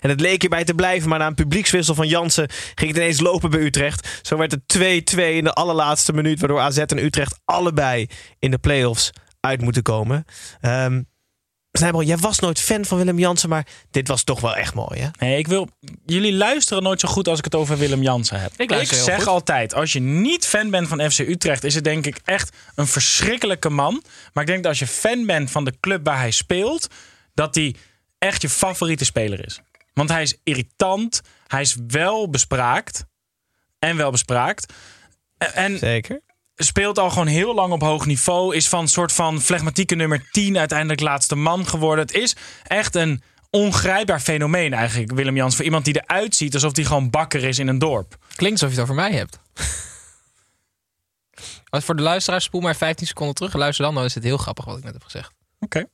En 0.01 0.11
het 0.11 0.21
leek 0.21 0.41
hierbij 0.41 0.65
te 0.65 0.75
blijven, 0.75 1.09
maar 1.09 1.19
na 1.19 1.27
een 1.27 1.35
publiekswissel 1.35 1.95
van 1.95 2.09
Jansen 2.09 2.51
ging 2.75 2.91
het 2.91 3.01
ineens 3.01 3.21
lopen 3.21 3.51
bij 3.51 3.61
Utrecht. 3.61 4.21
Zo 4.23 4.37
werd 4.37 4.51
het 4.51 4.63
2-2 4.67 5.37
in 5.37 5.45
de 5.45 5.53
allerlaatste 5.53 6.13
minuut, 6.13 6.39
waardoor 6.41 6.61
AZ 6.61 6.79
en 6.79 7.05
Utrecht 7.05 7.41
allebei 7.45 8.07
in 8.39 8.51
de 8.51 8.59
play-offs 8.59 9.11
uit 9.41 9.61
moeten 9.61 9.83
komen. 9.83 10.25
Ehm 10.61 11.01
Snijbel, 11.73 12.03
jij 12.03 12.17
was 12.17 12.39
nooit 12.39 12.61
fan 12.61 12.85
van 12.85 12.99
Willem 12.99 13.19
Jansen, 13.19 13.49
maar 13.49 13.67
dit 13.91 14.09
was 14.09 14.25
toch 14.25 14.41
wel 14.41 14.57
echt 14.57 14.75
mooi, 14.75 15.01
hè? 15.01 15.09
Nee, 15.19 15.39
ik 15.39 15.47
wil. 15.47 15.69
Jullie 16.07 16.33
luisteren 16.33 16.83
nooit 16.83 17.01
zo 17.01 17.09
goed 17.09 17.29
als 17.29 17.39
ik 17.39 17.45
het 17.45 17.55
over 17.55 17.79
Willem 17.79 18.03
Jansen 18.03 18.41
heb. 18.41 18.53
Ik 18.57 18.71
luister 18.71 18.97
heel 18.97 19.05
zeg 19.05 19.19
goed. 19.19 19.27
altijd: 19.27 19.75
als 19.75 19.93
je 19.93 20.01
niet 20.01 20.47
fan 20.47 20.71
bent 20.71 20.89
van 20.89 21.11
FC 21.11 21.19
Utrecht, 21.19 21.65
is 21.65 21.75
het 21.75 21.85
denk 21.85 22.07
ik 22.07 22.21
echt 22.25 22.57
een 22.75 22.87
verschrikkelijke 22.87 23.69
man. 23.69 24.03
Maar 24.33 24.43
ik 24.43 24.49
denk 24.49 24.63
dat 24.63 24.71
als 24.71 24.79
je 24.79 24.87
fan 24.87 25.27
bent 25.27 25.51
van 25.51 25.65
de 25.65 25.75
club 25.81 26.05
waar 26.05 26.19
hij 26.19 26.31
speelt, 26.31 26.89
dat 27.35 27.55
hij 27.55 27.75
echt 28.19 28.43
je 28.43 28.49
favoriete 28.49 29.05
speler 29.05 29.45
is. 29.45 29.61
Want 29.95 30.09
hij 30.09 30.23
is 30.23 30.37
irritant, 30.43 31.21
hij 31.47 31.61
is 31.61 31.77
wel 31.87 32.31
bespraakt 32.31 33.05
en 33.79 33.97
wel 33.97 34.11
bespraakt. 34.11 34.73
En 35.39 35.79
Zeker. 35.79 36.21
Speelt 36.57 36.99
al 36.99 37.11
gewoon 37.11 37.27
heel 37.27 37.55
lang 37.55 37.73
op 37.73 37.81
hoog 37.81 38.07
niveau. 38.07 38.57
Is 38.57 38.69
van 38.69 38.89
soort 38.89 39.13
van 39.13 39.41
flegmatieke 39.41 39.95
nummer 39.95 40.29
10 40.31 40.59
uiteindelijk 40.59 41.01
laatste 41.01 41.37
man 41.37 41.67
geworden. 41.67 42.05
Het 42.05 42.15
is 42.15 42.37
echt 42.63 42.95
een 42.95 43.23
ongrijpbaar 43.51 44.21
fenomeen 44.21 44.73
eigenlijk, 44.73 45.13
Willem 45.13 45.37
Jans. 45.37 45.57
Voor 45.57 45.65
iemand 45.65 45.85
die 45.85 46.03
eruit 46.03 46.35
ziet 46.35 46.55
alsof 46.55 46.77
hij 46.77 46.85
gewoon 46.85 47.11
bakker 47.11 47.45
is 47.45 47.59
in 47.59 47.69
een 47.69 47.79
dorp. 47.79 48.17
Klinkt 48.35 48.63
alsof 48.63 48.75
je 48.75 48.81
het 48.81 48.91
over 48.91 49.03
mij 49.03 49.13
hebt. 49.13 49.39
Als 51.69 51.85
voor 51.85 51.97
de 51.97 52.03
luisteraars, 52.03 52.45
spoel 52.45 52.61
maar 52.61 52.77
15 52.77 53.07
seconden 53.07 53.35
terug. 53.35 53.53
Luister 53.53 53.85
dan, 53.85 53.95
dan 53.95 54.05
is 54.05 54.15
het 54.15 54.25
heel 54.25 54.37
grappig 54.37 54.65
wat 54.65 54.79
ik 54.79 54.85
net 54.85 54.93
heb 54.93 55.03
gezegd. 55.03 55.33
Oké. 55.61 55.87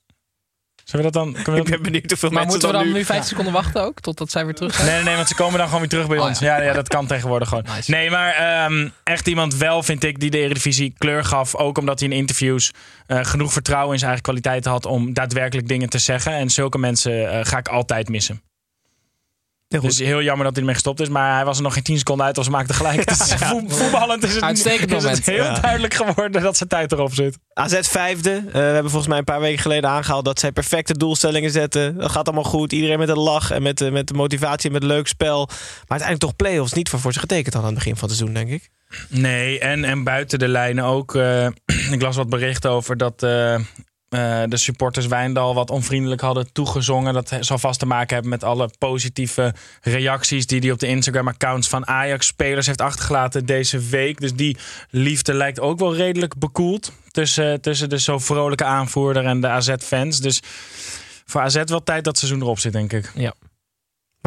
Zullen 0.91 1.07
we 1.07 1.13
dat 1.13 1.23
dan... 1.25 1.33
Kunnen 1.33 1.53
we 1.53 1.59
Ik 1.59 1.65
dat... 1.67 1.75
ben 1.75 1.83
benieuwd 1.83 2.11
hoeveel 2.11 2.31
Maar 2.31 2.39
mensen 2.47 2.61
moeten 2.61 2.79
we 2.79 2.85
dan 2.85 2.93
nu... 2.95 2.99
nu 2.99 3.05
15 3.05 3.29
seconden 3.29 3.53
wachten 3.53 3.83
ook? 3.83 4.01
Totdat 4.01 4.31
zij 4.31 4.45
weer 4.45 4.55
terug 4.55 4.75
zijn? 4.75 4.87
Nee, 4.87 4.95
nee, 4.95 5.05
nee, 5.05 5.17
want 5.17 5.29
ze 5.29 5.35
komen 5.35 5.57
dan 5.59 5.65
gewoon 5.67 5.81
weer 5.81 5.89
terug 5.91 6.09
bij 6.09 6.19
Oh, 6.19 6.25
ons. 6.27 6.39
ja. 6.39 6.57
Ja, 6.57 6.63
ja, 6.63 6.73
dat 6.73 6.89
kan 6.89 7.07
tegenwoordig 7.07 7.49
gewoon. 7.49 7.65
Nice. 7.75 7.91
Nee, 7.91 8.11
maar 8.11 8.33
ehm, 8.35 8.89
echt 9.05 9.29
iemand 9.29 9.55
wel, 9.57 9.83
vind 9.83 10.05
ik, 10.05 10.21
die 10.21 10.31
de 10.31 10.39
Eredivisie 10.39 10.95
kleur 10.99 11.25
gaf. 11.25 11.55
Ook 11.55 11.79
omdat 11.79 12.01
hij 12.01 12.09
in 12.09 12.15
interviews 12.17 12.73
eh, 13.07 13.19
genoeg 13.25 13.53
vertrouwen 13.53 13.93
in 13.93 13.99
zijn 13.99 14.11
eigen 14.11 14.27
kwaliteiten 14.29 14.71
had 14.71 14.87
om 14.87 15.13
daadwerkelijk 15.13 15.69
dingen 15.69 15.89
te 15.89 15.99
zeggen. 15.99 16.33
En 16.33 16.51
zulke 16.51 16.79
mensen 16.79 17.31
eh, 17.33 17.45
ga 17.45 17.59
ik 17.59 17.69
altijd 17.69 18.09
missen. 18.09 18.43
Heel 19.69 19.81
goed. 19.81 19.89
Dus 19.89 19.99
heel 19.99 20.23
jammer 20.23 20.45
dat 20.45 20.53
hij 20.53 20.61
ermee 20.61 20.75
gestopt 20.75 21.01
is. 21.01 21.09
Maar 21.09 21.35
hij 21.35 21.45
was 21.45 21.57
er 21.57 21.63
nog 21.63 21.73
geen 21.75 21.83
10 21.83 21.99
seconden 21.99 22.27
uit 22.27 22.37
als 22.37 22.47
ze 22.47 22.53
maakte 22.53 22.73
gelijk. 22.75 23.07
Dus 23.09 23.35
voet- 23.35 23.77
voetballend 23.77 24.25
is 24.25 24.35
het, 24.35 24.43
Uitstekend 24.43 24.91
is 24.91 24.95
het 24.95 25.03
moment. 25.03 25.27
heel 25.27 25.45
Ja. 25.45 25.61
duidelijk 25.61 25.95
geworden 25.95 26.43
dat 26.43 26.57
zijn 26.57 26.69
tijd 26.69 26.93
erop 26.93 27.15
zit. 27.15 27.39
AZ 27.53 27.79
vijfde. 27.81 28.31
Eh, 28.31 28.53
we 28.53 28.59
hebben 28.59 28.83
volgens 28.91 29.07
mij 29.09 29.19
een 29.19 29.25
paar 29.25 29.41
weken 29.41 29.63
geleden 29.63 29.91
aangehaald 29.91 30.25
dat 30.25 30.39
zij 30.41 30.53
perfecte 30.53 30.97
doelstellingen 30.99 31.51
zetten. 31.51 31.97
Dat 31.97 32.11
gaat 32.11 32.27
allemaal 32.27 32.45
goed. 32.51 32.73
Iedereen 32.73 32.99
met 32.99 33.09
een 33.09 33.19
lach 33.19 33.51
en 33.51 33.63
met, 33.63 33.81
eh, 33.81 33.91
met 33.91 34.07
de 34.09 34.15
motivatie 34.15 34.67
en 34.69 34.73
met 34.73 34.83
een 34.83 34.89
leuk 34.89 35.07
spel. 35.09 35.47
Maar 35.47 35.57
uiteindelijk 35.89 36.21
toch 36.21 36.37
play-offs 36.37 36.73
niet 36.73 36.89
voor, 36.89 37.01
voor 37.01 37.13
ze 37.13 37.19
getekend 37.19 37.55
hadden 37.55 37.71
aan 37.71 37.77
het 37.77 37.85
begin 37.85 37.99
van 37.99 38.09
het 38.09 38.17
seizoen, 38.19 38.39
denk 38.45 38.51
ik. 38.63 38.71
Nee, 39.09 39.59
en, 39.59 39.85
en 39.85 40.05
buiten 40.05 40.39
de 40.39 40.49
lijnen 40.49 40.85
ook. 40.85 41.15
eh, 41.15 41.47
ik 41.95 42.03
las 42.03 42.17
wat 42.17 42.29
berichten 42.29 42.71
over 42.71 42.97
dat 42.97 43.23
eh, 44.09 44.43
de 44.47 44.57
supporters 44.57 45.07
Wijndal 45.07 45.55
wat 45.55 45.71
onvriendelijk 45.71 46.21
hadden 46.21 46.53
toegezongen. 46.53 47.15
Dat 47.15 47.37
zal 47.41 47.59
vast 47.59 47.79
te 47.79 47.87
maken 47.87 48.15
hebben 48.15 48.31
met 48.31 48.45
alle 48.45 48.71
positieve 48.79 49.55
reacties 49.83 50.47
die 50.47 50.61
hij 50.61 50.71
op 50.71 50.79
de 50.79 50.87
Instagram-accounts 50.87 51.69
van 51.69 51.87
Ajax-spelers 51.87 52.67
heeft 52.67 52.81
achtergelaten 52.81 53.47
deze 53.47 53.79
week. 53.79 54.21
Dus 54.21 54.35
die 54.35 54.57
liefde 54.91 55.35
lijkt 55.35 55.61
ook 55.61 55.79
wel 55.79 55.95
redelijk 55.95 56.39
bekoeld 56.39 56.93
tussen, 57.11 57.61
tussen 57.61 57.89
de 57.89 58.01
zo 58.01 58.19
vrolijke 58.19 58.65
aanvoerder 58.65 59.25
en 59.25 59.41
de 59.41 59.49
AZ-fans. 59.49 60.21
Dus 60.21 60.43
voor 61.25 61.41
AZ 61.41 61.63
wel 61.65 61.83
tijd 61.83 62.05
dat 62.05 62.19
seizoen 62.19 62.41
erop 62.41 62.59
zit, 62.59 62.73
denk 62.73 62.93
ik. 62.93 63.13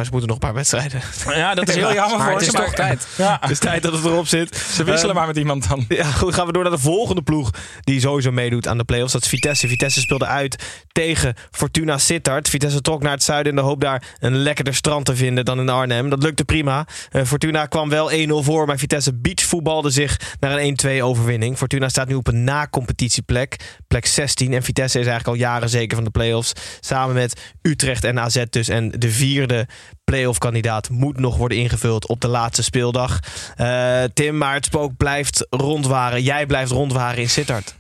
Maar 0.02 0.10
ze 0.10 0.18
moeten 0.18 0.30
nog 0.30 0.38
een 0.38 0.48
paar 0.48 0.54
wedstrijden. 0.54 1.02
Ja, 1.42 1.54
dat 1.56 1.70
is 1.70 1.76
heel 1.86 1.94
jammer 1.94 2.18
Maar 2.18 2.28
voor 2.28 2.38
het 2.38 2.48
is 2.48 2.54
toch 2.54 2.74
tijd. 2.74 3.08
Ja, 3.18 3.38
Het 3.42 3.50
is 3.50 3.60
tijd 3.60 3.84
dat 3.84 3.94
het 3.94 4.06
erop 4.06 4.28
zit. 4.28 4.56
ze 4.58 4.84
wisselen 4.84 5.10
Ehm, 5.10 5.18
maar 5.18 5.28
met 5.28 5.38
iemand 5.38 5.70
dan. 5.70 5.86
Ja, 5.88 6.06
goed, 6.06 6.34
gaan 6.34 6.46
we 6.46 6.52
door 6.52 6.64
naar 6.64 6.72
de 6.72 6.78
volgende 6.80 7.22
ploeg 7.22 7.50
die 7.82 8.00
sowieso 8.00 8.32
meedoet 8.32 8.68
aan 8.68 8.78
de 8.78 8.84
play-offs. 8.84 9.14
Dat 9.14 9.22
is 9.22 9.28
Vitesse. 9.28 9.68
Vitesse 9.68 10.00
speelde 10.00 10.26
uit 10.26 10.64
tegen 10.92 11.34
Fortuna 11.52 11.98
Sittard. 11.98 12.50
Vitesse 12.50 12.82
trok 12.82 13.02
naar 13.02 13.12
het 13.12 13.24
zuiden 13.24 13.52
in 13.52 13.58
de 13.58 13.64
hoop 13.64 13.82
daar 13.82 14.04
een 14.20 14.36
lekkerder 14.36 14.76
strand 14.76 15.06
te 15.06 15.16
vinden 15.16 15.46
dan 15.46 15.60
in 15.60 15.70
Arnhem. 15.70 16.10
Dat 16.10 16.24
lukte 16.24 16.46
prima. 16.46 16.86
Eh, 17.12 17.24
Fortuna 17.24 17.66
kwam 17.66 17.90
wel 17.90 18.12
1-0 18.12 18.44
voor, 18.44 18.66
maar 18.66 18.78
Vitesse 18.78 19.14
beachvoetbalde 19.14 19.90
zich 19.90 20.20
naar 20.40 20.58
een 20.58 20.78
1-2 21.00 21.04
overwinning. 21.04 21.58
Fortuna 21.58 21.90
staat 21.90 22.08
nu 22.08 22.14
op 22.16 22.28
een 22.28 22.44
na-competitieplek, 22.44 23.78
plek 23.88 24.06
16. 24.06 24.54
En 24.54 24.64
Vitesse 24.64 25.00
is 25.00 25.06
eigenlijk 25.08 25.38
al 25.38 25.46
jaren 25.48 25.70
zeker 25.70 25.96
van 25.96 26.04
de 26.06 26.12
play-offs. 26.12 26.52
Samen 26.80 27.16
met 27.16 27.54
Utrecht 27.62 28.04
en 28.04 28.20
AZ 28.20 28.44
dus. 28.50 28.68
En 28.68 28.92
de 28.92 29.12
vierde 29.12 29.68
play-off 30.04 30.38
kandidaat 30.40 30.90
moet 30.90 31.20
nog 31.20 31.38
worden 31.38 31.58
ingevuld 31.58 32.08
op 32.08 32.22
de 32.22 32.28
laatste 32.28 32.64
speeldag. 32.64 33.20
Eh, 33.56 34.04
Tim, 34.14 34.38
maar 34.38 34.54
het 34.54 34.66
spook 34.66 34.98
blijft 34.98 35.46
rondwaren. 35.50 36.24
Jij 36.24 36.46
blijft 36.46 36.72
rondwaren 36.72 37.22
in 37.22 37.30
Sittard. 37.30 37.76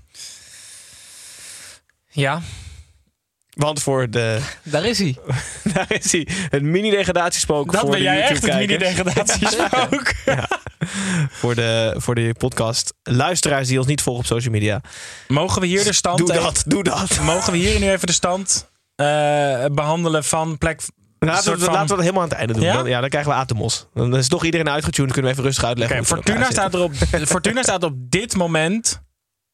Ja, 2.14 2.42
Want 3.54 3.82
voor 3.82 4.10
de... 4.10 4.40
daar 4.64 4.86
is 4.86 4.98
hij. 5.00 5.16
Daar 5.74 5.86
is 5.92 6.12
hij. 6.12 6.28
Het 6.50 6.62
mini-degradatiespook 6.62 7.72
Dat 7.72 7.82
voor 7.82 7.90
ben 7.90 8.00
de 8.00 8.06
jij 8.06 8.22
echt, 8.22 8.46
het 8.46 8.56
mini-degradatiespook. 8.58 10.14
voor, 11.42 11.56
de, 11.56 11.94
voor 11.98 12.16
de 12.16 12.36
podcast. 12.38 12.94
Luisteraars 13.04 13.68
die 13.68 13.78
ons 13.78 13.88
niet 13.88 14.02
volgen 14.02 14.22
op 14.24 14.28
social 14.28 14.54
media. 14.54 14.82
Mogen 15.28 15.62
we 15.62 15.68
hier 15.68 15.84
de 15.84 15.94
stand... 15.94 16.18
Doe 16.18 16.32
even- 16.32 16.44
dat, 16.44 16.64
doe 16.68 16.84
dat. 16.84 17.20
Mogen 17.20 17.52
we 17.52 17.58
hier 17.58 17.80
nu 17.80 17.90
even 17.90 18.08
de 18.08 18.14
stand 18.14 18.70
eh, 18.96 19.06
behandelen 19.72 20.24
van 20.24 20.58
plek... 20.58 20.82
Laten 21.26 21.54
we, 21.54 21.60
van- 21.60 21.74
laten 21.74 21.88
we 21.88 21.94
dat 21.96 22.00
helemaal 22.00 22.22
aan 22.24 22.30
het 22.30 22.38
einde 22.38 22.54
doen. 22.54 22.64
Ja? 22.64 22.74
Dan, 22.74 22.88
ja, 22.88 23.00
dan 23.00 23.10
krijgen 23.10 23.32
we 23.32 23.38
Atemos. 23.38 23.88
Dan 23.94 24.18
is 24.18 24.28
toch 24.28 24.46
iedereen 24.46 24.70
uitgetuned. 24.70 25.12
Kunnen 25.12 25.32
we 25.32 25.38
even 25.38 25.48
rustig 25.48 25.68
uitleggen. 25.68 26.06
Fortuna, 26.06 26.52
staat 26.52 26.74
er 26.74 26.82
op, 26.82 26.94
Fortuna 27.26 27.64
staat 27.64 27.84
op 27.84 27.94
dit 27.96 28.36
moment 28.36 29.02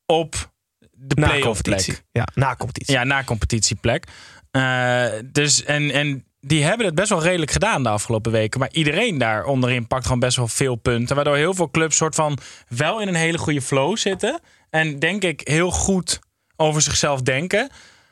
op 0.06 0.52
de 0.92 1.16
play-off 1.16 1.62
plek. 1.62 2.04
Ja, 2.12 2.28
na 2.34 2.56
competitie. 2.56 2.94
Ja, 2.94 3.04
na 3.04 3.24
competitieplek. 3.24 4.08
Eh, 4.52 5.06
dus, 5.32 5.64
en, 5.64 5.92
en 5.92 6.26
die 6.40 6.64
hebben 6.64 6.86
het 6.86 6.96
best 6.96 7.10
wel 7.10 7.22
redelijk 7.22 7.52
gedaan 7.52 7.84
de 7.84 7.90
afgelopen 7.90 8.32
weken. 8.32 8.60
Maar 8.60 8.72
iedereen 8.72 9.18
daar 9.18 9.46
onderin 9.46 9.88
pakt 9.88 10.04
gewoon 10.04 10.20
best 10.20 10.38
wel 10.38 10.48
veel 10.48 10.76
punten. 10.76 11.16
Waardoor 11.16 11.36
heel 11.36 11.54
veel 11.54 11.70
clubs 11.70 11.96
soort 11.98 12.16
van 12.16 12.38
wel 12.68 13.02
in 13.02 13.08
een 13.08 13.16
hele 13.16 13.38
goede 13.38 13.62
flow 13.62 13.98
zitten. 13.98 14.40
En 14.70 15.00
denk 15.00 15.24
ik 15.24 15.42
heel 15.44 15.72
goed 15.72 16.20
over 16.56 16.82
zichzelf 16.82 17.22
denken. 17.22 17.70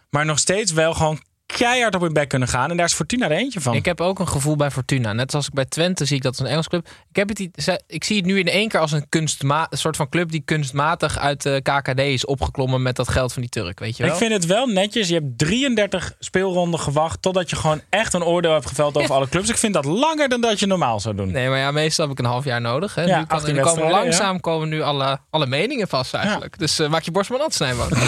Maar 0.09 0.25
nog 0.25 0.39
steeds 0.39 0.71
wel 0.71 0.93
gewoon 0.93 1.19
keihard 1.45 1.95
op 1.95 2.01
hun 2.01 2.13
bek 2.13 2.29
kunnen 2.29 2.47
gaan. 2.47 2.69
En 2.69 2.77
daar 2.77 2.85
is 2.85 2.93
Fortuna 2.93 3.25
er 3.25 3.31
eentje 3.31 3.61
van. 3.61 3.75
Ik 3.75 3.85
heb 3.85 4.01
ook 4.01 4.19
een 4.19 4.27
gevoel 4.27 4.55
bij 4.55 4.71
Fortuna. 4.71 5.13
Net 5.13 5.33
als 5.33 5.47
ik 5.47 5.53
bij 5.53 5.65
Twente 5.65 6.05
zie 6.05 6.15
ik 6.15 6.21
dat 6.21 6.31
als 6.31 6.41
een 6.41 6.51
Engels 6.51 6.67
club. 6.67 6.87
Ik, 7.09 7.15
heb 7.15 7.29
het, 7.29 7.39
ik 7.87 8.03
zie 8.03 8.17
het 8.17 8.25
nu 8.25 8.39
in 8.39 8.47
één 8.47 8.69
keer 8.69 8.79
als 8.79 8.91
een, 8.91 9.09
kunstma 9.09 9.67
een 9.69 9.77
soort 9.77 9.95
van 9.95 10.09
club 10.09 10.31
die 10.31 10.41
kunstmatig 10.45 11.17
uit 11.17 11.41
de 11.41 11.61
KKD 11.61 11.99
is 11.99 12.25
opgeklommen 12.25 12.81
met 12.81 12.95
dat 12.95 13.07
geld 13.07 13.33
van 13.33 13.41
die 13.41 13.51
Turk. 13.51 13.79
Weet 13.79 13.97
je 13.97 14.03
wel? 14.03 14.11
Ik 14.11 14.17
vind 14.17 14.31
het 14.31 14.45
wel 14.45 14.67
netjes. 14.67 15.07
Je 15.07 15.13
hebt 15.13 15.37
33 15.37 16.15
speelronden 16.19 16.79
gewacht 16.79 17.21
totdat 17.21 17.49
je 17.49 17.55
gewoon 17.55 17.81
echt 17.89 18.13
een 18.13 18.23
oordeel 18.23 18.53
hebt 18.53 18.65
geveld 18.65 18.97
over 18.97 19.15
alle 19.15 19.29
clubs. 19.29 19.49
Ik 19.49 19.57
vind 19.57 19.73
dat 19.73 19.85
langer 19.85 20.29
dan 20.29 20.41
dat 20.41 20.59
je 20.59 20.65
normaal 20.65 20.99
zou 20.99 21.15
doen. 21.15 21.31
Nee, 21.31 21.49
maar 21.49 21.59
ja, 21.59 21.71
meestal 21.71 22.07
heb 22.07 22.17
ik 22.17 22.23
een 22.25 22.31
half 22.31 22.43
jaar 22.43 22.61
nodig. 22.61 22.95
Hè. 22.95 23.03
Ja, 23.03 23.19
nu 23.19 23.25
kan, 23.25 23.37
18 23.37 23.55
nu 23.55 23.61
komen 23.61 23.89
langzaam 23.89 24.39
komen 24.39 24.69
nu 24.69 24.81
alle, 24.81 25.19
alle 25.29 25.45
meningen 25.45 25.87
vast 25.87 26.13
eigenlijk. 26.13 26.57
Dus 26.57 26.79
eh, 26.79 26.89
maak 26.89 27.03
je 27.03 27.11
borst 27.11 27.29
maar 27.29 27.39
nat, 27.39 27.53
Snijboon. 27.53 27.89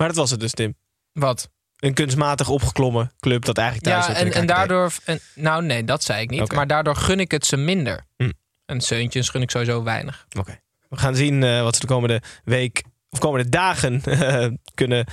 Maar 0.00 0.08
dat 0.08 0.16
was 0.16 0.30
het 0.30 0.40
dus, 0.40 0.52
Tim. 0.52 0.74
Wat? 1.12 1.50
Een 1.76 1.94
kunstmatig 1.94 2.48
opgeklommen 2.48 3.12
club 3.20 3.44
dat 3.44 3.58
eigenlijk 3.58 3.88
thuis 3.88 4.06
Ja, 4.06 4.14
en, 4.14 4.32
en 4.32 4.46
daardoor... 4.46 4.92
En, 5.04 5.20
nou 5.34 5.64
nee, 5.64 5.84
dat 5.84 6.02
zei 6.02 6.22
ik 6.22 6.30
niet. 6.30 6.52
Maar 6.52 6.66
daardoor 6.66 6.96
gun 6.96 7.20
ik 7.20 7.30
het 7.30 7.46
ze 7.46 7.56
minder. 7.56 8.06
Hm. 8.16 8.30
En 8.66 8.80
Seuntjes 8.80 9.28
gun 9.28 9.42
ik 9.42 9.50
sowieso 9.50 9.82
weinig. 9.82 10.26
Oké. 10.38 10.60
We 10.88 10.96
gaan 10.96 11.14
zien 11.14 11.42
eh, 11.42 11.62
wat 11.62 11.74
ze 11.74 11.80
de 11.80 11.86
komende 11.86 12.22
week 12.44 12.82
of 13.10 13.18
komende 13.18 13.48
dagen 13.48 14.02
eh, 14.04 14.46
kunnen, 14.74 15.06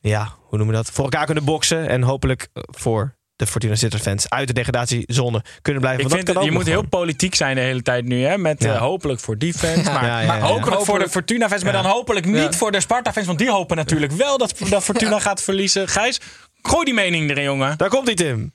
ja, 0.00 0.24
hoe 0.24 0.58
noemen 0.58 0.76
we 0.76 0.82
dat? 0.82 0.90
Voor 0.90 1.04
elkaar 1.04 1.26
kunnen 1.26 1.44
boksen 1.44 1.88
en 1.88 2.02
hopelijk 2.02 2.48
eh, 2.52 2.62
voor 2.66 3.16
de 3.46 3.50
Fortuna 3.50 3.74
Sitters 3.74 4.02
fans 4.02 4.28
uit 4.30 4.46
de 4.46 4.52
degradatiezone 4.52 5.42
kunnen 5.62 5.82
blijven. 5.82 6.04
Ik 6.04 6.10
vind 6.10 6.26
dat 6.26 6.34
je 6.34 6.40
ook 6.50 6.50
moet 6.50 6.66
heel 6.66 6.86
politiek 6.88 7.34
zijn 7.34 7.54
de 7.54 7.60
hele 7.60 7.82
tijd 7.82 8.04
nu. 8.04 8.24
Hè? 8.24 8.38
Met 8.38 8.62
Ja. 8.62 8.74
eh, 8.74 8.80
hopelijk 8.80 9.20
voor 9.20 9.38
die 9.38 9.54
fans. 9.54 9.82
Maar, 9.82 10.04
Ja, 10.04 10.20
ja, 10.20 10.26
maar 10.26 10.26
ja, 10.26 10.34
ja. 10.34 10.40
hopelijk, 10.40 10.64
voor 10.64 10.74
de 10.74 10.84
Hopelijk- 10.84 11.10
Fortuna 11.12 11.48
fans. 11.48 11.62
Maar 11.62 11.72
dan 11.72 11.84
hopelijk 11.84 12.26
niet 12.26 12.36
Ja. 12.36 12.52
voor 12.52 12.72
de 12.72 12.80
Sparta 12.80 13.12
fans. 13.12 13.26
Want 13.26 13.38
die 13.38 13.50
hopen 13.50 13.76
natuurlijk 13.76 14.12
wel 14.12 14.38
dat, 14.38 14.54
dat 14.68 14.84
Fortuna 14.84 15.18
gaat 15.20 15.42
verliezen. 15.42 15.88
Gijs, 15.88 16.20
gooi 16.62 16.84
die 16.84 16.94
mening 16.94 17.30
erin, 17.30 17.44
jongen. 17.44 17.78
Daar 17.78 17.88
komt 17.88 18.06
hij, 18.06 18.14
Tim. 18.14 18.52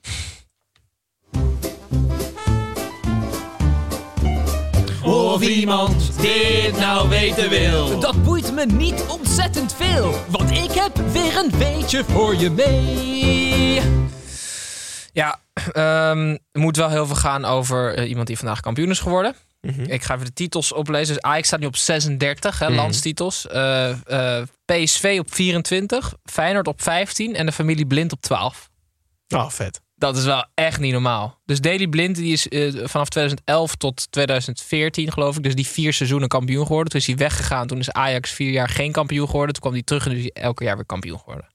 Of 5.03 5.41
iemand 5.41 6.21
dit 6.21 6.79
nou 6.79 7.09
weten 7.09 7.49
wil. 7.49 7.99
Dat 7.99 8.23
boeit 8.23 8.53
me 8.53 8.65
niet 8.65 9.03
ontzettend 9.07 9.73
veel, 9.77 10.13
want 10.29 10.51
ik 10.51 10.71
heb 10.71 10.97
weer 11.11 11.38
een 11.38 11.51
beetje 11.57 12.03
voor 12.07 12.35
je 12.35 12.49
mee. 12.49 13.81
Ja, 15.18 15.39
ehm, 15.72 16.38
er 16.51 16.59
moet 16.59 16.76
wel 16.78 16.89
heel 16.89 17.05
veel 17.05 17.15
gaan 17.15 17.45
over 17.45 17.93
eh, 17.95 18.09
iemand 18.09 18.28
die 18.28 18.38
vandaag 18.38 18.59
kampioen 18.59 18.89
is 18.89 18.99
geworden. 18.99 19.36
Mhm. 19.61 19.82
Ik 19.82 20.03
ga 20.03 20.13
even 20.13 20.26
de 20.26 20.34
titels 20.34 20.72
oplezen. 20.74 21.13
Dus 21.13 21.24
Ajax 21.24 21.47
staat 21.47 21.59
nu 21.59 21.65
op 21.65 21.76
36, 21.76 22.59
hè, 22.59 22.68
Mhm. 22.68 22.76
landstitels. 22.76 23.47
Eh, 23.47 24.39
eh, 24.39 24.47
PSV 24.65 25.18
op 25.20 25.34
24, 25.34 26.13
Feyenoord 26.24 26.68
op 26.68 26.82
15 26.82 27.36
en 27.36 27.45
de 27.45 27.51
familie 27.51 27.86
Blind 27.86 28.11
op 28.11 28.22
12. 28.22 28.70
Oh, 29.28 29.49
vet. 29.49 29.82
Dat 29.95 30.18
is 30.18 30.24
wel 30.24 30.45
echt 30.53 30.80
niet 30.80 30.91
normaal. 30.91 31.39
Dus 31.45 31.61
Daley 31.61 31.88
Blind 31.88 32.15
die 32.15 32.34
is 32.34 32.47
vanaf 32.89 33.09
2011 33.09 33.76
tot 33.76 34.11
2014 34.11 35.11
geloof 35.11 35.38
ik. 35.38 35.43
Dus 35.43 35.55
die 35.55 35.68
vier 35.68 35.93
seizoenen 35.93 36.28
kampioen 36.28 36.65
geworden. 36.65 36.91
Toen 36.91 36.99
is 36.99 37.07
hij 37.07 37.15
weggegaan. 37.15 37.68
Toen 37.68 37.80
is 37.80 37.91
Ajax 37.91 38.32
vier 38.32 38.51
jaar 38.51 38.70
geen 38.70 38.91
kampioen 38.91 39.26
geworden. 39.28 39.53
Toen 39.53 39.61
kwam 39.61 39.74
hij 39.74 39.84
terug 39.84 40.05
en 40.05 40.11
is 40.11 40.22
hij 40.22 40.43
elke 40.43 40.63
jaar 40.63 40.76
weer 40.76 40.86
kampioen 40.86 41.20
geworden. 41.20 41.45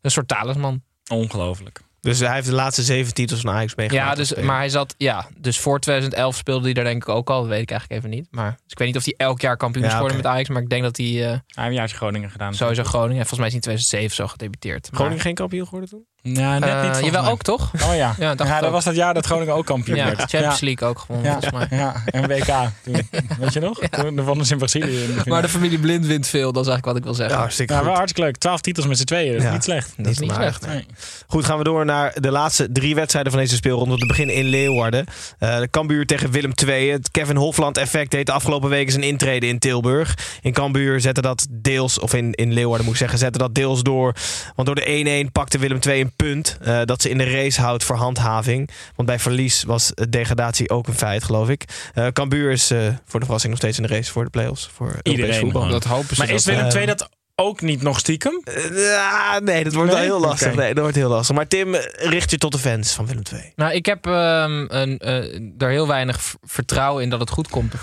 Een 0.00 0.10
soort 0.10 0.28
talisman. 0.28 0.82
Ongelooflijk. 1.10 1.80
Dus 2.00 2.18
hij 2.18 2.34
heeft 2.34 2.46
de 2.46 2.52
laatste 2.52 2.82
zeven 2.82 3.14
titels 3.14 3.40
van 3.40 3.50
Ajax 3.54 3.74
meegemaakt. 3.74 4.08
Ja, 4.08 4.14
dus, 4.14 4.34
maar 4.34 4.56
hij 4.56 4.68
zat, 4.68 4.94
ja, 4.98 5.26
dus 5.38 5.58
voor 5.58 5.80
2011 5.80 6.36
speelde 6.36 6.64
hij 6.64 6.72
daar 6.72 6.84
denk 6.84 7.02
ik 7.02 7.08
ook 7.08 7.30
al. 7.30 7.40
Dat 7.40 7.48
weet 7.48 7.62
ik 7.62 7.70
eigenlijk 7.70 8.00
even 8.00 8.16
niet. 8.16 8.26
Maar 8.30 8.50
dus 8.50 8.72
ik 8.72 8.78
weet 8.78 8.86
niet 8.88 8.96
of 8.96 9.04
hij 9.04 9.14
elk 9.16 9.40
jaar 9.40 9.56
kampioen 9.56 9.84
is 9.84 9.92
geworden 9.92 10.16
met 10.16 10.26
Ajax. 10.26 10.48
Maar 10.48 10.62
ik 10.62 10.68
denk 10.68 10.82
dat 10.82 10.96
hij 10.96 11.06
eh, 11.06 11.12
Hij 11.12 11.28
heeft 11.30 11.56
een 11.56 11.72
jaartje 11.72 11.96
Groningen 11.96 12.30
gedaan. 12.30 12.54
sowieso 12.54 12.82
Groningen. 12.84 13.20
En 13.22 13.26
volgens 13.28 13.38
mij 13.38 13.46
is 13.48 13.52
hij 13.52 13.62
in 13.74 13.78
2007 13.78 14.16
zo 14.16 14.26
gedebuteerd. 14.32 14.82
Maar- 14.86 14.94
Groningen 15.00 15.22
geen 15.22 15.34
kampioen 15.34 15.64
geworden 15.64 15.88
toen? 15.88 16.04
Ja, 16.22 16.58
net 16.58 16.68
niet. 16.72 16.80
volgens 16.80 17.00
jawel, 17.00 17.22
mij. 17.22 17.30
ook 17.30 17.42
toch? 17.42 17.70
Oh 17.88 17.94
ja. 17.96 18.14
Ja, 18.18 18.34
dat 18.34 18.64
ook. 18.64 18.70
was 18.70 18.84
dat 18.84 18.94
jaar 18.94 19.14
dat 19.14 19.26
Groningen 19.26 19.54
ook 19.54 19.66
kampioen 19.66 19.96
Ja, 19.96 20.04
werd. 20.04 20.18
Champions 20.18 20.58
ja. 20.60 20.66
League 20.66 20.88
ook 20.88 20.98
gewoon, 20.98 21.22
Ja, 21.22 21.32
volgens 21.40 21.52
mij. 21.70 21.78
ja, 21.78 22.02
en 22.06 22.28
WK. 22.28 22.46
Toen, 22.84 23.08
weet 23.40 23.52
je 23.52 23.60
nog? 23.60 23.78
Toen 23.90 24.20
wonnen 24.24 24.46
ze 24.46 24.52
in 24.52 24.58
Brazilië. 24.58 25.02
in 25.02 25.14
de 25.14 25.22
Maar 25.30 25.42
de 25.42 25.48
familie 25.48 25.78
Blind 25.78 26.06
wint 26.06 26.26
veel. 26.26 26.52
Dat 26.52 26.62
is 26.64 26.68
eigenlijk 26.70 26.86
wat 26.86 26.96
ik 26.96 27.04
wil 27.04 27.14
zeggen. 27.14 27.34
Ja, 27.34 27.40
hartstikke 27.40 27.72
ja, 27.72 27.78
goed. 27.78 27.88
wel 27.88 27.96
hartstikke 27.96 28.28
leuk. 28.28 28.38
12 28.38 28.60
titels 28.60 28.86
met 28.86 28.98
z'n 28.98 29.04
tweeën. 29.04 29.28
Dat 29.32 29.40
is 29.40 29.46
Ja. 29.46 29.52
niet 29.52 29.64
slecht. 29.64 29.92
dat 29.96 30.06
is 30.06 30.18
niet 30.18 30.28
maar 30.30 30.38
slecht. 30.40 30.66
Nee. 30.66 30.86
Goed, 31.26 31.44
gaan 31.44 31.58
we 31.58 31.64
door 31.64 31.84
naar 31.84 32.12
de 32.20 32.30
laatste 32.30 32.72
drie 32.72 32.94
wedstrijden 32.94 33.32
van 33.32 33.40
deze 33.40 33.54
speelronde. 33.56 33.96
Te 33.96 34.06
beginnen 34.06 34.34
in 34.34 34.44
Leeuwarden. 34.44 35.04
Eh 35.38 35.58
de 35.58 35.68
Cambuur 35.70 36.06
tegen 36.06 36.30
Willem 36.30 36.52
II. 36.66 36.90
Het 36.90 37.10
Kevin 37.10 37.36
Hofland 37.36 37.76
effect 37.76 38.10
deed 38.10 38.26
de 38.26 38.32
afgelopen 38.32 38.68
weken 38.68 38.92
zijn 38.92 39.04
intrede 39.04 39.46
in 39.46 39.58
Tilburg. 39.58 40.14
In 40.42 40.52
Cambuur 40.52 41.00
zette 41.00 41.20
dat 41.20 41.46
deels, 41.50 41.98
of 41.98 42.14
in, 42.14 42.32
in 42.32 42.52
Leeuwarden 42.52 42.84
moet 42.84 42.94
ik 42.94 43.00
zeggen, 43.00 43.18
zette 43.18 43.38
dat 43.38 43.54
deels 43.54 43.82
door. 43.82 44.14
Want 44.54 44.66
door 44.68 44.76
de 44.76 45.24
1-1 45.28 45.32
pakte 45.32 45.58
Willem 45.58 45.78
II 45.86 46.00
een 46.00 46.09
punt 46.16 46.58
eh, 46.62 46.80
dat 46.84 47.02
ze 47.02 47.08
in 47.10 47.18
de 47.18 47.30
race 47.30 47.60
houdt 47.60 47.84
voor 47.84 47.96
handhaving. 47.96 48.70
Want 48.96 49.08
bij 49.08 49.18
verlies 49.18 49.62
was 49.62 49.92
degradatie 50.08 50.70
ook 50.70 50.86
een 50.86 50.94
feit, 50.94 51.24
geloof 51.24 51.48
ik. 51.48 51.64
Eh 51.94 52.06
Cambuur 52.06 52.50
is 52.50 52.70
eh, 52.70 52.78
voor 53.04 53.20
de 53.20 53.24
verrassing 53.24 53.52
nog 53.52 53.62
steeds 53.62 53.78
in 53.78 53.86
de 53.86 53.94
race 53.94 54.12
voor 54.12 54.24
de 54.24 54.30
play-offs. 54.30 54.70
Voor 54.74 54.86
Europees 54.86 55.12
Iedereen 55.12 55.40
voetbal. 55.40 55.68
Dat 55.68 55.84
hopen 55.84 56.16
ze 56.16 56.22
Maar 56.22 56.30
is. 56.30 56.44
Willem 56.44 56.70
II 56.70 56.86
dat 56.86 57.08
ook 57.40 57.60
niet 57.60 57.82
nog 57.82 57.98
stiekem? 57.98 58.42
Ja, 58.72 59.40
nee, 59.42 59.64
dat 59.64 59.72
wordt 59.72 59.92
wel 59.92 60.00
heel 60.00 60.20
lastig. 60.20 60.54
Nee, 60.54 60.74
dat 60.74 60.82
wordt 60.82 60.96
heel 60.96 61.08
lastig. 61.08 61.36
Maar 61.36 61.46
Tim, 61.46 61.74
richt 61.92 62.30
je 62.30 62.38
tot 62.38 62.52
de 62.52 62.58
fans 62.58 62.92
van 62.92 63.06
Willem 63.06 63.22
II. 63.32 63.52
Nou, 63.56 63.72
ik 63.72 63.86
heb 63.86 64.06
ehm, 64.06 64.64
een, 64.68 64.98
eh, 64.98 65.40
daar 65.40 65.70
heel 65.70 65.86
weinig 65.86 66.34
vertrouwen 66.42 67.02
in 67.02 67.10
dat 67.10 67.20
het 67.20 67.30
goed 67.30 67.48
komt. 67.48 67.74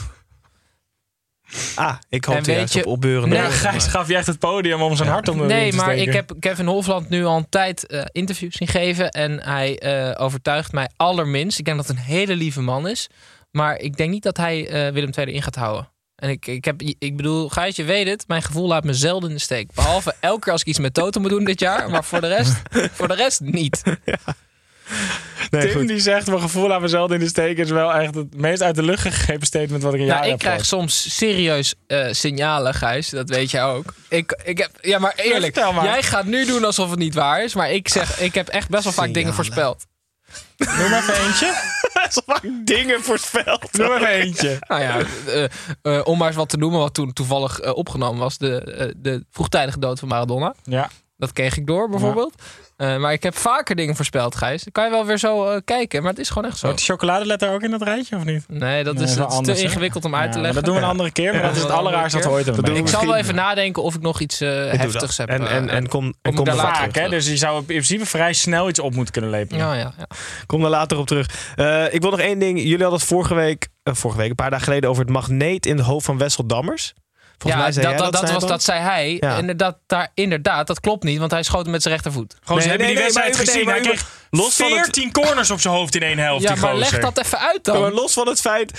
Ah, 1.76 1.96
ik 2.10 2.26
hoop 2.26 2.46
juist 2.46 2.48
weet 2.60 2.74
je- 2.74 2.80
op 2.80 2.92
opbeurende 2.92 3.36
Nee, 3.36 3.52
Gijs 3.52 3.88
gaf 3.88 4.08
je 4.08 4.16
echt 4.16 4.28
het 4.28 4.40
podium 4.40 4.82
om 4.82 4.96
zijn 4.96 5.10
hart 5.10 5.28
om 5.28 5.38
de 5.38 5.44
Nee, 5.44 5.74
maar 5.74 5.96
ik 5.96 6.14
heb 6.14 6.34
Kevin 6.40 6.66
Hofland 6.66 7.10
nu 7.10 7.26
al 7.26 7.38
een 7.38 7.50
tijd 7.50 7.86
eh, 7.88 8.02
interviews 8.12 8.56
zien 8.56 8.68
geven. 8.68 9.12
En 9.12 9.44
hij 9.44 9.80
eh, 9.80 10.24
overtuigt 10.24 10.72
mij 10.72 10.90
allerminst. 10.96 11.60
Ik 11.60 11.66
denk 11.66 11.78
dat 11.78 11.88
het 11.88 11.98
een 11.98 12.04
hele 12.04 12.36
lieve 12.36 12.62
man 12.62 12.88
is. 12.88 13.10
Maar 13.52 13.78
ik 13.78 13.98
denk 13.98 14.12
niet 14.12 14.24
dat 14.24 14.38
hij 14.38 14.68
eh, 14.68 14.94
Willem 14.94 15.10
II 15.18 15.28
erin 15.28 15.42
gaat 15.42 15.56
houden. 15.56 15.90
En 16.16 16.30
ik, 16.30 16.48
ik, 16.48 16.66
heb, 16.66 16.82
ik 17.00 17.16
bedoel, 17.18 17.50
Gijs, 17.50 17.76
je 17.76 17.84
weet 17.84 18.08
het. 18.08 18.24
Mijn 18.28 18.42
gevoel 18.42 18.68
laat 18.68 18.84
me 18.84 18.94
zelden 18.94 19.30
in 19.30 19.36
de 19.36 19.42
steek. 19.42 19.74
Behalve 19.74 20.16
elke 20.20 20.40
keer 20.40 20.52
als 20.52 20.62
ik 20.62 20.68
iets 20.68 20.80
met 20.80 20.94
Toto 20.94 21.20
moet 21.20 21.30
doen 21.30 21.44
dit 21.44 21.60
jaar. 21.60 21.90
Maar 21.90 22.04
voor 22.04 22.22
de 22.22 22.28
rest, 22.28 22.62
voor 22.98 23.08
de 23.08 23.16
rest 23.16 23.40
niet. 23.42 23.84
Nee, 25.50 25.62
Tim 25.62 25.72
goed. 25.80 25.88
die 25.88 26.00
zegt, 26.00 26.28
mijn 26.28 26.40
gevoel 26.40 26.74
aan 26.74 26.82
mezelf 26.82 27.12
in 27.12 27.20
de 27.20 27.28
steek 27.28 27.58
is 27.58 27.70
wel 27.70 27.94
echt 27.94 28.16
het 28.16 28.36
meest 28.36 28.62
uit 28.62 28.76
de 28.76 28.84
lucht 28.84 29.02
gegrepen 29.02 29.48
statement 29.48 29.84
wat 29.84 29.94
ik 29.94 30.00
in 30.00 30.06
Nou, 30.08 30.24
ik 30.24 30.30
heb 30.30 30.40
krijg 30.40 30.68
gehoord. 30.68 30.92
soms 30.92 31.16
serieus 31.16 31.74
eh, 31.88 32.08
signalen, 32.12 32.74
Gijs. 32.74 33.10
Dat 33.10 33.30
weet 33.30 33.52
jij 33.52 33.64
ook. 33.64 33.94
Ik, 34.08 34.40
ik 34.44 34.58
heb, 34.58 34.72
ja, 34.82 35.00
maar 35.00 35.14
eerlijk. 35.16 35.56
Maar. 35.56 35.84
Jij 35.84 36.04
gaat 36.04 36.26
nu 36.26 36.46
doen 36.46 36.64
alsof 36.64 36.90
het 36.90 37.00
niet 37.00 37.14
waar 37.14 37.44
is. 37.44 37.56
Maar 37.56 37.72
ik 37.72 37.88
zeg, 37.88 38.20
ik 38.20 38.34
heb 38.34 38.48
echt 38.48 38.70
best 38.70 38.84
wel 38.84 38.94
vaak 38.94 39.14
dingen 39.14 39.34
voorspeld. 39.34 39.86
Noem 40.58 40.90
maar 40.90 41.00
even 41.00 41.26
eentje. 41.26 41.54
Zo 42.12 42.22
vaak 42.26 42.44
dingen 42.64 43.04
voorspeld. 43.04 43.78
Noem 43.78 43.92
even 43.92 44.08
eentje. 44.08 44.58
Nou 44.68 44.82
ja, 44.82 45.00
eh, 45.28 45.44
eh, 45.82 46.08
om 46.08 46.18
maar 46.18 46.28
eens 46.28 46.36
wat 46.36 46.50
te 46.50 46.58
noemen 46.58 46.80
wat 46.80 46.94
toen 46.94 47.14
toevallig 47.14 47.74
opgenomen 47.74 48.20
was. 48.20 48.38
De, 48.38 48.94
de 48.98 49.26
vroegtijdige 49.32 49.80
dood 49.80 50.00
van 50.00 50.08
Maradona. 50.08 50.54
Ja. 50.64 50.90
Dat 51.18 51.34
kreeg 51.34 51.58
ik 51.58 51.68
door 51.68 51.90
bijvoorbeeld. 51.90 52.34
Eh, 52.76 52.98
maar 52.98 53.14
ik 53.14 53.24
heb 53.24 53.38
vaker 53.38 53.76
dingen 53.76 53.96
voorspeld, 53.96 54.36
Gijs. 54.36 54.64
Dan 54.64 54.72
kan 54.72 54.84
je 54.84 54.90
wel 54.90 55.06
weer 55.06 55.18
zo 55.18 55.46
eh, 55.46 55.60
kijken. 55.66 56.02
Maar 56.02 56.12
het 56.12 56.20
is 56.20 56.30
gewoon 56.30 56.50
echt 56.50 56.58
zo. 56.58 56.66
Hoort 56.66 56.78
de 56.78 56.84
chocoladeletter 56.86 57.52
ook 57.52 57.62
in 57.62 57.72
dat 57.72 57.82
rijtje 57.82 58.16
of 58.16 58.24
niet? 58.24 58.46
Nee, 58.48 58.84
dat 58.84 58.94
Nee, 58.94 59.04
is, 59.04 59.12
is 59.12 59.20
anders, 59.20 59.58
te 59.58 59.64
ingewikkeld 59.64 60.06
om 60.06 60.12
Ja, 60.14 60.20
uit 60.20 60.32
te 60.32 60.38
leggen. 60.38 60.56
Dat 60.56 60.66
doen 60.66 60.76
we 60.76 60.82
een 60.82 60.88
andere 60.88 61.12
keer, 61.12 61.32
maar 61.32 61.42
Ja, 61.42 61.48
dat 61.48 61.56
is 61.56 61.62
het 61.62 61.72
allerraarste 61.72 62.18
dat 62.18 62.28
we 62.28 62.32
ooit 62.32 62.46
hebben. 62.46 62.76
Ik 62.76 62.88
zal 62.88 63.06
wel 63.06 63.16
even 63.16 63.36
nadenken 63.36 63.84
of 63.84 63.96
ik 63.96 64.02
nog 64.02 64.20
iets 64.20 64.42
eh, 64.42 64.50
heftigs 64.50 65.18
heb. 65.18 65.30
En, 65.30 65.48
en, 65.48 65.70
en 65.70 65.88
kom, 65.88 66.14
en 66.22 66.34
kom, 66.34 66.46
daar 66.46 66.54
er 66.54 66.62
later 66.62 66.74
later, 66.80 66.94
Vaak, 66.94 67.04
hè? 67.04 67.10
Dus 67.10 67.28
je 67.28 67.38
zou 67.38 67.58
in 67.58 67.66
principe 67.66 68.06
vrij 68.06 68.34
snel 68.34 68.70
iets 68.70 68.80
op 68.80 68.96
moeten 68.96 69.14
kunnen 69.14 69.32
lepelen. 69.32 69.66
ja, 69.66 69.74
ja, 69.74 69.94
ja. 69.98 70.08
kom 70.46 70.64
er 70.64 70.70
later 70.70 70.98
op 70.98 71.08
terug. 71.08 71.54
Eh, 71.56 71.94
ik 71.94 72.02
wil 72.02 72.12
nog 72.12 72.20
één 72.20 72.40
ding. 72.40 72.58
Jullie 72.58 72.82
hadden 72.82 73.00
het 73.00 73.08
vorige 73.08 73.36
week, 73.36 73.68
vorige 73.84 74.20
week, 74.20 74.30
een 74.30 74.36
paar 74.36 74.50
dagen 74.50 74.66
geleden 74.66 74.90
over 74.90 75.04
het 75.04 75.12
magneet 75.12 75.66
in 75.66 75.78
het 75.78 75.86
hoofd 75.86 76.06
van 76.06 76.18
Wessel 76.18 76.46
Dammers. 76.46 76.94
Volgens 77.38 77.62
ja, 77.62 77.68
mij 77.68 77.72
zei 77.72 77.86
dat, 77.86 77.94
jij 77.96 78.04
dat, 78.04 78.12
dat, 78.12 78.22
was, 78.22 78.30
Snijboom. 78.30 78.50
dat 78.50 78.64
zei 78.64 78.80
hij. 78.82 79.18
Ja. 79.20 79.38
En 79.38 79.58
dat, 79.58 79.76
daar, 79.88 80.12
inderdaad, 80.14 80.68
dat 80.68 80.80
klopt 80.80 81.04
niet, 81.04 81.20
want 81.20 81.32
hij 81.32 81.44
schoot 81.44 81.62
hem 81.64 81.72
met 81.72 81.82
zijn 81.82 81.94
rechtervoet. 81.94 82.36
Gewoon, 82.44 82.62
ze 82.62 82.68
Nee, 82.68 82.78
hebben 82.78 82.88
die 82.88 82.96
nee, 82.96 83.14
wedstrijd 83.14 83.36
gezien. 83.50 83.68
hij 83.70 83.80
kreeg 83.82 84.06
los 84.30 84.56
van 84.56 84.66
het- 84.72 84.74
14 84.84 85.12
corners 85.12 85.52
op 85.52 85.60
zijn 85.62 85.74
hoofd 85.74 85.96
in 85.96 86.04
één 86.04 86.18
helft. 86.18 86.44
Ja, 86.44 86.54
die 86.54 86.62
maar 86.62 86.72
gozer. 86.74 86.92
leg 86.92 87.02
dat 87.02 87.26
even 87.26 87.40
uit 87.40 87.64
dan. 87.64 87.82
maar 87.82 87.92
los 87.92 88.14
van 88.14 88.28
het 88.28 88.42
feit... 88.42 88.72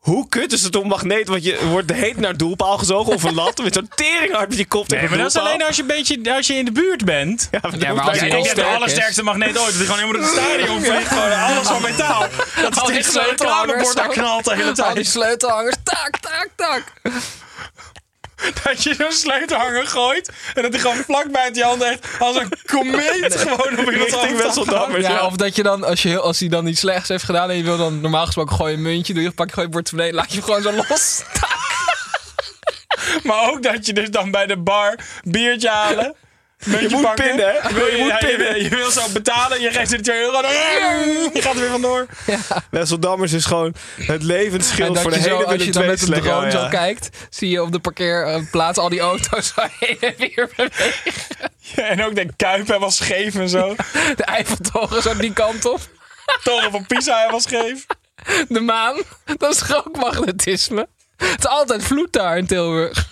Hoe 0.00 0.28
kut 0.28 0.52
is 0.52 0.62
het 0.62 0.76
om 0.76 0.88
magneet? 0.88 1.28
Want 1.28 1.44
je 1.44 1.66
wordt 1.70 1.92
heet 1.92 2.16
naar 2.16 2.30
het 2.30 2.38
doelpaal 2.38 2.78
gezogen 2.78 3.14
of 3.14 3.22
een 3.22 3.34
lat. 3.34 3.62
Met 3.62 3.74
zo'n 3.74 3.88
teringhard 3.94 4.48
met 4.48 4.58
je 4.58 4.66
kop 4.66 4.88
Nee, 4.88 5.08
maar 5.08 5.18
dat 5.18 5.26
is 5.26 5.36
alleen 5.36 5.62
als 5.66 5.76
je, 5.76 5.82
een 5.82 5.88
beetje, 5.88 6.34
als 6.34 6.46
je 6.46 6.54
in 6.54 6.64
de 6.64 6.72
buurt 6.72 7.04
bent. 7.04 7.48
Ja, 7.50 7.58
maar, 7.62 7.78
Ja, 7.78 7.92
maar 7.92 8.04
als 8.08 8.14
ik 8.18 8.20
denk 8.20 8.32
dat 8.32 8.42
de 8.44 8.50
sterk 8.60 8.74
allersterkste 8.76 9.22
magneet 9.22 9.58
ooit. 9.58 9.66
Dat 9.66 9.74
hij 9.74 9.84
gewoon 9.84 9.98
helemaal 10.00 10.22
het 10.22 10.30
stadion 10.38 10.80
vliegt. 10.82 11.08
Gewoon 11.08 11.32
alles 11.32 11.66
van 11.66 11.82
metaal. 11.82 12.26
Dat 12.62 12.80
Al 12.80 12.86
die 12.86 13.02
zo'n 13.02 13.22
reclamebord 13.22 13.96
daar 13.96 14.08
knalt 14.08 14.44
de 14.44 14.50
hele 14.54 14.68
Al 14.68 14.74
die 14.74 14.84
tijd. 14.84 15.06
sleutelhangers, 15.06 15.76
tak, 15.82 16.16
tak, 16.20 16.48
tak. 16.56 16.82
Dat 18.64 18.82
je 18.82 18.94
zo'n 18.94 19.12
sleutelhanger 19.12 19.86
gooit. 19.86 20.30
En 20.54 20.62
dat 20.62 20.72
hij 20.72 20.80
gewoon 20.80 20.96
vlak 20.96 21.32
bij 21.32 21.50
je 21.52 21.62
hand 21.62 21.82
echt 21.82 22.06
als 22.18 22.36
een 22.36 22.52
komeet 22.66 23.36
gewoon 23.36 23.78
op 23.78 23.90
iemand 23.90 24.10
Richting 24.10 24.42
Wesseldammers. 24.42 25.06
Ja, 25.06 25.10
Ja, 25.12 25.26
of 25.26 25.36
dat 25.36 25.56
je 25.56 25.62
dan, 25.62 25.84
als, 25.84 26.02
je, 26.02 26.20
als 26.20 26.38
hij 26.38 26.48
dan 26.48 26.66
iets 26.66 26.80
slechts 26.80 27.08
heeft 27.08 27.24
gedaan 27.24 27.50
en 27.50 27.56
je 27.56 27.62
wil 27.62 27.76
dan 27.76 28.00
normaal 28.00 28.26
gesproken 28.26 28.56
gooi 28.56 28.70
je 28.70 28.76
een 28.76 28.82
muntje, 28.82 29.14
doe 29.14 29.22
je, 29.22 29.30
pak 29.30 29.46
je 29.46 29.52
gewoon 29.52 29.68
je 29.68 29.74
portemonnee, 29.74 30.12
laat 30.12 30.28
je 30.28 30.34
hem 30.34 30.44
gewoon 30.44 30.62
zo 30.62 30.72
los. 30.72 31.22
Maar 33.22 33.50
ook 33.50 33.62
dat 33.62 33.86
je 33.86 33.92
dus 33.92 34.10
dan 34.10 34.30
bij 34.30 34.46
de 34.46 34.56
bar 34.56 34.98
biertje 35.22 35.68
halen. 35.68 36.14
Je 36.64 36.86
moet 36.90 37.14
pinnen, 37.14 37.46
hè? 37.60 37.68
Wil 37.74 37.86
je, 37.86 37.92
Je 37.96 37.98
moet 38.02 38.08
ja, 38.10 38.18
je, 38.20 38.26
pinnen. 38.26 38.52
wil- 38.52 38.62
je 38.62 38.68
wil 38.68 38.90
zo 38.90 39.02
betalen, 39.12 39.60
je 39.60 39.70
geeft 39.70 39.90
de 39.90 40.00
2 40.00 40.20
euro. 40.20 40.42
Dan, 40.42 40.50
je 40.50 41.30
gaat 41.34 41.54
er 41.54 41.60
weer 41.60 41.70
vandoor. 41.70 42.06
Wesseldammers 42.70 43.32
is 43.32 43.44
gewoon 43.44 43.74
het 44.02 44.22
levensschild 44.22 45.00
voor 45.00 45.10
de 45.10 45.16
hele 45.18 45.28
zo, 45.28 45.42
als 45.42 45.64
je 45.64 45.72
dan 45.72 45.86
met 45.86 46.02
een 46.02 46.20
drone 46.20 46.50
zo 46.50 46.56
Ja, 46.58 46.62
ja. 46.64 46.68
kijkt, 46.68 47.08
zie 47.30 47.48
je 47.50 47.62
op 47.62 47.72
de 47.72 47.78
parkeerplaats 47.78 48.78
al 48.78 48.88
die 48.88 49.00
auto's 49.00 49.52
heen 49.78 49.96
en 50.00 50.14
weer 50.18 50.48
bewegen. 50.56 51.02
Ja, 51.58 51.82
en 51.82 52.04
ook 52.04 52.14
de 52.14 52.26
Kuip 52.36 52.66
helemaal 52.66 52.90
scheef 52.90 53.34
en 53.34 53.48
zo. 53.48 53.74
De 54.16 54.24
Eiffeltoren 54.24 55.02
zo 55.02 55.16
die 55.16 55.32
kant 55.32 55.64
op. 55.64 55.80
Toren 56.42 56.70
van 56.70 56.86
Pisa 56.86 57.18
helemaal 57.18 57.40
scheef. 57.40 57.86
De 58.48 58.60
maan, 58.60 59.02
dat 59.36 59.54
is 59.54 59.74
ook 59.74 59.96
magnetisme? 59.96 60.88
Het 61.16 61.38
is 61.38 61.46
altijd 61.46 61.84
vloed 61.84 62.12
daar 62.12 62.38
in 62.38 62.46
Tilburg. 62.46 63.08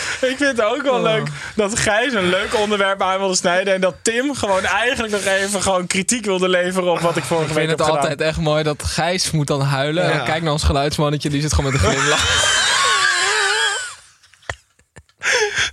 Ik 0.30 0.36
vind 0.36 0.40
het 0.56 0.60
ook 0.60 0.82
wel 0.82 1.02
leuk 1.02 1.28
dat 1.54 1.78
Gijs 1.78 2.12
een 2.12 2.28
leuk 2.28 2.54
onderwerp 2.54 3.02
aan 3.02 3.18
wilde 3.18 3.34
snijden. 3.34 3.74
En 3.74 3.80
dat 3.80 3.94
Tim 4.02 4.34
gewoon 4.34 4.64
eigenlijk 4.64 5.12
nog 5.12 5.24
even 5.24 5.62
gewoon 5.62 5.86
kritiek 5.86 6.24
wilde 6.24 6.48
leveren 6.48 6.90
op 6.90 7.00
wat 7.00 7.16
ik 7.16 7.24
vorige 7.24 7.48
Ik 7.48 7.54
week 7.54 7.66
vind 7.66 7.70
heb 7.70 7.78
het 7.78 7.88
gedaan. 7.88 8.02
altijd 8.10 8.20
echt 8.28 8.38
mooi 8.38 8.62
dat 8.62 8.82
Gijs 8.84 9.30
moet 9.30 9.46
dan 9.46 9.60
huilen. 9.60 10.08
Ja. 10.08 10.18
kijk 10.18 10.42
naar 10.42 10.52
ons 10.52 10.62
geluidsmannetje, 10.64 11.28
die 11.28 11.40
zit 11.40 11.54
gewoon 11.54 11.72
met 11.72 11.82
een 11.82 11.88
glimlach. 11.88 12.24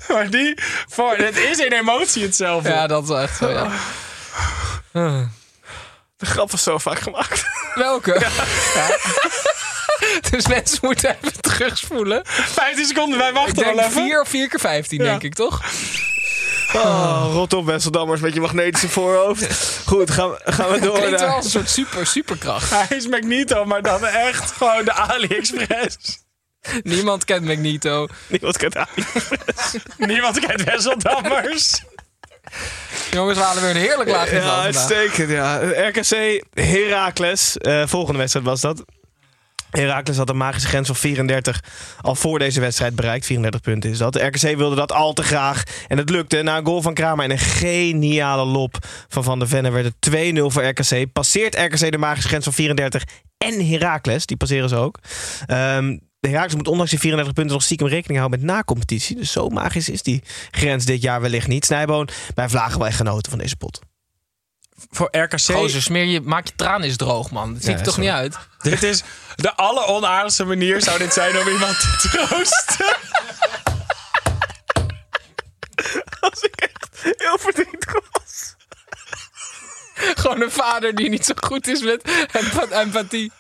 Maar 0.08 0.30
die, 0.30 0.58
voor, 0.90 1.16
het 1.16 1.38
is 1.38 1.58
in 1.58 1.72
emotie 1.72 2.24
hetzelfde. 2.24 2.70
ja, 2.70 2.88
dat 2.88 3.04
is 3.04 3.10
echt 3.10 3.38
zo, 3.38 3.50
ja. 3.50 3.68
De 6.18 6.26
grap 6.26 6.52
was 6.52 6.64
zo 6.64 6.78
vaak 6.78 7.00
gemaakt. 7.00 7.46
Welke? 7.76 8.12
dus 10.32 10.48
mensen 10.48 10.78
moeten 10.82 11.10
even 11.22 11.42
terugspoelen. 11.42 12.22
15 12.26 12.86
seconden, 12.86 13.18
wij 13.20 13.34
wachten 13.34 13.64
wel 13.64 13.80
even. 13.80 13.92
4 13.92 14.22
of 14.22 14.30
4 14.30 14.48
keer 14.50 14.60
15, 14.60 14.98
Ja. 15.00 15.04
denk 15.06 15.24
ik, 15.24 15.34
toch? 15.34 15.62
Oh, 16.76 17.30
rot 17.32 17.54
op 17.54 17.66
Wesseldammers 17.66 18.22
met 18.22 18.34
je 18.34 18.40
magnetische 18.42 18.90
voorhoofd. 18.90 19.80
Goed, 19.86 20.12
gaan 20.12 20.30
we, 20.30 20.40
gaan 20.44 20.72
we 20.72 20.80
door 20.86 21.00
wel 21.00 21.10
naar... 21.10 21.26
als 21.28 21.46
een 21.46 21.52
soort 21.52 21.70
super, 21.70 22.08
superkracht. 22.08 22.70
Hij 22.70 22.98
is 22.98 23.08
Magneto, 23.08 23.66
maar 23.66 23.82
dan 23.82 24.06
echt 24.06 24.52
gewoon 24.52 24.86
de 24.86 24.94
AliExpress. 24.94 26.22
Niemand 26.84 27.26
kent 27.26 27.46
Magneto. 27.46 28.08
Niemand 28.28 28.58
kent 28.58 28.76
Ali. 28.78 29.04
Niemand 29.98 30.40
kent 30.40 30.64
Wesseldammers. 30.64 31.84
Jongens, 33.12 33.38
we 33.38 33.44
halen 33.44 33.62
weer 33.62 33.72
een 33.72 33.78
heerlijk 33.78 34.10
laag 34.10 34.32
niveau 34.32 34.50
Ja, 34.56 34.62
uitstekend. 34.64 35.30
Ja. 35.30 35.58
RKC 35.88 36.44
Heracles. 36.54 37.58
eh, 37.58 37.84
volgende 37.88 38.20
wedstrijd 38.20 38.46
was 38.46 38.62
dat. 38.62 38.84
Heracles 39.82 40.18
had 40.18 40.30
een 40.30 40.38
magische 40.38 40.68
grens 40.68 40.88
van 40.88 40.96
34 40.96 41.64
al 42.02 42.16
voor 42.16 42.40
deze 42.40 42.60
wedstrijd 42.60 42.96
bereikt. 42.96 43.26
34 43.26 43.62
punten 43.62 43.90
is 43.90 43.98
dat. 43.98 44.14
De 44.14 44.26
RKC 44.26 44.58
wilde 44.58 44.76
dat 44.76 44.92
al 44.92 45.14
te 45.14 45.24
graag. 45.24 45.64
En 45.88 45.98
het 45.98 46.10
lukte. 46.10 46.42
Na 46.42 46.58
een 46.58 46.66
goal 46.66 46.82
van 46.82 46.94
Kramer 46.94 47.26
en 47.26 47.32
een 47.32 47.40
geniale 47.40 48.46
lop 48.46 48.78
van 49.08 49.24
Van 49.24 49.40
der 49.40 49.48
Venne 49.48 49.70
werd 49.72 49.86
het 49.86 50.36
2-0 50.38 50.40
voor 50.46 50.64
RKC. 50.64 51.12
Passeert 51.14 51.56
RKC 51.56 51.92
de 51.92 51.98
magische 51.98 52.28
grens 52.28 52.44
van 52.44 52.54
34 52.54 53.04
en 53.38 53.68
Heracles. 53.68 54.26
Die 54.26 54.38
passeren 54.38 54.70
ze 54.70 54.76
ook. 54.76 55.00
Ehm, 55.46 55.98
de 56.20 56.30
Heracles 56.30 56.56
moet 56.56 56.68
ondanks 56.68 56.92
die 56.92 57.00
34 57.00 57.34
punten 57.34 57.54
nog 57.54 57.64
stiekem 57.64 57.88
rekening 57.88 58.20
houden 58.20 58.40
met 58.40 58.50
na-competitie. 58.50 59.16
Dus 59.16 59.32
zo 59.32 59.50
magisch 59.50 59.90
is 59.90 60.04
die 60.04 60.24
grens 60.52 60.86
dit 60.86 61.02
jaar 61.02 61.22
wellicht 61.22 61.48
niet. 61.48 61.66
Snijboon, 61.66 62.08
bij 62.34 62.50
Vlagen 62.50 62.80
wel 62.80 62.92
genoten 62.92 63.30
van 63.30 63.40
deze 63.40 63.56
pot. 63.56 63.93
Voor 64.92 65.08
RKC. 65.12 65.40
Gozer, 65.40 65.82
smeer 65.82 66.04
je, 66.06 66.22
maak 66.22 66.46
je 66.48 66.54
traan 66.56 66.82
eens 66.82 66.96
droog, 66.98 67.32
man. 67.32 67.54
Dat 67.54 67.62
ziet 67.64 67.72
Ja, 67.72 67.78
er 67.78 67.84
toch 67.84 67.94
sorry. 67.94 68.10
niet 68.10 68.18
uit? 68.18 68.38
Dit 68.72 68.84
is 68.84 69.04
de 69.36 69.56
alleronaardigste 69.56 70.44
manier 70.46 70.82
zou 70.82 70.98
dit 70.98 71.14
zijn 71.14 71.38
om 71.40 71.48
iemand 71.48 71.80
te 71.80 72.10
troosten. 72.10 72.86
Als 76.20 76.42
ik 76.42 76.56
echt 76.56 77.16
heel 77.18 77.38
verdrietig 77.38 77.94
was. 78.12 78.56
Gewoon 79.96 80.42
een 80.42 80.52
vader 80.52 80.96
die 80.96 81.10
niet 81.10 81.26
zo 81.26 81.34
goed 81.42 81.68
is 81.68 81.82
met 81.82 82.02
empa- 82.32 82.80
empathie. 82.82 83.32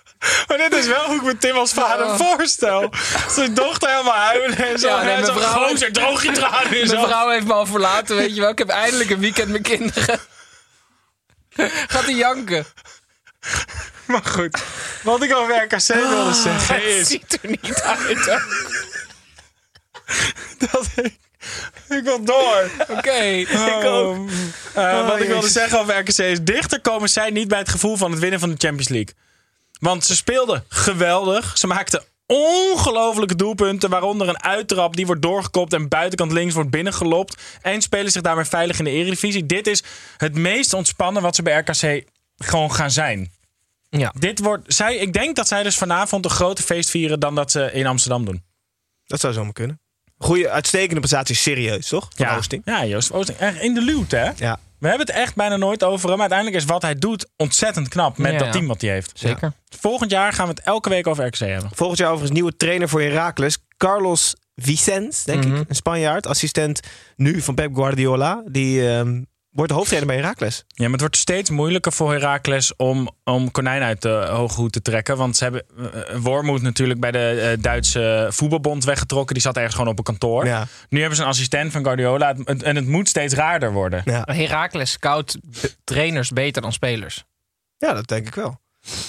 Maar 0.47 0.57
dit 0.57 0.73
is 0.73 0.87
wel 0.87 1.05
hoe 1.05 1.15
ik 1.15 1.21
me 1.21 1.37
Tim 1.37 1.55
als 1.55 1.71
vader 1.73 2.17
voorstel. 2.17 2.89
Zijn 3.29 3.53
dochter 3.53 3.89
helemaal 3.89 4.13
huilen 4.13 4.57
en 4.57 4.79
zo. 4.79 4.87
Ja, 4.87 5.03
nee, 5.03 5.13
en 5.15 5.25
zo 5.25 5.33
mijn 5.33 5.45
vrouw- 5.49 5.67
gozer, 5.67 5.91
droog 5.91 6.23
je 6.23 6.31
tranen 6.31 6.77
in 6.81 6.87
Mijn 6.87 7.05
vrouw 7.07 7.29
heeft 7.29 7.45
me 7.45 7.53
al 7.53 7.65
verlaten, 7.65 8.15
weet 8.15 8.35
je 8.35 8.41
wel. 8.41 8.49
Ik 8.49 8.57
heb 8.57 8.69
eindelijk 8.69 9.09
een 9.09 9.19
weekend 9.19 9.49
met 9.49 9.61
kinderen. 9.61 10.19
Gaat 11.93 12.05
hij 12.05 12.13
janken? 12.15 12.65
Maar 14.05 14.25
goed, 14.25 14.63
wat 15.03 15.23
ik 15.23 15.35
over 15.35 15.63
RKC 15.63 15.87
wilde 15.87 16.33
zeggen 16.33 16.75
Het 16.75 16.83
is 16.83 17.07
ziet 17.07 17.39
er 17.41 17.49
niet 17.49 17.81
uit. 17.81 18.25
hè. 18.25 18.37
dat 20.71 20.87
ik... 20.95 21.17
Ik 21.89 22.03
wil 22.03 22.23
door. 22.23 22.69
Oké. 22.87 23.11
Ik 23.11 23.83
ook. 23.83 24.29
wat 24.73 25.19
ik 25.19 25.27
wilde 25.27 25.33
jezus. 25.35 25.51
zeggen 25.51 25.79
over 25.79 25.97
RKC 25.99 26.17
is... 26.17 26.41
dichter 26.41 26.81
komen 26.81 27.09
zij 27.09 27.29
niet 27.29 27.47
bij 27.47 27.59
het 27.59 27.69
gevoel 27.69 27.97
van 27.97 28.11
het 28.11 28.19
winnen 28.19 28.39
van 28.39 28.49
de 28.49 28.55
Champions 28.57 28.89
League. 28.89 29.13
Want 29.79 30.05
ze 30.05 30.15
speelden 30.15 30.65
geweldig. 30.69 31.57
Ze 31.57 31.67
maakten 31.67 32.03
ongelofelijke 32.25 33.35
doelpunten. 33.35 33.89
Waaronder 33.89 34.29
een 34.29 34.43
uittrap 34.43 34.95
die 34.95 35.05
wordt 35.05 35.21
doorgekopt... 35.21 35.73
en 35.73 35.87
buitenkant 35.87 36.31
links 36.31 36.53
wordt 36.53 36.69
binnengelopt. 36.69 37.41
En 37.61 37.81
spelen 37.81 38.11
zich 38.11 38.21
daarmee 38.21 38.45
veilig 38.45 38.77
in 38.77 38.83
de 38.83 38.91
Eredivisie. 38.91 39.45
Dit 39.45 39.67
is 39.67 39.83
het 40.17 40.35
meest 40.35 40.73
ontspannen 40.73 41.21
wat 41.21 41.35
ze 41.35 41.43
bij 41.43 41.57
RKC 41.57 42.03
gewoon 42.37 42.73
gaan 42.73 42.91
zijn. 42.91 43.31
Ja. 43.89 44.13
Dit 44.19 44.39
wordt, 44.39 44.73
zij, 44.73 44.95
ik 44.95 45.13
denk 45.13 45.35
dat 45.35 45.47
zij 45.47 45.63
dus 45.63 45.77
vanavond 45.77 46.25
een 46.25 46.31
groter 46.31 46.63
feest 46.63 46.89
vieren... 46.89 47.19
dan 47.19 47.35
dat 47.35 47.51
ze 47.51 47.71
in 47.73 47.87
Amsterdam 47.87 48.25
doen. 48.25 48.43
Dat 49.05 49.19
zou 49.19 49.33
zomaar 49.33 49.53
kunnen. 49.53 49.81
Goeie, 50.17 50.49
uitstekende 50.49 50.99
prestatie, 50.99 51.35
serieus, 51.35 51.87
toch? 51.87 52.07
Van 52.15 52.25
ja. 52.25 52.37
Oosting. 52.37 52.61
Ja, 52.65 52.85
Joost 52.85 53.11
Oosting. 53.11 53.37
Echt 53.37 53.61
in 53.61 53.73
de 53.73 53.81
luwte, 53.81 54.15
hè? 54.15 54.31
Ja. 54.35 54.59
We 54.83 54.89
hebben 54.89 55.07
het 55.07 55.15
echt 55.15 55.35
bijna 55.35 55.55
nooit 55.55 55.83
over 55.83 56.09
hem. 56.09 56.19
Uiteindelijk 56.19 56.57
is 56.59 56.65
wat 56.65 56.81
hij 56.81 56.95
doet 56.95 57.29
ontzettend 57.37 57.87
knap 57.87 58.17
met 58.17 58.31
Ja, 58.31 58.37
dat 58.37 58.47
ja. 58.47 58.53
team 58.53 58.67
wat 58.67 58.81
hij 58.81 58.89
heeft. 58.89 59.11
Zeker. 59.13 59.53
Volgend 59.79 60.11
jaar 60.11 60.33
gaan 60.33 60.45
we 60.47 60.53
het 60.55 60.61
elke 60.65 60.89
week 60.89 61.07
over 61.07 61.25
RKC 61.25 61.37
hebben. 61.37 61.69
Volgend 61.73 61.99
jaar 61.99 62.07
overigens 62.09 62.33
nieuwe 62.39 62.55
trainer 62.57 62.89
voor 62.89 63.01
Heracles. 63.01 63.57
Carlos 63.77 64.35
Vicens, 64.55 65.23
denk 65.23 65.45
Mhm. 65.45 65.55
ik. 65.55 65.69
Een 65.69 65.75
Spanjaard. 65.75 66.27
Assistent 66.27 66.79
nu 67.15 67.41
van 67.41 67.55
Pep 67.55 67.75
Guardiola. 67.75 68.43
Die 68.51 68.89
ehm, 68.89 69.21
wordt 69.53 69.71
de 69.71 69.77
hoofdtrainer 69.77 70.13
bij 70.13 70.21
Heracles. 70.21 70.63
Ja, 70.67 70.83
maar 70.83 70.91
het 70.91 70.99
wordt 70.99 71.17
steeds 71.17 71.49
moeilijker 71.49 71.91
voor 71.93 72.11
Heracles 72.11 72.75
om, 72.75 73.09
om 73.23 73.51
konijn 73.51 73.81
uit 73.81 74.01
de 74.01 74.09
hoge 74.29 74.55
hoed 74.61 74.71
te 74.71 74.81
trekken. 74.81 75.17
Want 75.17 75.37
ze 75.37 75.43
hebben 75.43 75.63
uh, 75.77 75.87
Wormoed 76.19 76.61
natuurlijk 76.61 76.99
bij 76.99 77.11
de 77.11 77.51
eh, 77.57 77.61
Duitse 77.63 78.27
voetbalbond 78.29 78.83
weggetrokken. 78.83 79.33
Die 79.33 79.43
zat 79.43 79.55
ergens 79.55 79.75
gewoon 79.75 79.89
op 79.91 79.97
een 79.97 80.03
kantoor. 80.03 80.45
Ja. 80.45 80.67
Nu 80.89 80.99
hebben 80.99 81.17
ze 81.17 81.23
een 81.23 81.29
assistent 81.29 81.71
van 81.71 81.83
Guardiola. 81.83 82.27
Het- 82.27 82.47
het- 82.47 82.63
En 82.63 82.75
het 82.75 82.87
moet 82.87 83.09
steeds 83.09 83.33
raarder 83.33 83.71
worden. 83.71 84.01
Ja. 84.05 84.21
Herakles 84.31 84.91
scout 84.91 85.37
trainers 85.83 86.29
beter 86.29 86.61
dan 86.61 86.73
spelers. 86.73 87.23
ja, 87.77 87.93
dat 87.93 88.07
denk 88.07 88.27
ik 88.27 88.35
wel. 88.35 88.61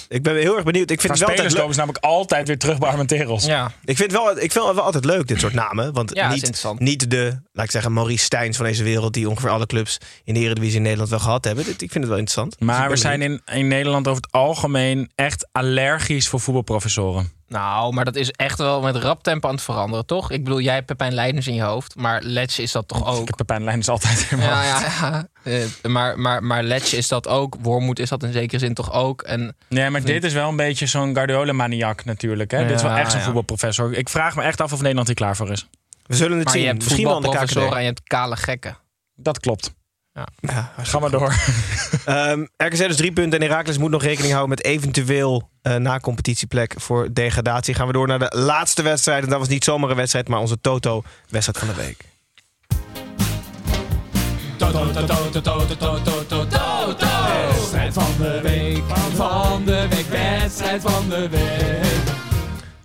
Ik 0.07 0.23
ben 0.23 0.35
heel 0.35 0.55
erg 0.55 0.63
benieuwd. 0.63 0.91
Ik 0.91 1.01
vind, 1.01 1.11
het 1.11 1.21
wel 1.21 1.29
spelers 1.29 1.41
altijd 1.41 1.59
komen 1.59 1.73
ze 1.73 1.79
namelijk 1.79 2.05
altijd 2.05 2.47
weer 2.47 2.57
terug 2.57 2.77
bij 2.77 2.89
Armenteros. 2.89 3.45
Ja. 3.45 3.71
ik 3.83 3.97
vind, 3.97 4.11
wel, 4.11 4.31
ik 4.31 4.51
vind 4.51 4.65
het 4.65 4.75
wel 4.75 4.83
altijd 4.83 5.05
leuk, 5.05 5.27
dit 5.27 5.39
soort 5.39 5.53
namen. 5.53 5.93
Want 5.93 6.11
Ja, 6.13 6.33
niet, 6.33 6.63
niet 6.77 7.09
de, 7.09 7.39
laat 7.51 7.65
ik 7.65 7.71
zeggen, 7.71 7.93
Maurice 7.93 8.23
Stijns 8.23 8.57
van 8.57 8.65
deze 8.65 8.83
wereld... 8.83 9.13
die 9.13 9.29
ongeveer 9.29 9.49
alle 9.49 9.65
clubs 9.65 9.97
in 10.23 10.33
de 10.33 10.39
Eredivisie 10.39 10.75
in 10.75 10.81
Nederland 10.81 11.09
wel 11.09 11.19
gehad 11.19 11.45
hebben. 11.45 11.65
Dit, 11.65 11.81
ik 11.81 11.91
vind 11.91 12.03
het 12.03 12.07
wel 12.07 12.17
interessant. 12.17 12.55
Dus 12.57 12.67
Maar 12.67 12.89
we 12.89 12.95
zijn 12.95 13.41
in 13.45 13.67
Nederland 13.67 14.07
over 14.07 14.21
het 14.21 14.31
algemeen 14.31 15.11
echt 15.15 15.47
allergisch 15.51 16.27
voor 16.27 16.39
voetbalprofessoren. 16.39 17.34
Nou, 17.47 17.93
maar 17.93 18.05
dat 18.05 18.15
is 18.15 18.31
echt 18.31 18.57
wel 18.57 18.81
met 18.81 18.95
rap 18.95 19.23
tempo 19.23 19.47
aan 19.47 19.53
het 19.53 19.63
veranderen, 19.63 20.05
toch? 20.05 20.31
Ik 20.31 20.43
bedoel, 20.43 20.59
jij 20.59 20.73
hebt 20.73 20.85
Pepijn 20.85 21.37
in 21.45 21.53
je 21.53 21.61
hoofd, 21.61 21.95
maar 21.95 22.21
Letje 22.21 22.63
is 22.63 22.71
dat 22.71 22.87
toch 22.87 23.07
ook? 23.07 23.21
Ik 23.21 23.27
heb 23.27 23.35
Pepijn 23.35 23.63
Leiders 23.63 23.89
altijd 23.89 24.27
in 24.31 24.37
mijn 24.37 24.49
Ja, 24.49 24.71
hoofd. 24.73 24.99
ja, 24.99 25.27
ja. 25.43 25.51
Eh, 25.51 25.91
maar, 25.91 26.19
maar, 26.19 26.43
maar 26.43 26.63
Letje 26.63 26.97
is 26.97 27.07
dat 27.07 27.27
ook. 27.27 27.55
Wormoed 27.61 27.99
is 27.99 28.09
dat 28.09 28.23
in 28.23 28.31
zekere 28.31 28.59
zin 28.59 28.73
toch 28.73 28.91
ook. 28.93 29.21
En 29.21 29.55
Nee, 29.67 29.89
maar 29.89 30.03
dit 30.03 30.23
is 30.23 30.33
wel 30.33 30.49
een 30.49 30.55
beetje 30.55 30.85
zo'n 30.85 31.13
Guardiola-maniak 31.13 32.05
natuurlijk. 32.05 32.51
Hè? 32.51 32.65
dit 32.67 32.75
is 32.75 32.81
wel 32.81 32.95
echt 32.95 33.09
zo'n 33.11 33.19
ja. 33.19 33.25
voetbalprofessor. 33.25 33.93
Ik 33.93 34.09
vraag 34.09 34.35
me 34.35 34.43
echt 34.43 34.61
af 34.61 34.73
of 34.73 34.81
Nederland 34.81 35.07
hier 35.07 35.15
klaar 35.15 35.35
voor 35.35 35.51
is. 35.51 35.67
We 36.05 36.15
zullen 36.15 36.35
het 36.37 36.43
maar 36.43 36.53
zien. 36.53 36.61
je 36.63 36.67
hebt 36.67 36.83
Misschien 36.83 37.05
wel 37.05 37.15
in 37.15 37.21
de 37.21 37.27
voetbalprofessoren 37.27 37.69
KKD. 37.69 37.77
en 37.77 37.83
je 37.83 37.87
hebt 37.93 38.03
kale 38.07 38.35
gekken. 38.35 38.77
Dat 39.15 39.39
klopt. 39.39 39.73
Ja, 40.39 40.71
Ga 40.77 40.99
maar 40.99 41.11
door. 41.11 41.33
Ehm 42.05 42.45
RKC 42.57 42.77
dus 42.77 42.95
drie 42.95 43.11
punten 43.11 43.39
en 43.39 43.47
Herakles 43.47 43.77
moet 43.77 43.91
nog 43.91 44.01
rekening 44.03 44.33
houden 44.33 44.49
met 44.49 44.65
eventueel 44.65 45.49
eh 45.61 45.75
na-competitieplek 45.75 46.73
voor 46.77 47.13
degradatie. 47.13 47.73
Gaan 47.73 47.87
we 47.87 47.93
door 47.93 48.07
naar 48.07 48.19
de 48.19 48.35
laatste 48.37 48.81
wedstrijd. 48.81 49.23
En 49.23 49.29
dat 49.29 49.39
was 49.39 49.47
niet 49.47 49.63
zomaar 49.63 49.89
een 49.89 49.95
wedstrijd, 49.95 50.27
maar 50.27 50.39
onze 50.39 50.61
Toto-wedstrijd 50.61 51.57
van 51.57 51.67
de 51.67 51.73
week. 51.73 52.03
Toto, 54.57 54.91
toto, 54.91 55.29
toto, 55.29 55.41
toto, 55.41 55.75
toto, 55.75 56.23
toto, 56.25 56.47
toto. 56.47 57.07
Wedstrijd 57.49 57.93
van 57.93 58.13
de 58.17 58.39
week, 58.43 58.83
van 59.15 59.65
de 59.65 59.87
week, 59.89 60.07
wedstrijd 60.07 60.81
van 60.81 61.09
de 61.09 61.29
week. 61.29 62.15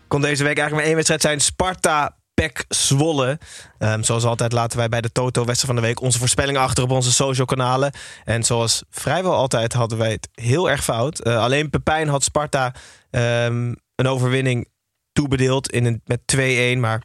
Kon 0.08 0.20
deze 0.20 0.44
week 0.44 0.58
eigenlijk 0.58 0.74
maar 0.74 0.84
één 0.84 0.94
wedstrijd 0.94 1.20
zijn. 1.20 1.40
Sparta 1.40 2.16
Pek 2.40 2.64
Zwolle. 2.68 3.38
Ehm, 3.78 4.02
zoals 4.02 4.24
altijd 4.24 4.52
laten 4.52 4.78
wij 4.78 4.88
bij 4.88 5.00
de 5.00 5.12
Toto 5.12 5.44
wedstrijd 5.44 5.74
van 5.74 5.82
de 5.82 5.88
week 5.88 6.00
onze 6.00 6.18
voorspellingen 6.18 6.60
achter 6.60 6.84
op 6.84 6.90
onze 6.90 7.12
social 7.12 7.46
kanalen. 7.46 7.92
En 8.24 8.44
zoals 8.44 8.82
vrijwel 8.90 9.34
altijd 9.34 9.72
hadden 9.72 9.98
wij 9.98 10.10
het 10.10 10.28
heel 10.34 10.70
erg 10.70 10.84
fout. 10.84 11.18
Eh, 11.18 11.42
alleen 11.42 11.70
Pepijn 11.70 12.08
had 12.08 12.24
Sparta 12.24 12.74
ehm, 13.10 13.74
een 13.94 14.06
overwinning 14.06 14.68
toebedeeld 15.12 15.70
in 15.70 15.84
een, 15.84 16.02
met 16.04 16.20
2-1, 16.26 16.80
maar 16.80 17.02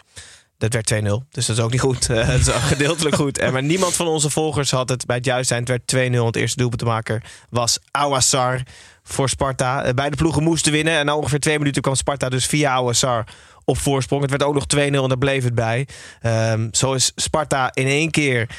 dat 0.57 0.73
werd 0.73 0.87
2-0. 0.87 1.25
Dus 1.29 1.45
dat 1.45 1.57
is 1.57 1.63
ook 1.63 1.71
niet 1.71 1.81
goed. 1.81 2.09
Eh, 2.09 2.27
dat 2.27 2.39
is 2.39 2.47
gedeeltelijk 2.73 3.15
goed. 3.15 3.37
En 3.37 3.53
maar 3.53 3.63
niemand 3.63 3.93
van 3.93 4.07
onze 4.07 4.29
volgers 4.29 4.71
had 4.71 4.89
het 4.89 5.05
bij 5.05 5.15
het 5.15 5.25
juist 5.25 5.47
zijn. 5.47 5.59
Het 5.59 5.69
werd 5.69 6.13
2-0. 6.13 6.25
Het 6.25 6.35
eerste 6.35 6.57
doelpunt 6.57 6.81
te 6.81 6.87
maken 6.87 7.21
was 7.49 7.79
Awassar 7.91 8.61
voor 9.03 9.29
Sparta. 9.29 9.83
Eh, 9.83 9.93
beide 9.93 10.15
ploegen 10.15 10.43
moesten 10.43 10.71
winnen. 10.71 10.97
En 10.97 11.05
na 11.05 11.15
ongeveer 11.15 11.39
twee 11.39 11.57
minuten 11.57 11.81
kwam 11.81 11.95
Sparta 11.95 12.29
dus 12.29 12.45
via 12.45 12.71
Awassar 12.71 13.27
op 13.65 13.77
voorsprong. 13.77 14.21
Het 14.21 14.29
werd 14.29 14.43
ook 14.43 14.53
nog 14.53 14.65
2-0 14.75 14.77
en 14.77 14.91
daar 14.91 15.17
bleef 15.17 15.43
het 15.43 15.55
bij. 15.55 15.87
Ehm, 16.21 16.67
zo 16.71 16.93
is 16.93 17.11
Sparta 17.15 17.69
in 17.73 17.87
één 17.87 18.11
keer 18.11 18.49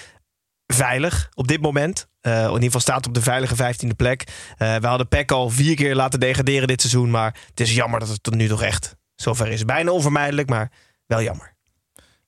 veilig 0.67 1.29
op 1.35 1.49
dit 1.49 1.61
moment. 1.61 2.07
Eh, 2.21 2.33
in 2.33 2.47
ieder 2.47 2.63
geval 2.63 2.81
staat 2.81 3.07
op 3.07 3.15
de 3.15 3.23
veilige 3.23 3.57
15e 3.57 3.95
plek. 3.97 4.25
Eh, 4.57 4.77
we 4.77 4.87
hadden 4.87 5.09
PEC 5.09 5.33
al 5.33 5.51
vier 5.51 5.77
keer 5.77 5.95
laten 5.95 6.21
degraderen 6.21 6.69
dit 6.69 6.81
seizoen. 6.81 7.11
Maar 7.11 7.37
het 7.51 7.61
is 7.61 7.75
jammer 7.75 8.01
dat 8.01 8.09
het 8.09 8.23
tot 8.23 8.35
nu 8.35 8.49
toch 8.49 8.63
echt 8.63 8.97
zover 9.15 9.49
is. 9.49 9.65
Bijna 9.65 9.91
onvermijdelijk, 9.91 10.49
maar 10.49 10.71
wel 11.07 11.23
jammer. 11.23 11.55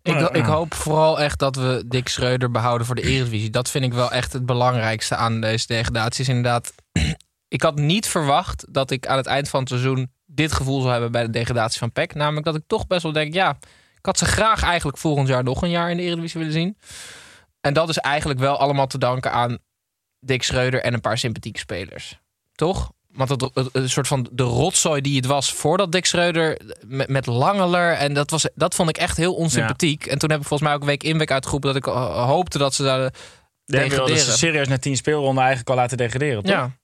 Ik, 0.03 0.29
ik 0.29 0.45
hoop 0.45 0.75
vooral 0.75 1.21
echt 1.21 1.39
dat 1.39 1.57
we 1.57 1.85
Dick 1.87 2.09
Schreuder 2.09 2.51
behouden 2.51 2.87
voor 2.87 2.95
de 2.95 3.03
Eredivisie. 3.03 3.51
Dat 3.51 3.71
vind 3.71 3.85
ik 3.85 3.93
wel 3.93 4.13
echt 4.13 4.33
het 4.33 4.47
belangrijkste 4.47 5.17
aan 5.17 5.41
deze 5.41 5.67
degradatie. 5.67 6.21
Is 6.21 6.29
inderdaad, 6.29 6.75
ik 7.49 7.63
had 7.63 7.77
niet 7.77 8.07
verwacht 8.07 8.67
dat 8.71 8.91
ik 8.91 9.07
aan 9.07 9.17
het 9.17 9.27
eind 9.27 9.49
van 9.49 9.61
het 9.61 9.69
seizoen 9.69 10.11
dit 10.39 10.53
gevoel 10.53 10.81
zou 10.81 10.93
hebben 10.93 11.13
bij 11.13 11.23
de 11.23 11.31
degradatie 11.31 11.79
van 11.79 11.93
PEC. 11.93 12.15
Namelijk 12.15 12.47
dat 12.47 12.55
ik 12.55 12.63
toch 12.67 12.87
best 12.87 13.03
wel 13.03 13.13
denk, 13.13 13.35
ja, 13.35 13.59
ik 13.99 14.07
had 14.07 14.19
ze 14.19 14.25
graag 14.25 14.63
eigenlijk 14.63 14.99
volgend 14.99 15.29
jaar 15.29 15.45
nog 15.45 15.63
een 15.63 15.71
jaar 15.71 15.91
in 15.91 15.97
de 15.97 16.03
Eredivisie 16.03 16.39
willen 16.39 16.55
zien. 16.55 16.77
En 17.61 17.75
dat 17.75 17.89
is 17.89 17.99
eigenlijk 17.99 18.41
wel 18.41 18.59
allemaal 18.59 18.87
te 18.87 18.99
danken 18.99 19.33
aan 19.33 19.59
Dick 20.21 20.43
Schreuder 20.43 20.83
en 20.83 20.95
een 20.95 21.01
paar 21.01 21.19
sympathieke 21.19 21.59
spelers. 21.59 22.19
Toch? 22.53 22.93
Want 23.13 23.29
het, 23.29 23.41
het, 23.55 23.69
het 23.73 23.91
soort 23.91 24.07
van 24.07 24.29
de 24.33 24.43
rotzooi 24.43 25.01
die 25.01 25.17
het 25.17 25.27
was 25.27 25.53
voordat 25.53 25.93
Dick 25.93 26.07
Schreuder 26.07 26.61
met, 26.87 27.09
met 27.09 27.27
Langeler. 27.27 27.93
En 27.93 28.15
dat, 28.15 28.31
was, 28.31 28.49
dat 28.55 28.75
vond 28.75 28.89
ik 28.89 28.97
echt 28.97 29.17
heel 29.17 29.35
onsympathiek. 29.35 30.07
En 30.07 30.19
toen 30.19 30.31
heb 30.31 30.41
ik 30.41 30.47
volgens 30.47 30.69
mij 30.69 30.79
ook 30.79 30.85
week 30.85 31.03
in 31.03 31.19
week 31.19 31.31
uitgeroepen 31.31 31.69
dat 31.75 31.79
ik 31.79 31.87
eh, 31.87 32.25
hoopte 32.27 32.59
dat 32.59 32.75
ze 32.75 32.83
we 32.83 33.11
degraderen. 33.65 34.15
dus 34.15 34.39
serieus 34.39 34.69
na 34.69 34.79
tien 34.79 34.97
speelronden 34.97 35.39
eigenlijk 35.39 35.71
al 35.71 35.77
laten 35.77 35.97
degraderen, 35.97 36.43
toch? 36.43 36.53
Ja. 36.53 36.77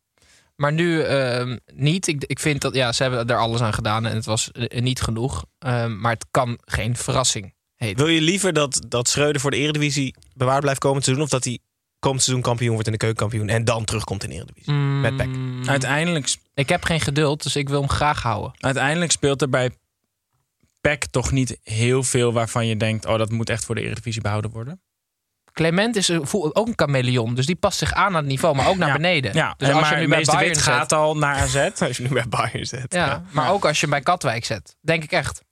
Maar 0.57 0.73
nu 0.73 1.01
ehm, 1.01 1.57
niet. 1.75 2.07
Ik, 2.07 2.25
ik 2.27 2.39
vind 2.41 2.61
dat 2.61 2.75
ja, 2.75 2.93
ze 2.93 3.03
hebben 3.03 3.27
er 3.27 3.37
alles 3.37 3.61
aan 3.61 3.75
gedaan 3.75 4.07
en 4.07 4.15
het 4.15 4.25
was 4.25 4.51
eh, 4.51 4.83
niet 4.83 5.01
genoeg. 5.01 5.45
Ehm, 5.59 6.01
maar 6.01 6.13
het 6.13 6.27
kan 6.31 6.59
geen 6.65 6.97
verrassing 6.97 7.55
heten. 7.77 8.05
Wil 8.05 8.15
je 8.15 8.21
liever 8.21 8.53
dat, 8.53 8.81
dat 8.89 9.09
Schreuder 9.09 9.41
voor 9.41 9.51
de 9.51 9.57
Eredivisie 9.57 10.15
bewaard 10.35 10.61
blijft 10.61 10.81
komend 10.81 11.05
seizoen... 11.05 11.25
of 11.25 11.31
dat 11.31 11.45
hij 11.45 11.59
komend 11.99 12.23
seizoen 12.23 12.45
kampioen 12.45 12.73
wordt 12.73 12.87
in 12.87 12.93
de 12.93 12.99
keukenkampioen... 12.99 13.49
en 13.49 13.65
dan 13.65 13.85
terugkomt 13.85 14.23
in 14.23 14.29
de 14.29 14.35
Eredivisie? 14.35 14.73
Met 14.73 15.17
PEC. 15.17 15.27
Mm, 15.27 15.69
Uiteindelijk, 15.69 16.37
Ik 16.55 16.69
heb 16.69 16.85
geen 16.85 17.01
geduld, 17.01 17.43
dus 17.43 17.57
ik 17.57 17.69
wil 17.69 17.81
hem 17.81 17.91
graag 17.91 18.23
houden. 18.23 18.53
uiteindelijk 18.59 19.13
speelt 19.13 19.43
er 19.43 19.49
bij 19.51 19.71
PEC 20.81 21.07
toch 21.11 21.31
niet 21.31 21.59
heel 21.63 22.03
veel 22.03 22.33
waarvan 22.33 22.67
je 22.67 22.77
denkt... 22.77 23.07
oh, 23.07 23.19
dat 23.19 23.31
moet 23.31 23.51
echt 23.51 23.65
voor 23.65 23.75
de 23.75 23.81
Eredivisie 23.83 24.23
behouden 24.23 24.51
worden. 24.51 24.81
Clement 25.55 25.97
is 25.97 26.09
een- 26.09 26.27
voel- 26.27 26.55
ook 26.55 26.67
een 26.67 26.73
chameleon, 26.77 27.35
dus 27.35 27.47
die 27.47 27.57
past 27.57 27.79
zich 27.79 27.93
aan 27.93 28.07
aan 28.07 28.15
het 28.15 28.27
niveau, 28.27 28.55
maar 28.57 28.69
ook 28.69 28.77
naar 28.77 28.89
Ja. 28.89 28.95
beneden. 28.95 29.35
Ja, 29.35 29.55
dus 29.57 29.69
en 29.69 29.75
als 29.75 29.83
maar 29.83 29.95
je 30.01 30.07
nu 30.07 30.09
bij 30.09 30.23
Bayern 30.23 30.47
Wit 30.47 30.57
zet, 30.57 30.65
gaat 30.65 30.93
al 30.93 31.17
naar 31.17 31.37
AZ. 31.37 31.57
Als 31.87 31.97
je 31.97 32.03
nu 32.03 32.09
bij 32.09 32.29
Bayern 32.29 32.67
zet. 32.67 32.93
ja, 32.95 33.23
maar 33.31 33.51
ook 33.53 33.65
als 33.65 33.75
je 33.81 33.81
hem 33.87 33.91
bij 33.91 34.01
Katwijk 34.01 34.45
zet, 34.45 34.77
denk 34.81 35.03
ik 35.05 35.13
echt. 35.13 35.43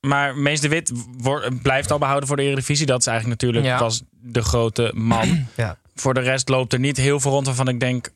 Maar 0.00 0.36
Mees 0.36 0.60
de 0.60 0.68
Wit 0.68 0.92
wordt- 1.18 1.62
blijft 1.62 1.90
al 1.90 1.98
behouden 1.98 2.28
voor 2.28 2.36
de 2.36 2.42
Eredivisie. 2.42 2.86
Dat 2.86 3.00
is 3.00 3.06
eigenlijk 3.06 3.42
natuurlijk 3.42 3.66
Ja. 3.66 3.78
was 3.78 4.02
de 4.10 4.42
grote 4.42 4.90
man. 4.94 5.46
Ja. 5.56 5.76
Voor 5.94 6.14
de 6.14 6.20
rest 6.20 6.48
loopt 6.48 6.72
er 6.72 6.78
niet 6.78 6.96
heel 6.96 7.20
veel 7.20 7.30
rond 7.30 7.46
waarvan 7.46 7.68
ik 7.68 7.80
denk... 7.80 8.08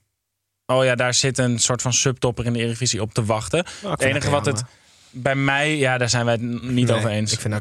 oh 0.66 0.84
ja, 0.84 0.94
daar 0.94 1.14
zit 1.14 1.38
een 1.38 1.58
soort 1.58 1.82
van 1.82 1.92
subtopper 1.92 2.44
in 2.46 2.52
de 2.52 2.58
Eredivisie 2.58 3.00
op 3.02 3.14
te 3.14 3.24
wachten. 3.24 3.64
Nou, 3.82 3.92
het 3.92 4.02
enige 4.02 4.30
wat 4.30 4.46
het. 4.46 4.62
Bij 5.12 5.34
mij... 5.34 5.76
Ja, 5.76 5.98
daar 5.98 6.08
zijn 6.08 6.24
wij 6.24 6.34
het 6.34 6.62
niet 6.62 6.86
Nee, 6.86 6.96
over 6.96 7.10
eens. 7.10 7.32
Ik 7.32 7.40
vind 7.40 7.54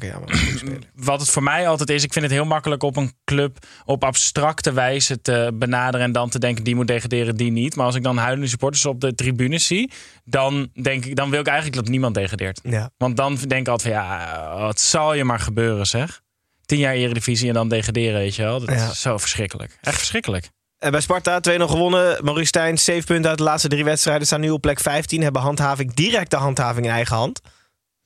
goede 0.43 0.57
speler. 0.57 0.79
Wat 0.95 1.19
het 1.19 1.29
voor 1.29 1.43
mij 1.43 1.67
altijd 1.67 1.89
is, 1.89 2.03
ik 2.03 2.13
vind 2.13 2.25
het 2.25 2.33
heel 2.33 2.45
makkelijk 2.45 2.83
op 2.83 2.95
een 2.97 3.13
club 3.23 3.57
op 3.85 4.03
abstracte 4.03 4.73
wijze 4.73 5.21
te 5.21 5.51
benaderen 5.53 6.05
en 6.05 6.11
dan 6.11 6.29
te 6.29 6.39
denken 6.39 6.63
die 6.63 6.75
moet 6.75 6.87
degraderen, 6.87 7.35
die 7.35 7.51
niet. 7.51 7.75
Maar 7.75 7.85
als 7.85 7.95
ik 7.95 8.03
dan 8.03 8.17
huilende 8.17 8.47
supporters 8.47 8.85
op 8.85 9.01
de 9.01 9.15
tribunes 9.15 9.65
zie, 9.67 9.91
dan 10.25 10.69
denk 10.81 11.05
ik, 11.05 11.15
dan 11.15 11.29
wil 11.29 11.39
ik 11.39 11.47
eigenlijk 11.47 11.77
dat 11.77 11.87
niemand 11.87 12.15
degradeert. 12.15 12.59
Ja. 12.63 12.89
Want 12.97 13.17
dan 13.17 13.35
denk 13.35 13.61
ik 13.61 13.67
altijd 13.67 13.93
van 13.95 14.03
ja, 14.03 14.57
wat 14.59 14.79
zal 14.79 15.13
je 15.13 15.23
maar 15.23 15.39
gebeuren 15.39 15.85
zeg. 15.87 16.21
Tien 16.65 16.79
jaar 16.79 16.93
Eredivisie 16.93 17.47
en 17.47 17.53
dan 17.53 17.69
degraderen, 17.69 18.19
weet 18.19 18.35
je 18.35 18.41
wel. 18.43 18.59
Dat 18.59 18.69
Ja. 18.75 18.89
is 18.89 19.01
zo 19.01 19.17
verschrikkelijk. 19.17 19.77
Echt 19.81 19.97
verschrikkelijk. 19.97 20.49
En 20.81 20.91
bij 20.91 21.01
Sparta 21.01 21.39
2-0 21.49 21.53
gewonnen. 21.63 22.23
Maurice 22.23 22.47
Stijn, 22.47 22.77
7 22.77 23.05
punten 23.05 23.29
uit 23.29 23.37
de 23.37 23.43
laatste 23.43 23.67
drie 23.67 23.83
wedstrijden. 23.83 24.27
Staan 24.27 24.39
nu 24.39 24.49
op 24.49 24.61
plek 24.61 24.79
15. 24.79 25.21
Hebben 25.21 25.41
handhaving, 25.41 25.93
directe 25.93 26.35
handhaving 26.35 26.85
in 26.85 26.91
eigen 26.91 27.15
hand. 27.15 27.41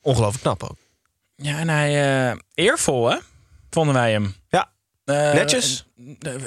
Ongelooflijk 0.02 0.42
knap 0.42 0.64
ook. 0.64 0.78
Ja, 1.36 1.60
en 1.60 1.70
hij 1.70 2.30
eh, 2.30 2.38
eervol 2.54 3.10
hè, 3.10 3.18
vonden 3.70 3.94
wij 3.96 4.12
hem. 4.12 4.36
Ja. 4.48 4.70
Eh, 5.06 5.34
Netjes? 5.34 5.85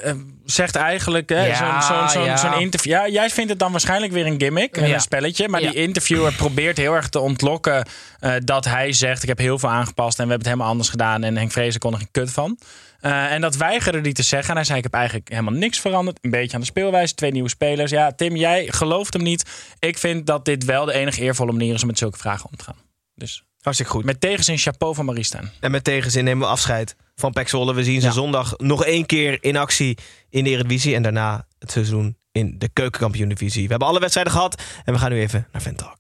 Eh, 0.03 0.13
zegt 0.45 0.77
eigenlijk 0.77 1.29
hè, 1.29 1.47
Ja, 1.47 1.81
zo'n 2.09 2.25
ja. 2.25 2.37
zo'n 2.37 2.61
interview. 2.61 2.93
Ja, 2.93 3.09
jij 3.09 3.31
vindt 3.31 3.51
het 3.51 3.59
dan 3.59 3.71
waarschijnlijk 3.71 4.13
weer 4.13 4.27
een 4.27 4.41
gimmick 4.41 4.77
en 4.77 4.89
Ja. 4.89 4.95
een 4.95 5.01
spelletje. 5.01 5.49
Maar 5.49 5.63
Ja. 5.63 5.71
die 5.71 5.81
interviewer 5.81 6.33
probeert 6.45 6.77
heel 6.77 6.95
erg 6.95 7.09
te 7.09 7.19
ontlokken 7.21 7.87
eh, 8.21 8.33
dat 8.45 8.65
hij 8.65 8.93
zegt: 8.93 9.23
Ik 9.23 9.29
heb 9.29 9.39
heel 9.39 9.59
veel 9.59 9.69
aangepast 9.69 10.19
en 10.19 10.25
we 10.25 10.31
hebben 10.31 10.39
het 10.39 10.47
helemaal 10.47 10.69
anders 10.69 10.89
gedaan. 10.89 11.23
En 11.23 11.37
Henk 11.37 11.53
Vrezen 11.53 11.81
kon 11.81 11.93
er 11.93 11.99
geen 11.99 12.11
kut 12.11 12.31
van. 12.31 12.59
Eh, 13.01 13.33
en 13.33 13.41
dat 13.41 13.57
weigerde 13.57 14.01
hij 14.01 14.13
te 14.13 14.23
zeggen. 14.23 14.49
En 14.51 14.57
hij 14.57 14.65
zei: 14.65 14.79
Ik 14.79 14.85
heb 14.85 14.95
eigenlijk 14.95 15.29
helemaal 15.29 15.53
niks 15.55 15.81
veranderd. 15.81 16.19
Een 16.21 16.31
beetje 16.31 16.55
aan 16.55 16.61
de 16.61 16.67
speelwijze, 16.67 17.15
twee 17.15 17.31
nieuwe 17.33 17.49
spelers. 17.49 17.91
Ja, 17.91 18.13
Tim, 18.13 18.37
jij 18.37 18.67
gelooft 18.71 19.13
hem 19.13 19.23
niet. 19.23 19.45
Ik 19.79 19.99
vind 19.99 20.27
dat 20.27 20.45
dit 20.45 20.65
wel 20.65 20.85
de 20.85 20.93
enige 20.93 21.21
eervolle 21.21 21.53
manier 21.53 21.75
is 21.75 21.81
om 21.83 21.87
met 21.87 21.99
zulke 21.99 22.19
vragen 22.19 22.49
om 22.51 22.57
te 22.57 22.65
gaan. 22.65 22.77
Dus 23.15 23.43
Hartstikke 23.61 23.93
goed. 23.93 24.05
met 24.05 24.21
tegenzin 24.21 24.59
chapeau 24.59 24.95
van 24.95 25.05
Marie 25.05 25.25
Stijn. 25.25 25.51
En 25.61 25.71
met 25.71 25.85
tegenzin 25.85 26.25
nemen 26.25 26.47
we 26.47 26.53
afscheid 26.53 26.97
van 27.19 27.33
Pek 27.33 27.49
Zwolle. 27.49 27.75
We 27.75 27.85
zien 27.85 28.01
ze 28.01 28.07
Ja. 28.07 28.13
zondag 28.13 28.55
nog 28.57 28.85
één 28.85 29.07
keer 29.07 29.39
in 29.41 29.57
actie 29.57 29.99
in 30.31 30.45
de 30.45 30.51
Eredivisie. 30.51 30.95
En 30.95 31.03
daarna 31.03 31.47
het 31.59 31.71
seizoen 31.71 32.17
in 32.33 32.55
de 32.59 32.69
keukenkampioen-divisie. 32.73 33.63
We 33.65 33.69
hebben 33.71 33.89
alle 33.89 34.01
wedstrijden 34.01 34.33
gehad. 34.33 34.63
En 34.85 34.93
we 34.93 34.99
gaan 34.99 35.11
nu 35.11 35.21
even 35.21 35.47
naar 35.53 35.63
Ventalk. 35.63 35.97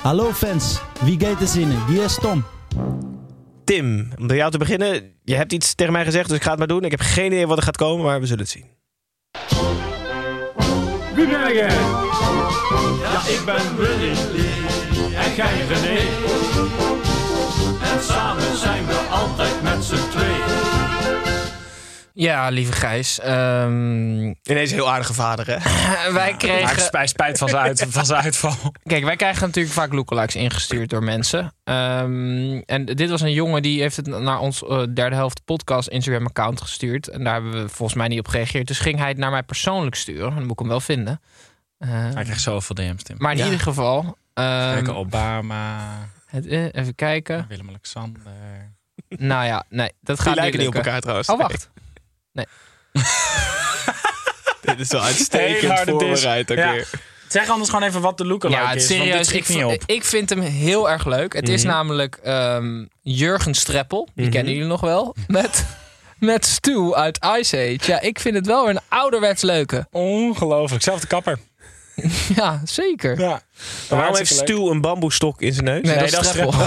Hallo 0.00 0.32
fans, 0.32 0.80
wie 1.00 1.20
gaat 1.20 1.40
er 1.40 1.46
zinnen? 1.46 1.86
Wie 1.86 2.02
is 2.02 2.14
Tom? 2.20 2.44
Tim, 3.64 4.08
om 4.18 4.26
bij 4.26 4.36
jou 4.36 4.50
te 4.50 4.58
beginnen. 4.58 5.12
Je 5.24 5.34
hebt 5.34 5.52
iets 5.52 5.74
tegen 5.74 5.92
mij 5.92 6.04
gezegd, 6.04 6.28
dus 6.28 6.36
ik 6.36 6.42
ga 6.42 6.50
het 6.50 6.58
maar 6.58 6.68
doen. 6.68 6.84
Ik 6.84 6.90
heb 6.90 7.00
geen 7.00 7.26
idee 7.26 7.46
wat 7.46 7.56
er 7.58 7.62
gaat 7.62 7.76
komen, 7.76 8.04
maar 8.04 8.20
we 8.20 8.26
zullen 8.26 8.42
het 8.42 8.50
zien. 8.52 8.66
Wie 11.14 11.26
ben 11.26 11.54
jij? 11.54 11.68
Ja, 13.02 13.26
ik 13.28 13.42
ben 13.44 13.76
Willy 13.76 14.10
en 15.14 15.34
jij 15.34 15.66
René. 15.68 16.87
En 18.08 18.14
samen 18.14 18.56
zijn 18.56 18.86
we 18.86 18.94
altijd 19.10 19.62
met 19.62 19.84
z'n 19.84 20.08
twee. 20.10 20.36
Ja, 22.14 22.48
lieve 22.48 22.72
Gijs. 22.72 23.20
ehm, 23.20 24.20
Ineens 24.42 24.70
een 24.70 24.76
heel 24.76 24.90
aardige 24.90 25.14
vader, 25.14 25.46
hè? 25.46 25.56
wij 26.12 26.34
kregen... 26.36 26.68
spijt, 26.68 26.92
hij 26.92 27.06
spijt 27.06 27.38
van 27.38 27.48
zijn, 27.48 27.62
uit, 27.62 27.86
van 27.88 28.04
zijn 28.06 28.22
uitval. 28.22 28.52
Kijk, 28.82 29.04
wij 29.04 29.16
krijgen 29.16 29.46
natuurlijk 29.46 29.74
vaak 29.74 29.92
lookalikes 29.92 30.34
ingestuurd 30.36 30.90
door 30.90 31.02
mensen. 31.02 31.52
Ehm, 31.64 32.58
en 32.66 32.84
dit 32.84 33.10
was 33.10 33.20
een 33.20 33.32
jongen 33.32 33.62
die 33.62 33.80
heeft 33.80 33.96
het 33.96 34.06
naar 34.06 34.38
ons 34.38 34.64
eh, 34.64 34.82
derde 34.94 35.16
helft 35.16 35.44
podcast 35.44 35.88
Instagram 35.88 36.26
account 36.26 36.60
gestuurd. 36.60 37.08
En 37.08 37.24
daar 37.24 37.32
hebben 37.34 37.52
we 37.62 37.68
volgens 37.68 37.98
mij 37.98 38.08
niet 38.08 38.18
op 38.18 38.28
gereageerd. 38.28 38.66
Dus 38.66 38.78
ging 38.78 38.98
hij 38.98 39.08
het 39.08 39.18
naar 39.18 39.30
mij 39.30 39.42
persoonlijk 39.42 39.94
sturen. 39.94 40.34
Dan 40.34 40.42
moet 40.42 40.52
ik 40.52 40.58
hem 40.58 40.68
wel 40.68 40.80
vinden. 40.80 41.20
Eh, 41.78 41.88
Hij 41.90 42.22
krijgt 42.22 42.40
zoveel 42.42 42.74
DM's, 42.74 43.02
Tim. 43.02 43.16
maar 43.18 43.32
in 43.32 43.38
Ja. 43.38 43.44
ieder 43.44 43.60
geval, 43.60 44.16
Ehm, 44.34 44.72
Kijken, 44.72 44.96
Obama, 44.96 45.78
het, 46.30 46.46
eh, 46.46 46.64
even 46.64 46.94
kijken. 46.94 47.46
Willem-Alexander. 47.48 48.22
Nou 49.08 49.46
ja, 49.46 49.64
nee, 49.68 49.90
dat 50.00 50.16
Die 50.16 50.26
gaat 50.26 50.34
lijken 50.34 50.58
niet 50.58 50.68
op 50.68 50.74
lukken. 50.74 50.92
elkaar 50.92 51.00
trouwens. 51.00 51.28
Oh, 51.28 51.38
wacht. 51.38 51.70
Nee. 52.32 52.46
Dit 54.60 54.80
is 54.80 54.88
wel 54.88 55.02
uitstekend 55.02 55.78
voorbereid. 55.80 56.50
ook 56.50 56.56
Ja. 56.56 56.74
Zeg 57.28 57.48
anders 57.48 57.70
gewoon 57.70 57.88
even 57.88 58.00
wat 58.00 58.18
de 58.18 58.24
lookalike 58.26 58.60
Ja, 58.60 58.68
het 58.68 58.76
is. 58.82 58.88
want 58.88 59.00
dit 59.00 59.08
serieus. 59.08 59.32
Ik, 59.32 59.48
niet 59.48 59.60
vo- 59.62 59.72
op. 59.72 59.82
ik 59.86 60.04
vind 60.04 60.28
hem 60.30 60.40
heel 60.40 60.90
erg 60.90 61.06
leuk. 61.06 61.32
Het 61.32 61.48
is 61.48 61.62
Mhm. 61.62 61.72
namelijk 61.72 62.16
ehm, 62.22 62.84
Jurgen 63.02 63.54
Streppel. 63.54 64.08
Die 64.14 64.24
Mhm. 64.24 64.34
kennen 64.34 64.52
jullie 64.52 64.68
nog 64.68 64.80
wel. 64.80 65.14
Met, 65.26 65.66
met 66.18 66.46
Stu 66.46 66.94
uit 66.94 67.18
Ice 67.38 67.56
Age. 67.56 67.90
Ja, 67.90 68.00
ik 68.00 68.18
vind 68.20 68.34
het 68.34 68.46
wel 68.46 68.64
weer 68.66 68.74
een 68.74 68.82
ouderwets 68.88 69.42
leuke. 69.42 69.86
Ongelooflijk. 69.90 70.82
Zelfde 70.82 71.06
kapper. 71.06 71.38
Ja, 72.36 72.60
zeker. 72.64 73.18
Ja. 73.20 73.28
Maar 73.28 73.98
waarom 73.98 74.16
heeft. 74.16 74.32
Stu 74.34 74.54
een 74.54 74.80
bamboestok 74.80 75.40
in 75.42 75.52
zijn 75.52 75.64
neus? 75.64 75.82
Nee, 75.82 75.96
Nee, 75.96 76.10
dat 76.10 76.20
is 76.22 76.28
Streppel. 76.28 76.60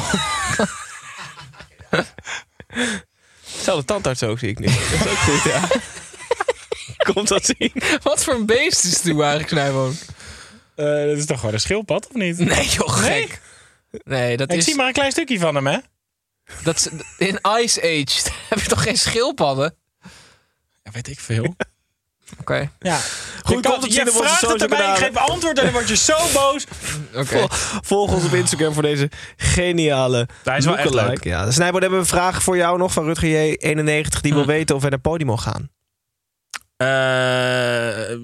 Hetzelfde 3.51 3.86
tandarts 3.93 4.23
ook, 4.23 4.39
zie 4.39 4.49
ik 4.49 4.59
nu. 4.59 4.65
Dat 4.75 4.75
is 4.75 5.07
ook 5.07 5.17
goed, 5.17 5.43
ja. 5.51 5.67
Komt 7.13 7.27
dat 7.27 7.45
zien? 7.57 7.73
Wat 8.01 8.23
voor 8.23 8.34
een 8.34 8.45
beest 8.45 8.84
is 8.84 8.93
Stu 8.93 9.19
eigenlijk, 9.21 9.49
Snijboon? 9.49 9.95
Eh, 10.75 10.86
dat 10.86 11.17
is 11.17 11.25
toch 11.25 11.39
gewoon 11.39 11.53
een 11.53 11.59
schildpad, 11.59 12.07
of 12.07 12.13
niet? 12.13 12.38
Nee, 12.38 12.67
joh, 12.67 12.89
gek. 12.89 13.41
Nee, 14.03 14.38
dat 14.38 14.51
Ik 14.51 14.57
is... 14.57 14.63
zie 14.65 14.75
maar 14.75 14.88
een 14.88 14.93
klein 14.93 15.11
stukje 15.11 15.39
van 15.39 15.55
hem, 15.55 15.67
hè? 15.67 15.77
Dat 16.63 16.75
is 16.75 16.88
in 17.17 17.39
Ice 17.59 17.82
Age 17.82 18.29
heb 18.49 18.59
je 18.59 18.67
toch 18.67 18.84
geen 18.84 18.97
schildpadden? 18.97 19.75
Ja, 20.84 20.91
weet 20.91 21.07
ik 21.07 21.19
veel. 21.19 21.55
Oké. 22.39 22.69
Ja. 22.79 22.97
Goed, 23.43 23.55
je 23.55 23.59
kan, 23.61 23.89
je 23.89 24.11
vraagt 24.13 24.41
het 24.41 24.61
erbij, 24.61 24.91
ik 24.91 24.97
geef 24.97 25.15
antwoord 25.15 25.57
en 25.57 25.63
dan 25.63 25.73
word 25.73 25.88
je 25.89 25.95
zo 25.95 26.15
boos. 26.34 26.65
Oké. 27.15 27.45
Volg 27.82 28.13
ons 28.13 28.25
op 28.25 28.34
Instagram 28.34 28.73
voor 28.73 28.84
deze 28.84 29.09
geniale 29.38 30.27
Hij 30.43 30.57
is 30.57 30.65
wel 30.65 30.77
echt 30.77 30.93
leuk. 30.93 31.23
Ja, 31.23 31.51
Snijboord, 31.51 31.82
hebben 31.82 31.99
we 31.99 32.05
een 32.05 32.11
vraag 32.19 32.43
voor 32.43 32.57
jou 32.57 32.77
nog 32.77 32.93
van 32.93 33.03
Rutger 33.05 33.29
J91. 33.55 34.21
Die 34.21 34.34
wil 34.34 34.41
Hm. 34.41 34.47
weten 34.47 34.75
of 34.75 34.82
wij 34.82 34.89
naar 34.89 34.99
Podimo 34.99 35.38
gaan. 35.38 35.69
Eh, 36.77 38.17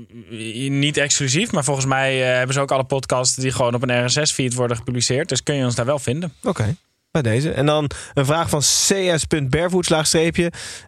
niet 0.70 0.98
exclusief, 0.98 1.52
maar 1.52 1.64
volgens 1.64 1.86
mij 1.86 2.22
eh, 2.30 2.36
hebben 2.38 2.54
ze 2.54 2.60
ook 2.62 2.72
alle 2.72 2.84
podcasts 2.84 3.36
die 3.36 3.52
gewoon 3.52 3.74
op 3.76 3.84
een 3.90 4.06
RSS-feed 4.06 4.54
worden 4.54 4.78
gepubliceerd. 4.78 5.30
Dus 5.30 5.44
kun 5.44 5.56
je 5.56 5.66
ons 5.66 5.76
daar 5.76 5.86
wel 5.86 6.00
vinden. 6.00 6.34
Oké. 6.44 6.76
Bij 7.22 7.32
deze. 7.32 7.52
En 7.52 7.66
dan 7.66 7.90
een 8.14 8.26
vraag 8.26 8.50
van 8.50 8.60
cs.barefoot. 8.60 9.88
Eh, 9.90 10.00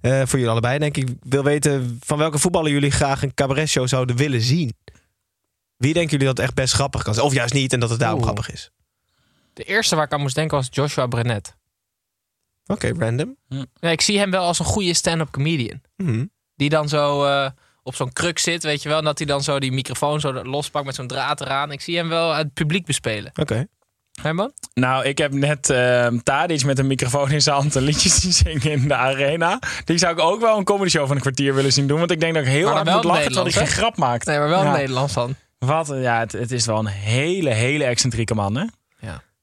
voor 0.02 0.40
jullie 0.40 0.50
allebei, 0.50 0.80
denk 0.80 0.98
ik. 0.98 1.08
Wil 1.22 1.44
weten 1.44 2.00
van 2.04 2.18
welke 2.18 2.40
voetballer 2.40 2.72
jullie 2.72 2.92
graag 2.92 3.24
een 3.24 3.34
cabaretshow 3.34 3.88
zouden 3.88 4.16
willen 4.16 4.42
zien. 4.42 4.76
Wie 5.78 5.94
denken 5.94 6.12
jullie 6.12 6.34
dat 6.34 6.40
echt 6.40 6.54
best 6.54 6.74
grappig 6.74 7.04
kan 7.04 7.14
zijn? 7.14 7.26
Of 7.26 7.34
juist 7.34 7.54
niet 7.54 7.74
en 7.74 7.80
dat 7.80 7.90
het 7.90 8.00
daarom 8.00 8.20
Oeh. 8.20 8.30
grappig 8.30 8.52
is? 8.52 8.72
De 9.54 9.64
eerste 9.64 9.96
waar 9.96 10.06
ik 10.06 10.14
aan 10.14 10.22
moest 10.22 10.36
denken 10.36 10.58
was 10.58 10.68
Joshua 10.72 11.08
Brenet. 11.08 11.56
Oké, 12.66 12.94
random. 12.98 13.36
Ja, 13.80 13.90
ik 13.90 14.02
zie 14.02 14.18
hem 14.18 14.32
wel 14.32 14.44
als 14.44 14.60
een 14.60 14.66
goede 14.66 14.94
stand-up 14.94 15.32
comedian. 15.32 15.82
Mhm. 15.98 16.26
Die 16.56 16.70
dan 16.70 16.90
zo 16.90 17.26
eh, 17.26 17.50
op 17.84 17.96
zo'n 17.96 18.14
kruk 18.14 18.40
zit, 18.40 18.64
weet 18.64 18.84
je 18.84 18.90
wel. 18.90 18.98
En 18.98 19.04
dat 19.04 19.18
hij 19.18 19.28
dan 19.28 19.44
zo 19.44 19.60
die 19.60 19.72
microfoon 19.72 20.20
zo 20.20 20.44
lospakt 20.44 20.86
met 20.86 20.96
zo'n 20.96 21.08
draad 21.08 21.42
eraan. 21.42 21.72
Ik 21.72 21.82
zie 21.82 21.98
hem 21.98 22.10
wel 22.10 22.34
het 22.34 22.54
publiek 22.54 22.86
bespelen. 22.86 23.32
Oké. 23.36 23.68
Herman? 24.22 24.52
Nou, 24.74 25.06
ik 25.06 25.18
heb 25.18 25.34
net 25.34 25.70
uh, 25.70 26.08
Tadic 26.24 26.64
met 26.66 26.80
een 26.80 26.88
microfoon 26.88 27.32
in 27.32 27.42
zijn 27.42 27.56
hand 27.56 27.76
een 27.76 27.82
liedje 27.82 28.10
zien 28.20 28.34
zingen 28.34 28.72
in 28.72 28.88
de 28.88 28.96
arena. 28.96 29.60
Die 29.86 29.98
zou 29.98 30.14
ik 30.14 30.20
ook 30.20 30.42
wel 30.42 30.58
een 30.58 30.64
comedy 30.64 30.90
show 30.90 31.08
van 31.08 31.16
een 31.16 31.22
kwartier 31.22 31.54
willen 31.56 31.74
zien 31.74 31.88
doen. 31.88 32.00
Want 32.00 32.12
ik 32.12 32.20
denk 32.20 32.34
dat 32.34 32.44
ik 32.44 32.50
heel 32.50 32.68
hard 32.68 32.90
moet 32.90 33.04
lachen 33.04 33.24
terwijl 33.26 33.44
hij 33.46 33.54
geen 33.54 33.68
grap 33.68 33.98
maakt. 33.98 34.26
Nee, 34.26 34.38
maar 34.38 34.50
wel 34.50 34.62
Ja. 34.64 34.66
in 34.72 34.78
Nederlands 34.80 35.14
dan. 35.14 35.36
Wat, 35.60 35.88
ja, 35.96 36.20
het, 36.20 36.32
het 36.32 36.52
is 36.52 36.66
wel 36.66 36.80
een 36.80 36.86
hele, 36.88 37.50
hele 37.50 37.84
excentrieke 37.84 38.36
man, 38.36 38.56
hè? 38.58 38.64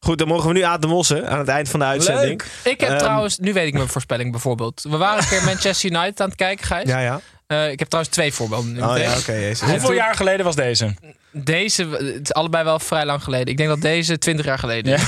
Goed, 0.00 0.18
dan 0.18 0.28
mogen 0.28 0.48
we 0.48 0.54
nu 0.54 0.60
aan 0.62 0.80
de 0.80 0.86
mossen 0.86 1.28
aan 1.28 1.38
het 1.38 1.48
eind 1.48 1.68
van 1.68 1.80
de 1.80 1.86
uitzending. 1.86 2.42
Ik 2.64 2.80
heb 2.80 2.88
Ehm, 2.90 2.98
trouwens, 2.98 3.38
nu 3.38 3.52
weet 3.52 3.66
ik 3.66 3.72
mijn 3.74 3.88
voorspelling 3.88 4.30
bijvoorbeeld. 4.30 4.84
We 4.88 4.96
waren 4.96 5.22
een 5.22 5.28
keer 5.28 5.44
Manchester 5.50 5.90
United 5.90 6.20
aan 6.20 6.26
het 6.28 6.36
kijken, 6.36 6.66
Gijs. 6.66 6.88
Ja, 6.88 6.98
ja. 7.00 7.20
Eh, 7.46 7.70
ik 7.70 7.78
heb 7.78 7.88
trouwens 7.88 8.14
twee 8.14 8.32
voorbeelden. 8.32 8.90
Oh 8.90 8.98
ja. 8.98 9.12
En 9.26 9.46
Hoeveel 9.46 9.78
toen- 9.80 9.94
jaar 9.94 10.14
geleden 10.14 10.44
was 10.44 10.54
deze? 10.56 10.94
Deze, 11.32 11.86
het 11.88 12.20
is 12.22 12.32
allebei 12.32 12.64
wel 12.64 12.78
vrij 12.78 13.04
lang 13.04 13.22
geleden. 13.22 13.46
Ik 13.46 13.56
denk 13.56 13.68
dat 13.68 13.80
deze 13.80 14.18
20 14.18 14.44
jaar 14.46 14.58
geleden 14.58 14.94
is. 14.94 15.02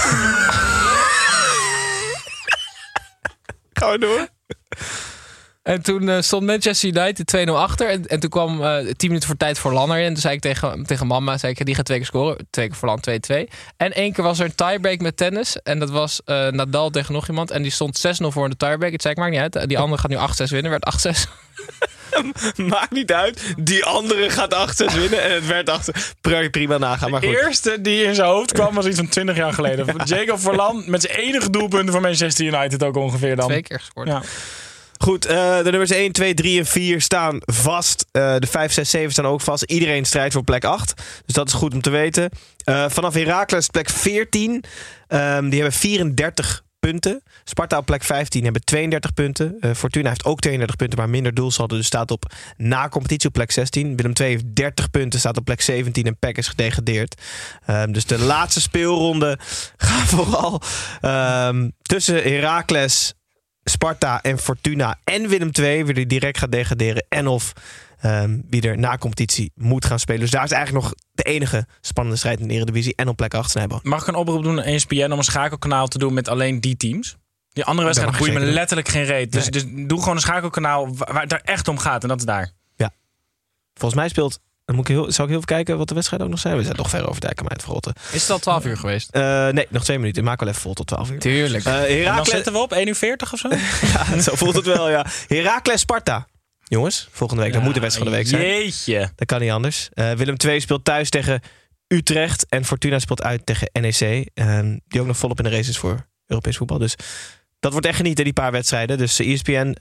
Gaan 3.73 3.91
we 3.93 3.99
door? 3.99 4.29
En 5.63 5.83
toen 5.83 6.09
eh, 6.09 6.21
stond 6.21 6.47
Manchester 6.47 6.89
United 6.89 7.49
2-0 7.49 7.51
achter. 7.53 7.89
En, 7.89 8.07
en 8.07 8.21
toen 8.21 8.31
kwam 8.31 8.63
eh 8.65 8.77
10 8.79 8.95
minuten 9.09 9.29
voor 9.29 9.37
tijd 9.37 9.59
voor 9.59 9.73
Lan 9.73 9.91
erin. 9.93 10.05
En 10.05 10.13
toen 10.13 10.21
zei 10.23 10.35
ik 10.35 10.41
tegen, 10.41 10.83
tegen 10.87 11.07
mama, 11.07 11.39
zei 11.39 11.53
ik, 11.57 11.67
die 11.67 11.75
gaat 11.75 11.85
twee 11.85 11.99
keer 11.99 12.07
scoren. 12.07 12.47
Twee 12.51 12.67
keer 12.69 12.77
voor 12.77 12.89
Lan, 12.89 13.01
2-2. 13.01 13.49
En 13.77 13.93
één 13.93 14.13
keer 14.13 14.25
was 14.25 14.39
er 14.39 14.45
een 14.45 14.55
tiebreak 14.55 15.01
met 15.01 15.17
tennis. 15.17 15.63
En 15.63 15.79
dat 15.79 15.91
was 15.91 16.21
eh, 16.25 16.49
Nadal 16.49 16.91
tegen 16.91 17.13
nog 17.13 17.29
iemand. 17.29 17.51
En 17.51 17.63
die 17.63 17.71
stond 17.71 18.07
6-0 18.07 18.27
voor 18.27 18.45
in 18.45 18.51
de 18.51 18.57
tiebreak. 18.57 18.93
Het 18.93 19.03
zei 19.03 19.15
ik, 19.15 19.21
maakt 19.21 19.33
niet 19.33 19.55
uit. 19.55 19.69
Die 19.69 19.79
andere 19.79 20.01
gaat 20.01 20.11
nu 20.41 20.47
8-6 20.47 20.51
winnen. 20.51 20.71
Werd 20.71 21.07
8-6. 21.07 21.21
Maakt 22.57 22.91
niet 22.91 23.13
uit. 23.13 23.55
Die 23.59 23.85
andere 23.85 24.31
gaat 24.31 24.83
8-6 24.93 24.95
winnen 24.95 25.23
en 25.23 25.31
het 25.35 25.47
werd 25.47 25.69
8 25.71 25.91
Prima, 26.21 26.49
prima 26.51 26.79
nagaan, 26.79 27.11
maar 27.11 27.21
De 27.21 27.27
goed. 27.27 27.37
eerste 27.37 27.81
die 27.81 28.03
in 28.05 28.15
zijn 28.15 28.29
hoofd 28.29 28.53
kwam 28.53 28.75
was 28.75 28.87
iets 28.87 28.97
van 28.97 29.09
20 29.09 29.37
jaar 29.37 29.53
geleden. 29.53 29.87
Jacob 30.05 30.41
Verlan 30.41 30.83
met 30.87 31.03
zijn 31.03 31.19
enige 31.19 31.51
doelpunten 31.51 31.93
voor 31.93 32.01
Manchester 32.03 32.45
United 32.45 32.83
ook 32.83 32.97
ongeveer 32.97 33.37
dan. 33.37 33.47
Twee 33.49 33.63
keer 33.63 33.79
gescoord. 33.79 34.09
Ja. 34.09 34.23
Goed, 34.99 35.27
eh, 35.27 35.57
de 35.57 35.71
nummers 35.71 35.91
1, 35.91 36.13
2, 36.13 36.35
3 36.35 36.59
en 36.59 36.67
4 36.67 37.01
staan 37.01 37.39
vast. 37.41 38.07
Eh, 38.13 38.35
de 38.39 38.47
5, 38.47 38.73
6, 38.73 38.91
7 38.91 39.13
staan 39.13 39.27
ook 39.27 39.41
vast. 39.41 39.63
Iedereen 39.63 40.05
strijdt 40.05 40.33
voor 40.33 40.45
plek 40.45 40.65
8. 40.65 41.03
Dus 41.27 41.35
dat 41.35 41.47
is 41.47 41.53
goed 41.53 41.75
om 41.75 41.81
te 41.81 41.91
weten. 41.91 42.31
Eh, 42.65 42.85
vanaf 42.89 43.15
Heracles 43.15 43.67
plek 43.69 43.91
14. 43.91 44.65
Ehm, 45.09 45.49
die 45.49 45.61
hebben 45.61 45.79
34 45.79 46.63
punten. 46.79 47.23
Sparta 47.45 47.79
op 47.79 47.87
plek 47.87 48.05
15 48.05 48.45
hebben 48.45 48.65
32 48.65 49.15
punten. 49.15 49.57
Eh, 49.61 49.71
Fortuna 49.75 50.09
heeft 50.09 50.25
ook 50.25 50.41
32 50.41 50.77
punten, 50.77 50.99
maar 50.99 51.09
minder 51.09 51.35
doelsaldo. 51.35 51.77
Dus 51.77 51.87
staat 51.87 52.11
op 52.11 52.33
na 52.57 52.89
competitie 52.89 53.29
op 53.29 53.35
plek 53.35 53.51
16. 53.51 53.97
Willem 53.97 54.15
2 54.15 54.29
heeft 54.29 54.55
30 54.55 54.91
punten, 54.91 55.19
staat 55.19 55.37
op 55.37 55.45
plek 55.45 55.61
17 55.61 56.07
en 56.07 56.19
PEC 56.19 56.39
is 56.39 56.49
gedegradeerd. 56.49 57.23
Ehm, 57.67 57.93
dus 57.93 58.05
de 58.07 58.19
laatste 58.19 58.61
speelronde 58.61 59.39
gaat 59.77 60.09
vooral 60.09 60.63
ehm, 61.01 61.69
tussen 61.83 62.23
Heracles, 62.23 63.15
Sparta 63.69 64.23
en 64.23 64.39
Fortuna 64.39 64.99
en 65.05 65.29
Willem 65.29 65.51
II, 65.53 65.85
wie 65.85 65.95
er 65.95 66.09
direct 66.09 66.39
gaat 66.39 66.53
degraderen. 66.53 67.07
En 67.09 67.27
of 67.27 67.53
ehm, 68.01 68.41
wie 68.51 68.63
er 68.63 68.79
na 68.79 68.97
competitie 68.97 69.53
moet 69.55 69.85
gaan 69.85 69.99
spelen. 69.99 70.21
Dus 70.21 70.31
daar 70.31 70.45
is 70.45 70.51
eigenlijk 70.51 70.85
nog 70.85 70.95
de 71.13 71.23
enige 71.23 71.67
spannende 71.81 72.19
strijd 72.19 72.41
in 72.41 72.49
de 72.49 72.55
Eredivisie. 72.55 72.95
En 72.97 73.09
op 73.09 73.17
plek 73.17 73.35
8 73.35 73.51
Snijboon. 73.51 73.81
Mag 73.83 74.01
ik 74.01 74.07
een 74.07 74.15
oproep 74.15 74.43
doen 74.43 74.59
aan 74.59 74.65
ESPN 74.65 75.11
om 75.11 75.19
een 75.19 75.25
schakelkanaal 75.25 75.89
te 75.89 75.99
doen 75.99 76.15
met 76.15 76.29
alleen 76.29 76.61
die 76.61 76.77
teams? 76.77 77.17
Die 77.53 77.65
andere 77.65 77.87
wedstrijden 77.87 78.19
boeien 78.19 78.35
me 78.35 78.41
doen. 78.41 78.51
letterlijk 78.53 78.89
geen 78.89 79.05
reet. 79.05 79.33
Dus, 79.33 79.49
Nee. 79.49 79.51
dus 79.51 79.87
doe 79.89 79.99
gewoon 79.99 80.15
een 80.15 80.21
schakelkanaal 80.21 80.97
waar 80.97 81.13
waar 81.13 81.23
het 81.23 81.33
er 81.33 81.41
echt 81.45 81.69
om 81.69 81.79
gaat. 81.79 82.03
En 82.03 82.09
dat 82.09 82.19
is 82.19 82.25
daar. 82.25 82.57
Volgens 83.75 84.01
mij 84.01 84.09
speelt... 84.09 84.41
Dan 84.69 84.77
moet 84.77 84.89
ik 84.89 84.95
heel, 84.95 85.13
zal 85.13 85.25
ik 85.25 85.31
heel 85.31 85.41
even 85.41 85.55
kijken 85.55 85.79
wat 85.79 85.89
de 85.89 85.95
wedstrijd 85.95 86.23
ook 86.23 86.29
nog 86.29 86.39
zijn? 86.39 86.57
We 86.57 86.63
zijn 86.63 86.77
toch 86.77 86.91
ver 86.91 87.09
over 87.09 87.23
het 87.29 87.63
verrotten. 87.63 87.93
Is 88.13 88.23
het 88.23 88.31
al 88.31 88.39
12 88.39 88.65
uur 88.65 88.77
geweest? 88.77 89.11
Eh, 89.11 89.49
nee, 89.49 89.67
nog 89.69 89.85
twee 89.85 89.99
minuten. 89.99 90.25
Maak 90.25 90.41
wel 90.41 90.49
even 90.49 90.61
vol 90.61 90.73
tot 90.73 90.87
12 90.87 91.11
uur. 91.11 91.19
Tuurlijk. 91.19 91.65
Eh 91.65 92.07
En 92.09 92.15
dan 92.15 92.25
zitten 92.27 92.53
we 92.53 92.59
op 92.59 92.73
1 92.73 92.89
uur 92.89 92.95
40 92.95 93.33
of 93.33 93.39
zo? 93.39 93.49
Ja, 93.93 94.21
zo 94.21 94.35
voelt 94.35 94.55
het 94.55 94.67
wel, 94.67 94.91
ja. 94.91 95.07
Heracles 95.27 95.81
Sparta. 95.81 96.27
Jongens, 96.65 97.09
volgende 97.11 97.43
week. 97.43 97.53
Dat 97.53 97.63
moet 97.63 97.75
de 97.75 97.81
wedstrijd 97.81 98.11
van 98.11 98.19
de 98.19 98.23
week 98.23 98.35
zijn. 98.39 98.53
Jeetje. 98.63 99.13
Dat 99.15 99.27
kan 99.27 99.41
niet 99.41 99.51
anders. 99.51 99.89
Eh, 99.93 100.11
Willem 100.11 100.35
II 100.45 100.61
speelt 100.61 100.85
thuis 100.85 101.11
tegen 101.11 101.41
Utrecht. 101.87 102.47
En 102.49 102.65
Fortuna 102.65 102.99
speelt 102.99 103.23
uit 103.23 103.47
tegen 103.47 103.69
NEC. 103.73 104.29
ehm, 104.35 104.79
die 104.87 105.01
ook 105.01 105.07
nog 105.07 105.17
volop 105.17 105.39
in 105.39 105.45
de 105.45 105.51
race 105.51 105.71
is 105.71 105.79
voor 105.79 106.07
Europees 106.27 106.57
voetbal. 106.57 106.79
Dus 106.79 106.95
dat 107.61 107.73
wordt 107.73 107.87
echt 107.87 107.97
genieten, 107.97 108.25
die 108.25 108.33
paar 108.33 108.53
wedstrijden. 108.53 108.99
Dus 108.99 109.19
eh, 109.19 109.33
ESPN, 109.33 109.77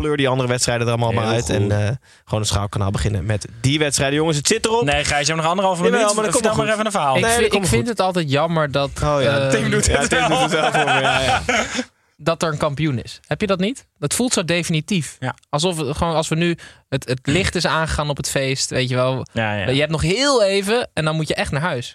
pleur 0.00 0.16
die 0.16 0.28
andere 0.28 0.48
wedstrijden 0.48 0.86
er 0.86 0.92
allemaal 0.92 1.12
maar 1.12 1.24
uit. 1.34 1.44
goed. 1.44 1.54
En 1.54 1.70
eh, 1.70 1.90
gewoon 2.24 2.40
een 2.40 2.46
schaalkanaal 2.46 2.90
beginnen 2.90 3.24
met 3.26 3.46
die 3.60 3.78
wedstrijden. 3.78 4.16
Jongens, 4.16 4.36
het 4.36 4.46
zit 4.46 4.64
erop. 4.66 4.84
Nee, 4.84 5.04
Gijs, 5.04 5.26
je 5.26 5.32
hebt 5.32 5.36
nog 5.42 5.46
anderhalve 5.50 5.82
Jawel, 5.84 5.98
minuut. 6.00 6.14
maar 6.14 6.24
Vertel 6.24 6.40
wel 6.42 6.50
maar 6.56 6.64
goed. 6.64 6.72
even 6.74 6.86
een 6.86 6.92
verhaal. 6.92 7.16
Ik, 7.16 7.22
Nee, 7.22 7.30
vind, 7.30 7.42
dat 7.42 7.50
komt 7.52 7.64
ik 7.64 7.68
vind 7.70 7.80
goed. 7.82 7.90
het 7.90 8.00
altijd 8.06 8.30
jammer 8.30 8.70
dat, 8.70 8.90
Oh 9.02 9.22
ja, 9.22 9.38
eh, 9.38 9.48
Tim 9.50 9.70
doet 9.70 9.86
Ja, 9.86 9.98
het 10.00 10.08
Tim 10.10 10.18
wel. 10.18 10.28
doet 10.28 10.40
het 10.40 10.50
wel 10.50 10.70
voor 10.72 10.84
me. 10.94 11.00
Ja, 11.00 11.20
ja. 11.20 11.42
dat 12.16 12.42
er 12.42 12.52
een 12.52 12.58
kampioen 12.58 13.02
is. 13.02 13.20
Heb 13.26 13.40
je 13.40 13.46
dat 13.46 13.58
niet? 13.58 13.86
Dat 13.98 14.14
voelt 14.14 14.32
zo 14.32 14.44
definitief. 14.44 15.16
Ja. 15.20 15.34
Alsof 15.48 15.76
het, 15.78 15.96
gewoon 15.96 16.14
als 16.14 16.28
we 16.28 16.34
nu 16.34 16.56
het, 16.88 17.08
het 17.08 17.20
licht 17.22 17.54
is 17.54 17.66
aangegaan 17.66 18.08
op 18.10 18.16
het 18.16 18.28
feest, 18.28 18.70
weet 18.70 18.88
je 18.88 18.94
wel. 18.94 19.26
Ja, 19.32 19.54
ja. 19.54 19.68
Je 19.70 19.78
hebt 19.80 19.92
nog 19.92 20.02
heel 20.02 20.42
even 20.44 20.88
en 20.94 21.04
dan 21.04 21.16
moet 21.16 21.28
je 21.28 21.34
echt 21.34 21.50
naar 21.52 21.60
huis. 21.62 21.92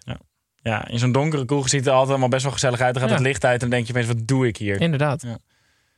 ja, 0.61 0.87
in 0.87 0.99
zo'n 0.99 1.11
donkere 1.11 1.45
kroeg 1.45 1.69
ziet 1.69 1.79
het 1.79 1.87
er 1.87 1.91
altijd 1.93 2.09
allemaal 2.11 2.29
best 2.29 2.43
wel 2.43 2.51
gezellig 2.51 2.79
uit. 2.81 2.93
Dan 2.93 3.01
gaat 3.01 3.11
Ja. 3.11 3.17
het 3.17 3.25
licht 3.25 3.45
uit 3.45 3.53
en 3.53 3.59
dan 3.59 3.69
denk 3.69 3.85
je 3.87 3.93
opeens, 3.93 4.07
wat 4.07 4.27
doe 4.27 4.47
ik 4.47 4.57
hier? 4.57 4.81
Inderdaad. 4.81 5.21
Ja. 5.21 5.37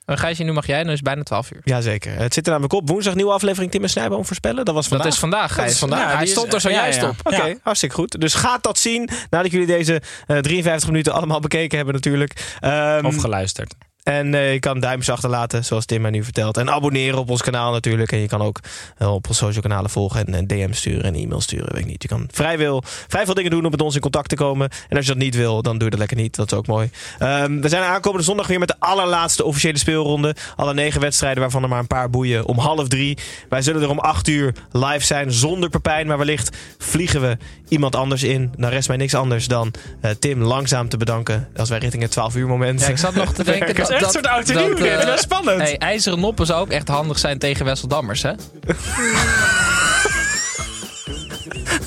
Uh, 0.06 0.18
Gijsje, 0.18 0.43
nu 0.43 0.51
mag 0.51 0.68
jij, 0.68 0.84
nu 0.84 0.88
is 0.88 0.93
het 0.93 1.03
bijna 1.03 1.24
12 1.24 1.51
uur. 1.51 1.62
Jazeker. 1.64 2.12
Het 2.18 2.34
zit 2.34 2.45
er 2.45 2.51
namelijk 2.51 2.74
op. 2.74 2.89
Woensdag 2.89 3.16
nieuwe 3.16 3.32
aflevering 3.32 3.72
Tim 3.72 3.84
en 3.84 3.89
Snijboom 3.89 4.26
voorspellen. 4.26 4.66
Dat 4.66 4.74
was 4.76 4.88
vandaag. 4.88 5.06
Dat 5.06 5.14
is 5.14 5.20
vandaag, 5.20 5.47
Dat 5.47 5.58
Gijs. 5.58 5.72
is 5.72 5.78
vandaag. 5.80 5.99
Ja, 5.99 6.10
Ja, 6.12 6.18
hij 6.18 6.26
stond 6.26 6.53
er 6.53 6.62
zojuist 6.62 7.01
ja. 7.01 7.10
op. 7.10 7.16
Oké, 7.24 7.45
Ja. 7.45 7.56
hartstikke 7.64 7.95
goed. 7.95 8.22
Dus 8.22 8.34
gaat 8.34 8.64
dat 8.64 8.78
zien 8.80 9.10
nadat 9.30 9.51
jullie 9.51 9.68
deze 9.68 10.01
eh, 10.28 10.38
53 10.38 10.89
minuten 10.89 11.14
allemaal 11.14 11.39
bekeken 11.39 11.76
hebben 11.78 11.95
natuurlijk. 11.95 12.56
Ehm, 12.60 13.06
Of 13.06 13.18
geluisterd. 13.18 13.74
En 14.06 14.34
eh, 14.34 14.53
je 14.53 14.60
kan 14.60 14.80
duimpjes 14.80 15.10
achterlaten, 15.10 15.66
zoals 15.66 15.86
Tim 15.86 16.01
mij 16.01 16.12
nu 16.12 16.24
vertelt. 16.24 16.58
En 16.58 16.70
abonneren 16.70 17.20
op 17.20 17.30
ons 17.30 17.41
kanaal 17.41 17.72
natuurlijk. 17.72 18.12
En 18.12 18.20
je 18.20 18.28
kan 18.28 18.41
ook 18.41 18.60
eh, 18.97 19.14
op 19.14 19.28
onze 19.28 19.43
social 19.43 19.62
kanalen 19.62 19.89
volgen. 19.89 20.28
En 20.28 20.34
een 20.34 20.47
DM 20.47 20.72
sturen 20.74 21.03
en 21.03 21.16
e-mail 21.16 21.41
sturen. 21.41 21.74
Weet 21.74 21.82
ik 21.82 21.88
niet. 21.88 22.01
Je 22.01 22.08
kan 22.08 22.28
vrij, 22.32 22.58
wil, 22.58 22.84
vrij 22.86 23.26
veel 23.26 23.34
dingen 23.34 23.51
doen 23.51 23.66
om 23.66 23.72
met 23.72 23.82
ons 23.82 23.95
in 23.95 24.01
contact 24.01 24.30
te 24.30 24.36
komen. 24.36 24.70
En 24.89 24.97
als 24.97 25.06
je 25.06 25.12
dat 25.12 25.22
niet 25.22 25.36
wil, 25.36 25.62
dan 25.62 25.74
doe 25.74 25.84
je 25.84 25.89
dat 25.89 25.99
lekker 25.99 26.18
niet. 26.18 26.36
Dat 26.36 26.51
is 26.51 26.58
ook 26.58 26.68
mooi. 26.68 26.89
Ehm, 27.20 27.60
we 27.60 27.70
zijn 27.70 27.84
aankomende 27.84 28.26
zondag 28.26 28.47
weer 28.47 28.60
met 28.60 28.68
de 28.68 28.76
allerlaatste 28.80 29.43
officiële 29.43 29.78
speelronde. 29.78 30.36
Alle 30.56 30.74
negen 30.74 31.01
wedstrijden, 31.01 31.41
waarvan 31.41 31.64
er 31.64 31.70
maar 31.70 31.80
een 31.80 31.88
paar 31.88 32.10
boeien. 32.10 32.45
Om 32.45 32.58
half 32.58 32.88
drie. 32.88 33.18
Wij 33.49 33.62
zullen 33.62 33.82
er 33.82 33.89
om 33.89 33.99
acht 33.99 34.28
uur 34.28 34.53
live 34.72 35.06
zijn 35.06 35.32
zonder 35.32 35.70
Pepijn. 35.70 36.08
Maar 36.08 36.18
wellicht 36.18 36.58
vliegen 36.78 37.22
we 37.22 37.38
iemand 37.68 37.95
anders 37.95 38.24
in. 38.24 38.53
Dan 38.58 38.70
rest 38.70 38.88
mij 38.88 38.97
niks 38.97 39.16
anders 39.16 39.47
dan 39.47 39.74
eh, 40.01 40.12
Tim 40.20 40.41
langzaam 40.41 40.89
te 40.89 40.97
bedanken. 40.97 41.47
Als 41.56 41.70
wij 41.70 41.80
richting 41.80 42.01
het 42.01 42.12
12 42.12 42.36
uur 42.36 42.47
moment. 42.47 42.82
Ja, 42.82 42.88
ik 42.88 42.97
zat 42.97 43.16
nog 43.16 43.34
te 43.34 43.43
denken. 43.53 43.93
Echt 43.96 44.06
dat, 44.06 44.16
een 44.16 44.22
soort 44.24 44.34
oud 44.36 44.50
en 44.50 44.58
nieuw 44.58 44.68
dat, 44.68 44.78
dit. 44.78 44.88
eh, 45.00 45.06
Wel 45.06 45.18
spannend. 45.18 45.62
Hey, 45.62 45.78
ijzeren 45.78 46.20
noppen 46.20 46.46
zou 46.46 46.62
ook 46.62 46.70
echt 46.70 46.88
handig 46.88 47.20
zijn 47.20 47.38
tegen 47.39 47.66
Wesseldammers, 47.66 48.22
hè? 48.22 48.32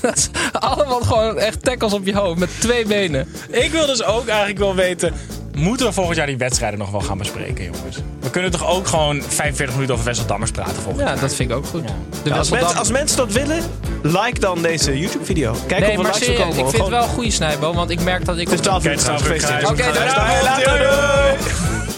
dat 0.00 0.16
is 0.16 0.28
allemaal 0.52 1.00
gewoon 1.00 1.38
echt 1.38 1.62
tackles 1.64 1.92
op 1.92 2.06
je 2.06 2.14
hoofd 2.14 2.38
met 2.38 2.50
twee 2.60 2.86
benen. 2.86 3.28
Ik 3.50 3.70
wil 3.70 3.86
dus 3.86 4.02
ook 4.04 4.26
eigenlijk 4.28 4.58
wel 4.58 4.74
weten... 4.74 5.12
Moeten 5.54 5.86
we 5.86 5.92
volgend 5.92 6.16
jaar 6.16 6.26
die 6.26 6.36
wedstrijden 6.36 6.78
nog 6.78 6.90
wel 6.90 7.00
gaan 7.00 7.18
bespreken, 7.18 7.64
jongens? 7.64 7.96
We 8.20 8.30
kunnen 8.30 8.50
toch 8.50 8.66
ook 8.66 8.86
gewoon 8.86 9.22
45 9.22 9.74
minuten 9.74 9.94
over 9.94 10.06
Wesseldammers 10.06 10.50
praten 10.50 10.74
volgend 10.74 10.98
Ja, 10.98 11.04
jaar? 11.06 11.20
dat 11.20 11.34
vind 11.34 11.50
ik 11.50 11.56
ook 11.56 11.66
goed. 11.66 11.82
De 11.86 11.90
als, 12.34 12.48
Wesseldam- 12.48 12.58
mensen, 12.60 12.78
als 12.78 12.90
mensen 12.90 13.16
dat 13.16 13.32
willen, 13.32 13.62
like 14.02 14.40
dan 14.40 14.62
deze 14.62 14.98
YouTube-video. 14.98 15.56
Kijk 15.66 15.80
nee, 15.80 15.90
of 15.90 15.96
we 15.96 16.02
maar 16.02 16.12
likes 16.12 16.26
serieus, 16.26 16.38
komen. 16.44 16.58
ik 16.58 16.64
vind 16.64 16.70
Gewoon- 16.76 16.90
het 16.92 17.00
wel 17.00 17.08
een 17.08 17.14
goede 17.14 17.30
snijbo, 17.30 17.72
want 17.74 17.90
ik 17.90 18.00
merk 18.00 18.24
dat 18.24 18.38
ik... 18.38 18.48
Het 18.48 18.54
is 18.58 18.60
12 18.66 18.84
uur 18.84 18.90
Oké, 18.92 19.00
trouwens. 19.00 19.28
12 19.28 19.40
uur, 19.42 19.46
Gefeliciteerd. 19.48 19.92
Oké, 19.92 19.98
dankjewel. 19.98 20.42
Later, 20.44 20.78
doei. 20.78 21.96